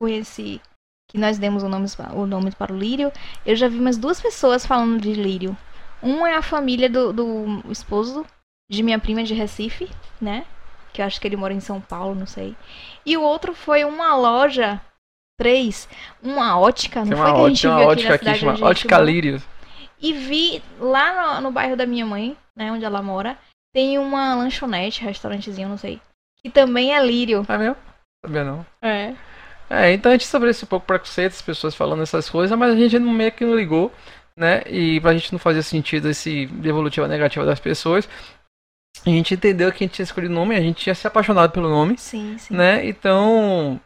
conheci, 0.00 0.60
que 1.08 1.18
nós 1.18 1.38
demos 1.38 1.62
o 1.62 1.68
nome, 1.68 1.86
o 2.14 2.26
nome 2.26 2.50
para 2.50 2.72
o 2.72 2.76
Lírio, 2.76 3.12
eu 3.46 3.54
já 3.54 3.68
vi 3.68 3.78
mais 3.78 3.96
duas 3.96 4.20
pessoas 4.20 4.66
falando 4.66 5.00
de 5.00 5.12
Lírio. 5.12 5.56
Uma 6.02 6.30
é 6.30 6.34
a 6.34 6.42
família 6.42 6.90
do, 6.90 7.12
do 7.12 7.62
esposo 7.70 8.26
de 8.68 8.82
minha 8.82 8.98
prima 8.98 9.22
de 9.22 9.34
Recife, 9.34 9.88
né? 10.20 10.44
Que 10.92 11.00
eu 11.02 11.06
acho 11.06 11.20
que 11.20 11.26
ele 11.26 11.36
mora 11.36 11.54
em 11.54 11.60
São 11.60 11.80
Paulo, 11.80 12.14
não 12.14 12.26
sei. 12.26 12.54
E 13.06 13.16
o 13.16 13.22
outro 13.22 13.54
foi 13.54 13.84
uma 13.84 14.14
loja, 14.14 14.80
três, 15.38 15.88
uma 16.22 16.58
ótica, 16.58 17.00
não 17.00 17.08
Tem 17.08 17.16
foi 17.16 17.26
uma 17.26 17.34
que 17.34 17.40
a 17.40 17.48
gente 17.48 17.66
ótica, 17.66 17.76
viu 17.76 17.82
aqui 17.82 17.90
ótica 17.92 18.08
na 18.08 18.14
aqui, 18.14 18.24
cidade 18.24 18.38
chama 18.40 18.52
onde 18.52 18.62
a 18.62 18.66
gente 18.66 18.70
Ótica 18.70 18.96
mora? 18.96 19.10
Lírio. 19.10 19.42
E 20.00 20.12
vi 20.12 20.62
lá 20.78 21.34
no, 21.36 21.42
no 21.42 21.50
bairro 21.52 21.76
da 21.76 21.86
minha 21.86 22.04
mãe, 22.04 22.36
né, 22.56 22.70
onde 22.72 22.84
ela 22.84 23.00
mora, 23.02 23.38
tem 23.74 23.98
uma 23.98 24.34
lanchonete, 24.34 25.02
restaurantezinho, 25.02 25.68
não 25.68 25.78
sei, 25.78 26.00
que 26.42 26.50
também 26.50 26.94
é 26.94 27.04
Lírio. 27.04 27.46
É 27.48 27.56
mesmo? 27.56 27.76
Sabia 28.24 28.44
não. 28.44 28.66
É. 28.82 29.14
É, 29.70 29.92
então 29.92 30.10
a 30.10 30.14
gente 30.14 30.26
sobre 30.26 30.50
esse 30.50 30.66
pouco 30.66 30.86
preconceito, 30.86 31.32
as 31.32 31.40
pessoas 31.42 31.74
falando 31.74 32.02
essas 32.02 32.28
coisas, 32.28 32.56
mas 32.58 32.74
a 32.74 32.76
gente 32.76 32.98
não- 32.98 33.10
meio 33.10 33.32
que 33.32 33.44
não 33.44 33.56
ligou, 33.56 33.90
né? 34.36 34.62
E 34.66 35.00
pra 35.00 35.14
gente 35.14 35.32
não 35.32 35.38
fazer 35.38 35.62
sentido 35.62 36.10
esse 36.10 36.46
devolutivo 36.46 37.06
negativo 37.06 37.46
das 37.46 37.58
pessoas, 37.58 38.06
a 39.04 39.10
gente 39.10 39.34
entendeu 39.34 39.70
que 39.72 39.82
a 39.82 39.86
gente 39.86 39.94
tinha 39.94 40.04
escolhido 40.04 40.32
o 40.32 40.36
nome, 40.36 40.54
a 40.56 40.60
gente 40.60 40.82
tinha 40.82 40.94
se 40.94 41.06
apaixonado 41.06 41.50
pelo 41.52 41.68
nome, 41.68 41.96
Sim, 41.98 42.36
sim. 42.38 42.54
né? 42.54 42.84
Então 42.86 43.80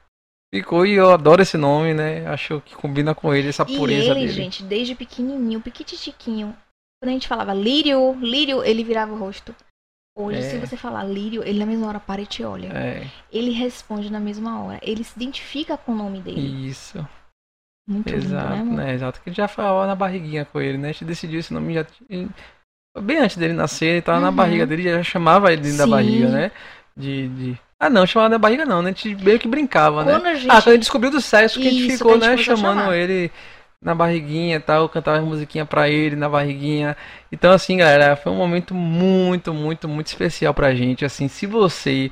ficou 0.54 0.86
e 0.86 0.92
eu 0.94 1.10
adoro 1.12 1.42
esse 1.42 1.56
nome, 1.56 1.92
né? 1.94 2.26
Acho 2.28 2.60
que 2.62 2.74
combina 2.74 3.14
com 3.14 3.34
ele, 3.34 3.48
essa 3.48 3.64
E 3.68 3.76
pureza 3.76 4.10
ele, 4.12 4.20
dele. 4.20 4.28
gente, 4.32 4.62
desde 4.62 4.94
pequenininho, 4.94 5.60
piquititiquinho, 5.60 6.56
quando 7.02 7.10
a 7.10 7.12
gente 7.12 7.28
falava 7.28 7.52
Lírio, 7.52 8.14
Lírio, 8.20 8.62
ele 8.64 8.82
virava 8.84 9.12
o 9.12 9.18
rosto. 9.18 9.54
Hoje, 10.18 10.38
É. 10.38 10.42
se 10.42 10.58
você 10.58 10.78
falar 10.78 11.04
Lírio, 11.04 11.42
ele 11.44 11.58
na 11.58 11.66
mesma 11.66 11.88
hora 11.88 12.00
para 12.00 12.22
e 12.22 12.26
te 12.26 12.42
olha. 12.42 12.68
É, 12.68 13.06
Ele 13.30 13.50
responde 13.50 14.10
na 14.10 14.18
mesma 14.18 14.62
hora. 14.64 14.80
Ele 14.82 15.04
se 15.04 15.12
identifica 15.14 15.76
com 15.76 15.92
o 15.92 15.94
nome 15.94 16.20
dele. 16.22 16.66
isso. 16.66 17.06
Muito 17.86 18.08
lindo, 18.08 18.24
Exato, 18.24 18.48
né, 18.54 18.60
amor? 18.60 18.74
né? 18.78 18.94
Exato. 18.94 19.20
Que 19.20 19.30
já 19.30 19.46
falava 19.46 19.86
na 19.86 19.94
barriguinha 19.94 20.46
com 20.46 20.58
ele, 20.58 20.78
né? 20.78 20.88
A 20.88 20.92
gente 20.92 21.04
decidiu 21.04 21.38
esse 21.38 21.52
nome 21.52 21.74
já. 21.74 21.86
Ele- 22.96 23.04
Bem 23.04 23.18
antes 23.18 23.36
dele 23.36 23.52
nascer, 23.52 23.86
ele 23.86 24.02
tava 24.02 24.20
na 24.20 24.28
Uhum. 24.28 24.34
barriga 24.34 24.66
dele, 24.66 24.82
já 24.82 25.02
chamava 25.02 25.52
ele 25.52 25.62
dentro 25.62 25.78
da 25.78 25.84
Sim. 25.84 25.90
barriga, 25.90 26.28
né? 26.28 26.50
De, 26.96 27.28
de... 27.28 27.58
Ah, 27.78 27.90
não, 27.90 28.06
chamava 28.06 28.30
na 28.30 28.38
barriga 28.38 28.64
não, 28.64 28.80
né? 28.80 28.90
A 28.90 28.92
gente 28.92 29.14
meio 29.22 29.38
que 29.38 29.46
brincava, 29.46 30.02
né? 30.04 30.12
Quando 30.12 30.26
a 30.26 30.34
gente... 30.34 30.50
Ah, 30.50 30.62
quando 30.62 30.68
a 30.68 30.72
gente 30.72 30.80
descobriu 30.80 31.10
do 31.10 31.20
sexo 31.20 31.60
que 31.60 31.68
a 31.68 31.70
gente 31.70 31.92
ficou, 31.92 32.12
a 32.12 32.14
gente 32.14 32.26
né? 32.30 32.36
Chamando 32.38 32.92
ele 32.94 33.30
na 33.82 33.94
barriguinha 33.94 34.56
e 34.56 34.60
tal, 34.60 34.88
cantava 34.88 35.20
musiquinha 35.20 35.66
pra 35.66 35.88
ele 35.88 36.16
na 36.16 36.28
barriguinha. 36.28 36.96
Então, 37.30 37.52
assim, 37.52 37.76
galera, 37.76 38.16
foi 38.16 38.32
um 38.32 38.36
momento 38.36 38.74
muito, 38.74 39.52
muito, 39.52 39.86
muito 39.86 40.06
especial 40.06 40.54
pra 40.54 40.74
gente. 40.74 41.04
Assim, 41.04 41.28
se 41.28 41.46
você 41.46 42.10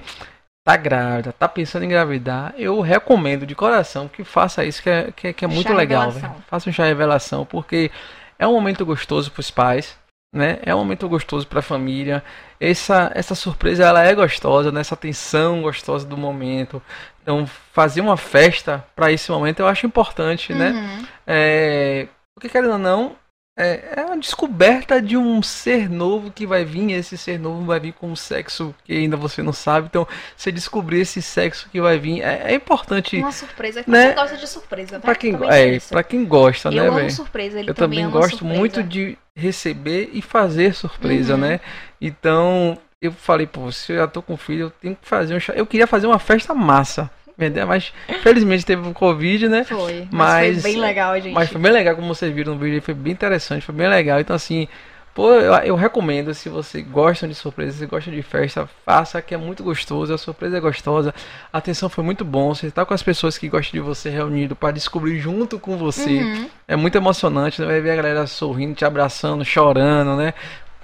tá 0.62 0.76
grávida, 0.76 1.32
tá 1.32 1.48
pensando 1.48 1.82
em 1.82 1.86
engravidar, 1.86 2.54
eu 2.58 2.80
recomendo 2.80 3.46
de 3.46 3.54
coração 3.54 4.06
que 4.08 4.22
faça 4.22 4.64
isso, 4.64 4.82
que 4.82 4.90
é, 4.90 5.10
que 5.16 5.28
é, 5.28 5.32
que 5.32 5.44
é 5.44 5.48
muito 5.48 5.68
Chá 5.68 5.74
legal, 5.74 6.10
velho. 6.10 6.34
Faça 6.46 6.68
um 6.68 6.72
chá 6.72 6.84
revelação, 6.84 7.44
porque 7.46 7.90
é 8.38 8.46
um 8.46 8.52
momento 8.52 8.84
gostoso 8.84 9.30
pros 9.32 9.50
pais, 9.50 9.96
né? 10.34 10.58
É 10.62 10.74
um 10.74 10.78
momento 10.78 11.08
gostoso 11.08 11.46
pra 11.46 11.62
família. 11.62 12.22
Essa, 12.60 13.10
essa 13.14 13.34
surpresa, 13.34 13.84
ela 13.84 14.02
é 14.02 14.14
gostosa, 14.14 14.72
né? 14.72 14.80
Essa 14.80 14.96
tensão 14.96 15.62
gostosa 15.62 16.04
do 16.04 16.16
momento. 16.16 16.82
Então, 17.22 17.46
fazer 17.72 18.00
uma 18.00 18.16
festa 18.16 18.84
pra 18.94 19.12
esse 19.12 19.30
momento 19.30 19.60
eu 19.60 19.68
acho 19.68 19.86
importante, 19.86 20.52
né? 20.52 20.70
Uhum. 20.70 21.06
É, 21.26 22.08
porque 22.34 22.48
querendo 22.48 22.72
ou 22.72 22.78
não, 22.78 23.16
é, 23.56 24.00
é 24.00 24.04
uma 24.04 24.18
descoberta 24.18 25.00
de 25.00 25.16
um 25.16 25.42
ser 25.42 25.88
novo 25.88 26.30
que 26.30 26.46
vai 26.46 26.64
vir. 26.64 26.90
Esse 26.92 27.16
ser 27.16 27.38
novo 27.38 27.64
vai 27.64 27.78
vir 27.78 27.92
com 27.92 28.08
um 28.10 28.16
sexo 28.16 28.74
que 28.84 28.92
ainda 28.92 29.16
você 29.16 29.42
não 29.42 29.52
sabe. 29.52 29.86
Então, 29.88 30.06
você 30.36 30.50
descobrir 30.50 31.00
esse 31.00 31.22
sexo 31.22 31.68
que 31.70 31.80
vai 31.80 31.98
vir 31.98 32.20
é, 32.22 32.52
é 32.52 32.54
importante 32.54 33.16
Uma 33.16 33.30
surpresa. 33.32 33.84
Né? 33.86 34.08
Você 34.08 34.14
gosta 34.14 34.36
de 34.36 34.46
surpresa, 34.48 34.92
tá? 34.96 35.00
pra 35.00 35.14
quem, 35.14 35.34
é, 35.48 35.78
pra 35.88 36.02
quem 36.02 36.24
gosta, 36.24 36.68
Eu 36.68 36.72
né, 36.72 36.88
amo 36.88 36.96
velho? 36.96 37.10
surpresa, 37.10 37.60
ele 37.60 37.70
Eu 37.70 37.74
também, 37.74 38.00
também 38.00 38.10
gosto 38.12 38.38
surpresa. 38.38 38.58
muito 38.58 38.82
de 38.82 39.16
receber 39.36 40.10
e 40.12 40.20
fazer 40.20 40.74
surpresa, 40.74 41.34
Uhum. 41.34 41.40
né? 41.40 41.60
Então, 42.00 42.76
eu 43.00 43.12
falei, 43.12 43.46
pô, 43.46 43.70
se 43.70 43.92
eu 43.92 43.98
já 43.98 44.06
tô 44.06 44.20
com 44.22 44.36
filho, 44.36 44.66
eu 44.66 44.70
tenho 44.70 44.96
que 44.96 45.06
fazer 45.06 45.34
um 45.34 45.40
chá. 45.40 45.52
Eu 45.54 45.66
queria 45.66 45.86
fazer 45.86 46.06
uma 46.06 46.18
festa 46.18 46.54
massa, 46.54 47.10
entendeu? 47.38 47.66
Mas 47.66 47.92
felizmente 48.22 48.64
teve 48.64 48.88
o 48.88 48.92
Covid, 48.92 49.48
né? 49.48 49.64
Foi, 49.64 50.06
mas, 50.10 50.56
Mas- 50.56 50.62
foi 50.62 50.72
bem 50.72 50.80
legal, 50.80 51.14
gente. 51.20 51.34
Mas 51.34 51.50
foi 51.50 51.60
bem 51.60 51.72
legal, 51.72 51.94
como 51.96 52.08
vocês 52.14 52.32
viram 52.32 52.54
no 52.54 52.58
vídeo, 52.60 52.80
foi 52.82 52.94
bem 52.94 53.12
interessante, 53.12 53.64
foi 53.66 53.74
bem 53.74 53.88
legal. 53.88 54.20
Então, 54.20 54.34
assim, 54.36 54.68
pô, 55.14 55.32
eu, 55.32 55.52
eu 55.58 55.74
recomendo, 55.76 56.34
se 56.34 56.48
você 56.48 56.82
gosta 56.82 57.26
de 57.28 57.34
surpresa, 57.34 57.78
se 57.78 57.86
gosta 57.86 58.10
de 58.10 58.22
festa, 58.22 58.68
faça, 58.84 59.22
que 59.22 59.34
é 59.34 59.36
muito 59.36 59.62
gostoso, 59.62 60.12
a 60.12 60.18
surpresa 60.18 60.56
é 60.56 60.60
gostosa, 60.60 61.14
a 61.52 61.58
atenção 61.58 61.88
foi 61.88 62.02
muito 62.02 62.24
bom, 62.24 62.54
você 62.54 62.70
tá 62.70 62.84
com 62.84 62.94
as 62.94 63.02
pessoas 63.02 63.38
que 63.38 63.48
gostam 63.48 63.80
de 63.80 63.86
você 63.86 64.10
reunido 64.10 64.56
para 64.56 64.72
descobrir 64.72 65.18
junto 65.20 65.58
com 65.58 65.76
você. 65.76 66.10
Uhum. 66.22 66.48
É 66.66 66.76
muito 66.76 66.96
emocionante, 66.96 67.60
né? 67.60 67.66
Vai 67.66 67.80
ver 67.80 67.90
a 67.92 67.96
galera 67.96 68.26
sorrindo, 68.26 68.74
te 68.74 68.84
abraçando, 68.84 69.44
chorando, 69.44 70.16
né? 70.16 70.34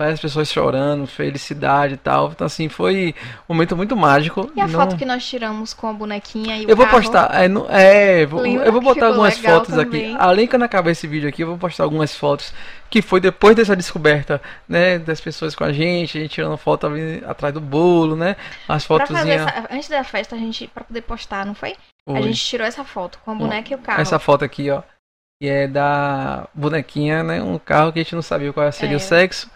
Vai 0.00 0.12
as 0.12 0.18
pessoas 0.20 0.50
chorando, 0.50 1.06
felicidade 1.06 1.92
e 1.92 1.96
tal. 1.98 2.30
Então, 2.30 2.46
assim, 2.46 2.70
foi 2.70 3.14
um 3.46 3.52
momento 3.52 3.76
muito 3.76 3.94
mágico. 3.94 4.50
E 4.56 4.60
a 4.62 4.66
Não- 4.66 4.80
foto 4.80 4.96
que 4.96 5.04
nós 5.04 5.22
tiramos 5.28 5.74
com 5.74 5.88
a 5.88 5.92
bonequinha 5.92 6.56
e 6.56 6.64
o 6.64 6.70
eu 6.70 6.74
vou 6.74 6.86
carro? 6.86 6.96
postar, 7.02 7.30
é, 7.34 8.22
é, 8.22 8.24
vou- 8.24 8.46
eu 8.46 8.72
vou 8.72 8.80
botar 8.80 9.08
algumas 9.08 9.36
fotos 9.36 9.74
também? 9.74 10.14
aqui. 10.14 10.16
Além 10.18 10.46
que 10.46 10.52
quando 10.52 10.62
acabar 10.62 10.90
esse 10.90 11.06
vídeo 11.06 11.28
aqui, 11.28 11.42
eu 11.42 11.48
vou 11.48 11.58
postar 11.58 11.84
algumas 11.84 12.16
fotos 12.16 12.50
que 12.88 13.02
foi 13.02 13.20
depois 13.20 13.54
dessa 13.54 13.76
descoberta, 13.76 14.40
né, 14.66 14.98
das 14.98 15.20
pessoas 15.20 15.54
com 15.54 15.64
a 15.64 15.70
gente, 15.72 16.16
a 16.16 16.20
gente 16.22 16.30
tirando 16.32 16.56
foto 16.56 16.86
ali 16.86 17.22
atrás 17.26 17.52
do 17.52 17.60
bolo, 17.60 18.16
né, 18.16 18.36
as 18.66 18.86
fotozinhas. 18.86 19.42
essa, 19.46 19.68
antes 19.70 19.88
da 19.90 20.02
festa, 20.02 20.34
a 20.34 20.38
gente, 20.38 20.66
pra 20.68 20.82
poder 20.82 21.02
postar, 21.02 21.44
não 21.44 21.54
foi? 21.54 21.76
A 22.08 22.12
Oi. 22.12 22.22
gente 22.22 22.42
tirou 22.42 22.66
essa 22.66 22.84
foto 22.84 23.18
com 23.22 23.32
a 23.32 23.34
boneca 23.34 23.70
e 23.70 23.76
o 23.76 23.78
carro. 23.78 24.00
Essa 24.00 24.18
foto 24.18 24.46
aqui, 24.46 24.70
ó. 24.70 24.80
que 25.42 25.48
é 25.48 25.66
da 25.66 26.46
bonequinha, 26.54 27.22
né? 27.22 27.42
Um 27.42 27.58
carro 27.58 27.90
que 27.92 27.98
a 27.98 28.02
gente 28.02 28.14
não 28.14 28.20
sabia 28.20 28.52
qual 28.52 28.70
seria 28.72 28.96
É. 28.96 28.98
o 28.98 29.00
sexo. 29.00 29.50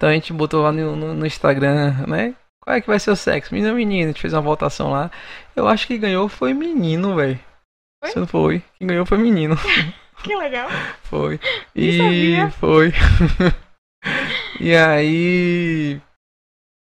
Então 0.00 0.08
a 0.08 0.14
gente 0.14 0.32
botou 0.32 0.62
lá 0.62 0.72
no, 0.72 0.96
no- 0.96 1.12
no 1.12 1.26
Instagram, 1.26 1.92
né? 2.08 2.34
Qual 2.64 2.74
é 2.74 2.80
que 2.80 2.86
vai 2.86 2.98
ser 2.98 3.10
o 3.10 3.16
sexo? 3.16 3.52
Menino 3.52 3.68
ou 3.72 3.76
menino? 3.76 4.04
A 4.04 4.12
gente 4.12 4.20
fez 4.22 4.32
uma 4.32 4.40
votação 4.40 4.90
lá. 4.90 5.10
Eu 5.54 5.68
acho 5.68 5.86
que 5.86 5.98
ganhou 5.98 6.26
foi 6.26 6.54
menino, 6.54 7.14
velho. 7.14 7.38
Se 8.06 8.18
não 8.18 8.26
foi. 8.26 8.62
Quem 8.78 8.88
ganhou 8.88 9.04
foi 9.04 9.18
menino. 9.18 9.56
Que 10.22 10.34
legal. 10.36 10.68
Foi. 11.02 11.40
E 11.74 11.98
foi. 12.58 12.92
e 14.60 14.74
aí. 14.76 16.00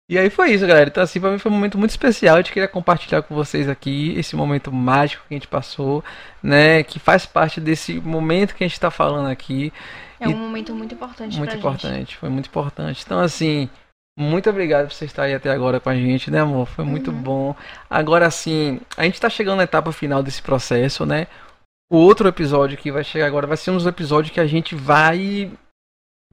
E 0.09 0.17
aí 0.17 0.29
foi 0.29 0.51
isso, 0.53 0.65
galera. 0.65 0.89
Então, 0.89 1.03
assim, 1.03 1.19
pra 1.19 1.29
mim 1.31 1.37
foi 1.37 1.51
um 1.51 1.55
momento 1.55 1.77
muito 1.77 1.89
especial. 1.91 2.37
Gente 2.37 2.53
queria 2.53 2.67
compartilhar 2.67 3.21
com 3.23 3.35
vocês 3.35 3.67
aqui 3.67 4.13
esse 4.17 4.35
momento 4.37 4.71
mágico 4.71 5.25
que 5.27 5.33
a 5.33 5.37
gente 5.37 5.47
passou, 5.49 6.01
né? 6.41 6.81
Que 6.83 6.97
faz 6.97 7.25
parte 7.25 7.59
desse 7.59 7.99
momento 7.99 8.55
que 8.55 8.63
a 8.63 8.67
gente 8.67 8.79
tá 8.79 8.89
falando 8.89 9.27
aqui. 9.29 9.73
É 10.19 10.25
E- 10.29 10.33
um 10.33 10.37
momento 10.37 10.73
muito 10.73 10.95
importante 10.95 11.37
Muito 11.37 11.55
importante, 11.57 12.15
foi 12.15 12.29
muito 12.29 12.47
importante. 12.47 13.03
Então, 13.05 13.19
assim, 13.19 13.69
muito 14.17 14.49
obrigado 14.49 14.87
por 14.87 14.93
você 14.93 15.03
estar 15.05 15.23
aí 15.23 15.33
até 15.35 15.49
agora 15.51 15.79
com 15.79 15.89
a 15.89 15.95
gente, 15.95 16.31
né, 16.31 16.39
amor? 16.39 16.67
Foi 16.67 16.85
muito 16.85 17.11
Uhum. 17.11 17.21
bom. 17.21 17.55
Agora, 17.89 18.25
assim, 18.25 18.79
a 18.95 19.03
gente 19.03 19.19
tá 19.19 19.29
chegando 19.29 19.57
na 19.57 19.63
etapa 19.63 19.91
final 19.91 20.23
desse 20.23 20.41
processo, 20.41 21.05
né? 21.05 21.27
O 21.91 21.97
outro 21.97 22.29
episódio 22.29 22.77
que 22.77 22.91
vai 22.93 23.03
chegar 23.03 23.27
agora 23.27 23.45
vai 23.45 23.57
ser 23.57 23.71
um 23.71 23.75
dos 23.77 23.85
episódios 23.85 24.33
que 24.33 24.39
a 24.39 24.47
gente 24.47 24.73
vai 24.73 25.51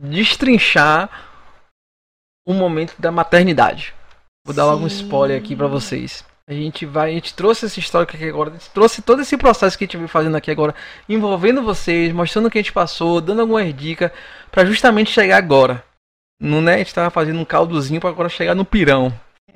destrinchar 0.01 1.11
o 2.47 2.53
momento 2.53 2.95
da 2.99 3.11
maternidade. 3.11 3.95
Vou 4.47 4.55
dar 4.55 4.67
logo 4.67 4.85
um 4.85 4.87
spoiler 4.87 5.39
aqui 5.39 5.57
pra 5.57 5.67
vocês. 5.67 6.25
A 6.47 6.53
gente 6.53 6.85
vai, 6.85 7.11
a 7.11 7.15
gente 7.15 7.35
trouxe 7.35 7.65
essa 7.65 7.79
história 7.79 8.05
aqui 8.05 8.29
agora, 8.29 8.51
a 8.51 8.53
gente 8.53 8.69
trouxe 8.69 9.01
todo 9.01 9.23
esse 9.23 9.35
processo 9.39 9.79
que 9.79 9.85
a 9.85 9.87
gente 9.87 9.97
vem 9.97 10.07
fazendo 10.07 10.37
aqui 10.37 10.51
agora, 10.51 10.75
envolvendo 11.09 11.63
vocês, 11.63 12.13
mostrando 12.13 12.47
o 12.47 12.51
que 12.51 12.59
a 12.59 12.61
gente 12.61 12.73
passou, 12.73 13.23
dando 13.23 13.41
algumas 13.41 13.75
dicas 13.75 14.11
pra 14.51 14.67
justamente 14.67 15.11
chegar 15.11 15.39
agora. 15.39 15.83
No, 16.39 16.61
né, 16.61 16.75
a 16.75 16.79
gente 16.79 16.93
tava 16.93 17.09
fazendo 17.09 17.41
um 17.41 17.45
caldozinho 17.45 17.99
pra 17.99 18.11
agora 18.11 18.29
chegar 18.29 18.55
no 18.55 18.65
pirão, 18.65 19.09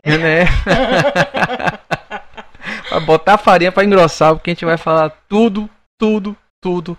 né? 0.02 0.46
pra 2.88 3.00
botar 3.00 3.34
a 3.34 3.38
farinha 3.38 3.70
pra 3.70 3.84
engrossar, 3.84 4.34
porque 4.34 4.50
a 4.50 4.54
gente 4.54 4.64
vai 4.64 4.78
falar 4.78 5.10
tudo, 5.28 5.68
tudo, 5.98 6.34
tudo 6.58 6.96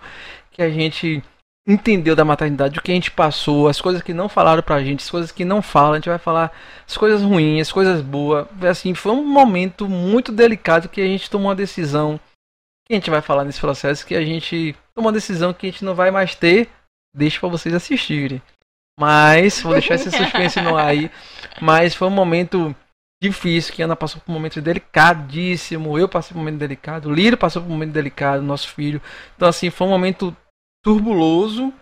que 0.52 0.62
a 0.62 0.70
gente 0.70 1.20
entendeu 1.70 2.16
da 2.16 2.24
maternidade, 2.24 2.78
o 2.78 2.82
que 2.82 2.90
a 2.90 2.94
gente 2.94 3.10
passou, 3.10 3.68
as 3.68 3.80
coisas 3.80 4.02
que 4.02 4.12
não 4.12 4.28
falaram 4.28 4.62
pra 4.62 4.82
gente, 4.82 5.04
as 5.04 5.10
coisas 5.10 5.30
que 5.30 5.44
não 5.44 5.62
falam, 5.62 5.92
a 5.92 5.96
gente 5.96 6.08
vai 6.08 6.18
falar 6.18 6.52
as 6.86 6.96
coisas 6.96 7.22
ruins, 7.22 7.68
as 7.68 7.72
coisas 7.72 8.02
boas. 8.02 8.46
Assim, 8.62 8.94
foi 8.94 9.12
um 9.12 9.24
momento 9.24 9.88
muito 9.88 10.32
delicado 10.32 10.88
que 10.88 11.00
a 11.00 11.06
gente 11.06 11.30
tomou 11.30 11.48
uma 11.48 11.54
decisão. 11.54 12.18
Que 12.86 12.94
a 12.94 12.96
gente 12.96 13.10
vai 13.10 13.20
falar 13.20 13.44
nesse 13.44 13.60
processo 13.60 14.06
que 14.06 14.14
a 14.14 14.24
gente 14.24 14.74
tomou 14.94 15.08
uma 15.08 15.12
decisão 15.12 15.52
que 15.52 15.66
a 15.66 15.70
gente 15.70 15.84
não 15.84 15.94
vai 15.94 16.10
mais 16.10 16.34
ter. 16.34 16.68
Deixa 17.14 17.40
pra 17.40 17.48
vocês 17.48 17.74
assistirem. 17.74 18.42
Mas 18.98 19.62
vou 19.62 19.72
deixar 19.72 19.94
esse 19.94 20.10
suspense 20.10 20.60
no 20.60 20.76
ar 20.76 20.88
aí. 20.88 21.10
Mas 21.60 21.94
foi 21.94 22.08
um 22.08 22.12
momento 22.12 22.74
difícil 23.22 23.74
que 23.74 23.82
Ana 23.82 23.94
passou 23.94 24.20
por 24.20 24.30
um 24.30 24.34
momento 24.34 24.60
delicadíssimo. 24.60 25.98
Eu 25.98 26.08
passei 26.08 26.32
por 26.32 26.38
um 26.38 26.42
momento 26.42 26.58
delicado. 26.58 27.08
O 27.08 27.12
Lírio 27.12 27.38
passou 27.38 27.62
por 27.62 27.68
um 27.68 27.72
momento 27.72 27.92
delicado, 27.92 28.42
nosso 28.42 28.68
filho. 28.68 29.00
Então 29.36 29.48
assim, 29.48 29.70
foi 29.70 29.86
um 29.86 29.90
momento 29.90 30.36
turbuloso, 30.82 31.72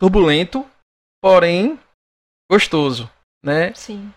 turbulento, 0.00 0.66
porém 1.22 1.78
gostoso, 2.50 3.10
né? 3.42 3.72
Sim. 3.74 4.12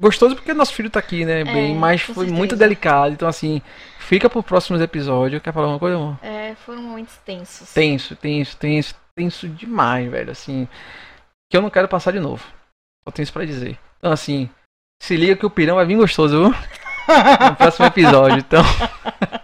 Gostoso 0.00 0.34
porque 0.34 0.54
nosso 0.54 0.72
filho 0.72 0.88
tá 0.88 0.98
aqui, 0.98 1.26
né? 1.26 1.44
Bem, 1.44 1.74
mas 1.74 2.00
foi 2.00 2.14
certeza. 2.14 2.34
muito 2.34 2.56
delicado. 2.56 3.12
Então, 3.12 3.28
assim, 3.28 3.60
fica 3.98 4.30
pro 4.30 4.42
próximos 4.42 4.80
episódios. 4.80 5.42
Quer 5.42 5.52
falar 5.52 5.66
alguma 5.66 5.78
coisa, 5.78 5.96
amor? 5.96 6.18
É, 6.22 6.54
foram 6.54 6.80
momentos 6.82 7.18
tensos. 7.18 7.70
Tenso, 7.74 8.16
tenso, 8.16 8.56
tenso, 8.56 8.94
tenso 9.14 9.46
demais, 9.46 10.10
velho. 10.10 10.30
Assim, 10.30 10.66
que 11.50 11.56
eu 11.56 11.60
não 11.60 11.68
quero 11.68 11.86
passar 11.86 12.12
de 12.12 12.20
novo. 12.20 12.42
Só 13.04 13.10
tenho 13.10 13.24
isso 13.24 13.32
pra 13.32 13.44
dizer. 13.44 13.78
Então, 13.98 14.10
assim, 14.10 14.48
se 15.02 15.16
liga 15.16 15.36
que 15.36 15.44
o 15.44 15.50
pirão 15.50 15.76
vai 15.76 15.84
vir 15.84 15.96
gostoso, 15.96 16.50
viu? 16.50 16.54
No 17.50 17.56
próximo 17.56 17.86
episódio. 17.86 18.38
Então. 18.38 18.62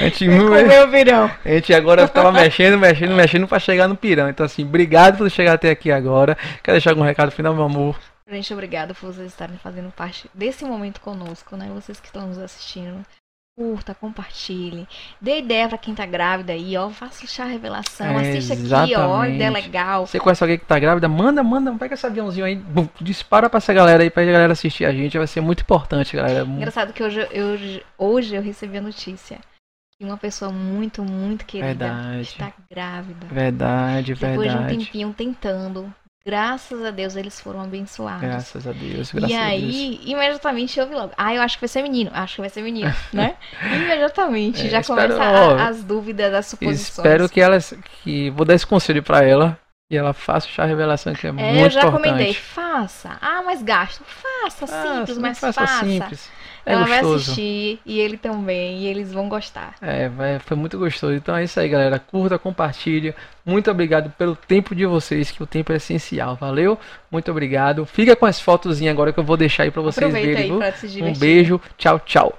A 0.00 0.04
gente, 0.04 0.26
Comeu 0.26 0.84
o 0.84 0.90
virão. 0.90 1.30
a 1.44 1.48
gente 1.48 1.74
agora 1.74 2.08
tava 2.08 2.32
mexendo, 2.32 2.78
mexendo, 2.78 3.14
mexendo 3.14 3.46
pra 3.46 3.58
chegar 3.58 3.86
no 3.86 3.94
pirão. 3.94 4.30
Então, 4.30 4.46
assim, 4.46 4.64
obrigado 4.64 5.18
por 5.18 5.30
chegar 5.30 5.52
até 5.52 5.70
aqui 5.70 5.92
agora. 5.92 6.36
Quer 6.62 6.72
deixar 6.72 6.90
algum 6.90 7.02
recado 7.02 7.30
final, 7.30 7.54
meu 7.54 7.64
amor? 7.64 7.98
Gente, 8.30 8.52
obrigada 8.54 8.94
por 8.94 9.12
vocês 9.12 9.26
estarem 9.26 9.58
fazendo 9.58 9.90
parte 9.90 10.30
desse 10.32 10.64
momento 10.64 11.00
conosco, 11.00 11.56
né? 11.56 11.68
Vocês 11.74 12.00
que 12.00 12.06
estão 12.06 12.28
nos 12.28 12.38
assistindo. 12.38 13.04
Curta, 13.58 13.94
compartilhe. 13.94 14.88
Dê 15.20 15.40
ideia 15.40 15.68
pra 15.68 15.76
quem 15.76 15.94
tá 15.94 16.06
grávida 16.06 16.52
aí, 16.54 16.74
ó. 16.78 16.88
Faça 16.88 17.24
o 17.24 17.28
chá 17.28 17.44
revelação. 17.44 18.18
É, 18.18 18.30
Assiste 18.30 18.52
aqui, 18.54 18.94
ó. 18.96 19.24
Ideia 19.24 19.48
exatamente. 19.48 19.66
legal. 19.66 20.06
Você 20.06 20.18
conhece 20.18 20.42
alguém 20.42 20.58
que 20.58 20.64
tá 20.64 20.78
grávida? 20.78 21.08
Manda, 21.08 21.42
manda, 21.42 21.70
pega 21.74 21.92
esse 21.92 22.06
aviãozinho 22.06 22.46
aí, 22.46 22.54
bum, 22.56 22.88
dispara 23.00 23.50
pra 23.50 23.58
essa 23.58 23.74
galera 23.74 24.02
aí, 24.02 24.08
pra 24.08 24.24
galera 24.24 24.52
assistir 24.54 24.86
a 24.86 24.92
gente. 24.92 25.18
Vai 25.18 25.26
ser 25.26 25.42
muito 25.42 25.60
importante, 25.60 26.16
galera. 26.16 26.44
Engraçado 26.46 26.94
que 26.94 27.02
hoje, 27.02 27.26
eu, 27.32 27.58
hoje 27.98 28.34
eu 28.34 28.40
recebi 28.40 28.78
a 28.78 28.80
notícia 28.80 29.38
que 30.00 30.04
uma 30.06 30.16
pessoa 30.16 30.50
muito, 30.50 31.04
muito 31.04 31.44
querida 31.44 31.68
Verdade. 31.92 32.20
está 32.22 32.50
grávida. 32.70 33.26
Verdade, 33.30 34.14
Depois 34.14 34.50
de 34.50 34.56
um 34.56 34.60
verdade. 34.62 34.78
tempinho 34.86 35.12
tentando. 35.12 35.94
Graças 36.24 36.82
a 36.82 36.90
Deus 36.90 37.16
eles 37.16 37.38
foram 37.38 37.60
abençoados. 37.60 38.22
Graças 38.22 38.66
a 38.66 38.72
Deus, 38.72 39.12
graças 39.12 39.30
e 39.30 39.34
a 39.34 39.48
Deus. 39.48 39.50
aí, 39.50 40.00
imediatamente 40.06 40.80
eu 40.80 40.88
vi 40.88 40.94
logo. 40.94 41.12
Ah, 41.18 41.34
eu 41.34 41.42
acho 41.42 41.56
que 41.56 41.60
vai 41.62 41.68
ser 41.68 41.82
menino. 41.82 42.10
Acho 42.14 42.36
que 42.36 42.40
vai 42.40 42.48
ser 42.48 42.62
menino, 42.62 42.90
né? 43.12 43.36
Imediatamente 43.62 44.66
É, 44.66 44.70
já 44.70 44.80
espero- 44.80 45.14
começa 45.14 45.22
a- 45.22 45.48
ó, 45.48 45.54
as 45.68 45.84
dúvidas, 45.84 46.32
as 46.32 46.46
suposições. 46.46 46.88
Espero 46.98 47.28
que 47.28 47.40
ela. 47.40 47.58
Que, 48.02 48.30
vou 48.30 48.46
dar 48.46 48.54
esse 48.54 48.66
conselho 48.66 49.02
pra 49.02 49.22
ela. 49.22 49.58
E 49.90 49.96
ela 49.96 50.12
faça 50.12 50.46
o 50.46 50.50
chá 50.50 50.64
revelação, 50.64 51.12
que 51.14 51.26
é, 51.26 51.30
É, 51.30 51.32
muito 51.32 51.56
eu 51.58 51.70
já 51.70 51.80
importante. 51.80 52.02
comentei. 52.10 52.32
Faça. 52.32 53.18
Ah, 53.20 53.42
mas 53.44 53.60
gasto. 53.60 54.02
Faça, 54.04 54.64
simples, 54.66 55.08
Faça, 55.08 55.20
mas 55.20 55.38
faça 55.40 55.60
faça. 55.66 55.84
simples. 55.84 56.30
É 56.64 56.72
Ela 56.72 56.84
vai 56.84 57.00
assistir 57.00 57.80
e 57.84 57.98
ele 57.98 58.16
também, 58.16 58.80
e 58.80 58.86
eles 58.86 59.12
vão 59.12 59.28
gostar. 59.28 59.74
É, 59.80 60.10
foi 60.40 60.56
muito 60.56 60.78
gostoso. 60.78 61.14
Então 61.14 61.34
é 61.36 61.44
isso 61.44 61.58
aí, 61.58 61.68
galera. 61.68 61.98
Curta, 61.98 62.38
compartilha. 62.38 63.14
Muito 63.44 63.70
obrigado 63.70 64.10
pelo 64.10 64.36
tempo 64.36 64.74
de 64.74 64.84
vocês, 64.86 65.30
que 65.30 65.42
o 65.42 65.46
tempo 65.46 65.72
é 65.72 65.76
essencial. 65.76 66.36
Valeu? 66.36 66.78
Muito 67.10 67.30
obrigado. 67.30 67.86
Fica 67.86 68.14
com 68.14 68.26
as 68.26 68.40
fotozinhas 68.40 68.92
agora 68.92 69.12
que 69.12 69.18
eu 69.18 69.24
vou 69.24 69.36
deixar 69.36 69.64
aí 69.64 69.70
pra 69.70 69.82
vocês 69.82 70.06
Aproveita 70.06 70.36
verem. 70.36 70.52
aí 70.52 70.58
pra 70.58 70.72
se 70.72 71.02
Um 71.02 71.12
beijo. 71.14 71.60
Tchau, 71.76 71.98
tchau. 72.00 72.38